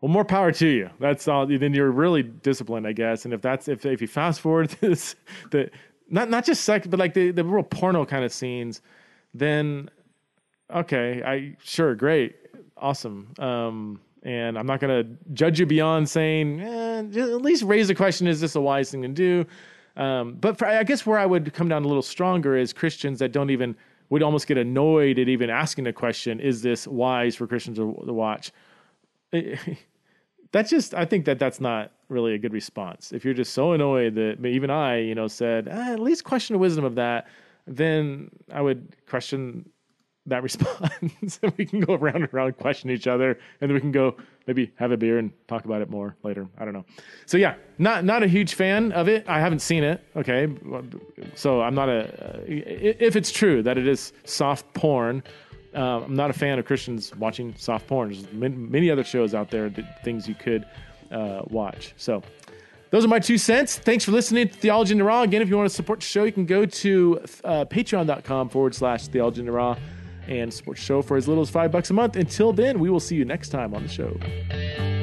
Well, 0.00 0.12
more 0.12 0.24
power 0.24 0.52
to 0.52 0.66
you. 0.66 0.90
That's 1.00 1.26
all. 1.28 1.46
Then 1.46 1.72
you're 1.72 1.90
really 1.90 2.22
disciplined, 2.22 2.86
I 2.86 2.92
guess. 2.92 3.24
And 3.24 3.32
if 3.32 3.40
that's 3.40 3.68
if 3.68 3.86
if 3.86 4.02
you 4.02 4.06
fast 4.06 4.40
forward 4.40 4.68
this, 4.80 5.16
the 5.50 5.70
not 6.10 6.28
not 6.28 6.44
just 6.44 6.64
sex, 6.64 6.86
but 6.86 6.98
like 6.98 7.14
the 7.14 7.30
the 7.30 7.44
real 7.44 7.62
porno 7.62 8.04
kind 8.04 8.24
of 8.24 8.32
scenes, 8.32 8.82
then 9.32 9.88
okay, 10.70 11.22
I 11.24 11.56
sure 11.64 11.94
great, 11.94 12.36
awesome. 12.76 13.32
Um, 13.38 14.00
and 14.22 14.58
I'm 14.58 14.66
not 14.66 14.80
going 14.80 15.04
to 15.04 15.16
judge 15.34 15.60
you 15.60 15.66
beyond 15.66 16.08
saying, 16.08 16.60
eh, 16.60 16.98
at 16.98 17.42
least 17.42 17.62
raise 17.62 17.88
the 17.88 17.94
question: 17.94 18.26
Is 18.26 18.40
this 18.40 18.54
a 18.56 18.60
wise 18.60 18.90
thing 18.90 19.02
to 19.02 19.08
do? 19.08 19.46
Um, 19.96 20.34
but 20.40 20.58
for, 20.58 20.66
I 20.66 20.82
guess 20.82 21.06
where 21.06 21.18
I 21.18 21.26
would 21.26 21.52
come 21.54 21.68
down 21.68 21.84
a 21.84 21.88
little 21.88 22.02
stronger 22.02 22.56
is 22.56 22.72
Christians 22.72 23.18
that 23.20 23.32
don't 23.32 23.50
even 23.50 23.76
would 24.10 24.22
almost 24.22 24.46
get 24.46 24.58
annoyed 24.58 25.18
at 25.18 25.28
even 25.28 25.50
asking 25.50 25.84
the 25.84 25.92
question: 25.92 26.40
Is 26.40 26.62
this 26.62 26.86
wise 26.86 27.36
for 27.36 27.46
Christians 27.46 27.78
to, 27.78 27.94
to 28.06 28.12
watch? 28.12 28.52
that's 30.52 30.70
just 30.70 30.94
I 30.94 31.04
think 31.04 31.24
that 31.24 31.38
that's 31.38 31.60
not 31.60 31.92
really 32.08 32.34
a 32.34 32.38
good 32.38 32.52
response. 32.52 33.12
If 33.12 33.24
you're 33.24 33.34
just 33.34 33.52
so 33.52 33.72
annoyed 33.72 34.14
that 34.14 34.44
even 34.44 34.70
I, 34.70 35.00
you 35.00 35.14
know, 35.14 35.26
said 35.26 35.68
eh, 35.68 35.92
at 35.92 36.00
least 36.00 36.24
question 36.24 36.54
the 36.54 36.58
wisdom 36.58 36.84
of 36.84 36.94
that, 36.96 37.26
then 37.66 38.30
I 38.52 38.60
would 38.60 38.96
question 39.06 39.68
that 40.26 40.42
response. 40.42 41.38
and 41.42 41.52
we 41.58 41.66
can 41.66 41.80
go 41.80 41.94
around 41.94 42.16
and 42.16 42.28
around, 42.32 42.56
question 42.56 42.90
each 42.90 43.06
other, 43.06 43.38
and 43.60 43.70
then 43.70 43.74
we 43.74 43.80
can 43.80 43.92
go 43.92 44.16
maybe 44.46 44.72
have 44.76 44.92
a 44.92 44.96
beer 44.96 45.18
and 45.18 45.32
talk 45.48 45.64
about 45.64 45.82
it 45.82 45.90
more 45.90 46.16
later. 46.22 46.46
I 46.58 46.64
don't 46.64 46.74
know. 46.74 46.84
So 47.26 47.36
yeah, 47.36 47.54
not 47.78 48.04
not 48.04 48.22
a 48.22 48.26
huge 48.26 48.54
fan 48.54 48.92
of 48.92 49.08
it. 49.08 49.24
I 49.28 49.40
haven't 49.40 49.60
seen 49.60 49.84
it. 49.84 50.04
Okay, 50.16 50.48
so 51.34 51.60
I'm 51.60 51.74
not 51.74 51.88
a. 51.88 52.36
Uh, 52.36 52.40
if 52.46 53.16
it's 53.16 53.30
true 53.30 53.62
that 53.62 53.78
it 53.78 53.86
is 53.86 54.12
soft 54.24 54.72
porn, 54.74 55.22
uh, 55.74 56.02
I'm 56.02 56.14
not 56.14 56.30
a 56.30 56.34
fan 56.34 56.58
of 56.58 56.64
Christians 56.64 57.14
watching 57.16 57.54
soft 57.56 57.86
porn. 57.86 58.10
There's 58.10 58.54
many 58.56 58.90
other 58.90 59.04
shows 59.04 59.34
out 59.34 59.50
there, 59.50 59.68
that 59.70 60.04
things 60.04 60.28
you 60.28 60.34
could 60.34 60.66
uh, 61.10 61.42
watch. 61.48 61.94
So 61.96 62.22
those 62.90 63.04
are 63.04 63.08
my 63.08 63.18
two 63.18 63.38
cents. 63.38 63.76
Thanks 63.76 64.04
for 64.04 64.12
listening 64.12 64.48
to 64.48 64.54
Theology 64.54 64.92
in 64.92 64.98
the 64.98 65.04
Raw. 65.04 65.22
Again, 65.22 65.42
if 65.42 65.48
you 65.48 65.56
want 65.56 65.68
to 65.68 65.74
support 65.74 66.00
the 66.00 66.06
show, 66.06 66.24
you 66.24 66.32
can 66.32 66.46
go 66.46 66.64
to 66.64 67.20
uh, 67.42 67.64
patreon.com 67.66 68.48
forward 68.48 68.74
slash 68.74 69.08
Theology 69.08 69.40
in 69.40 69.46
the 69.46 69.52
Raw 69.52 69.76
and 70.28 70.52
support 70.52 70.76
the 70.76 70.82
show 70.82 71.02
for 71.02 71.16
as 71.16 71.28
little 71.28 71.42
as 71.42 71.50
five 71.50 71.70
bucks 71.72 71.90
a 71.90 71.94
month. 71.94 72.16
Until 72.16 72.52
then, 72.52 72.78
we 72.78 72.90
will 72.90 73.00
see 73.00 73.16
you 73.16 73.24
next 73.24 73.48
time 73.50 73.74
on 73.74 73.82
the 73.82 73.88
show. 73.88 74.93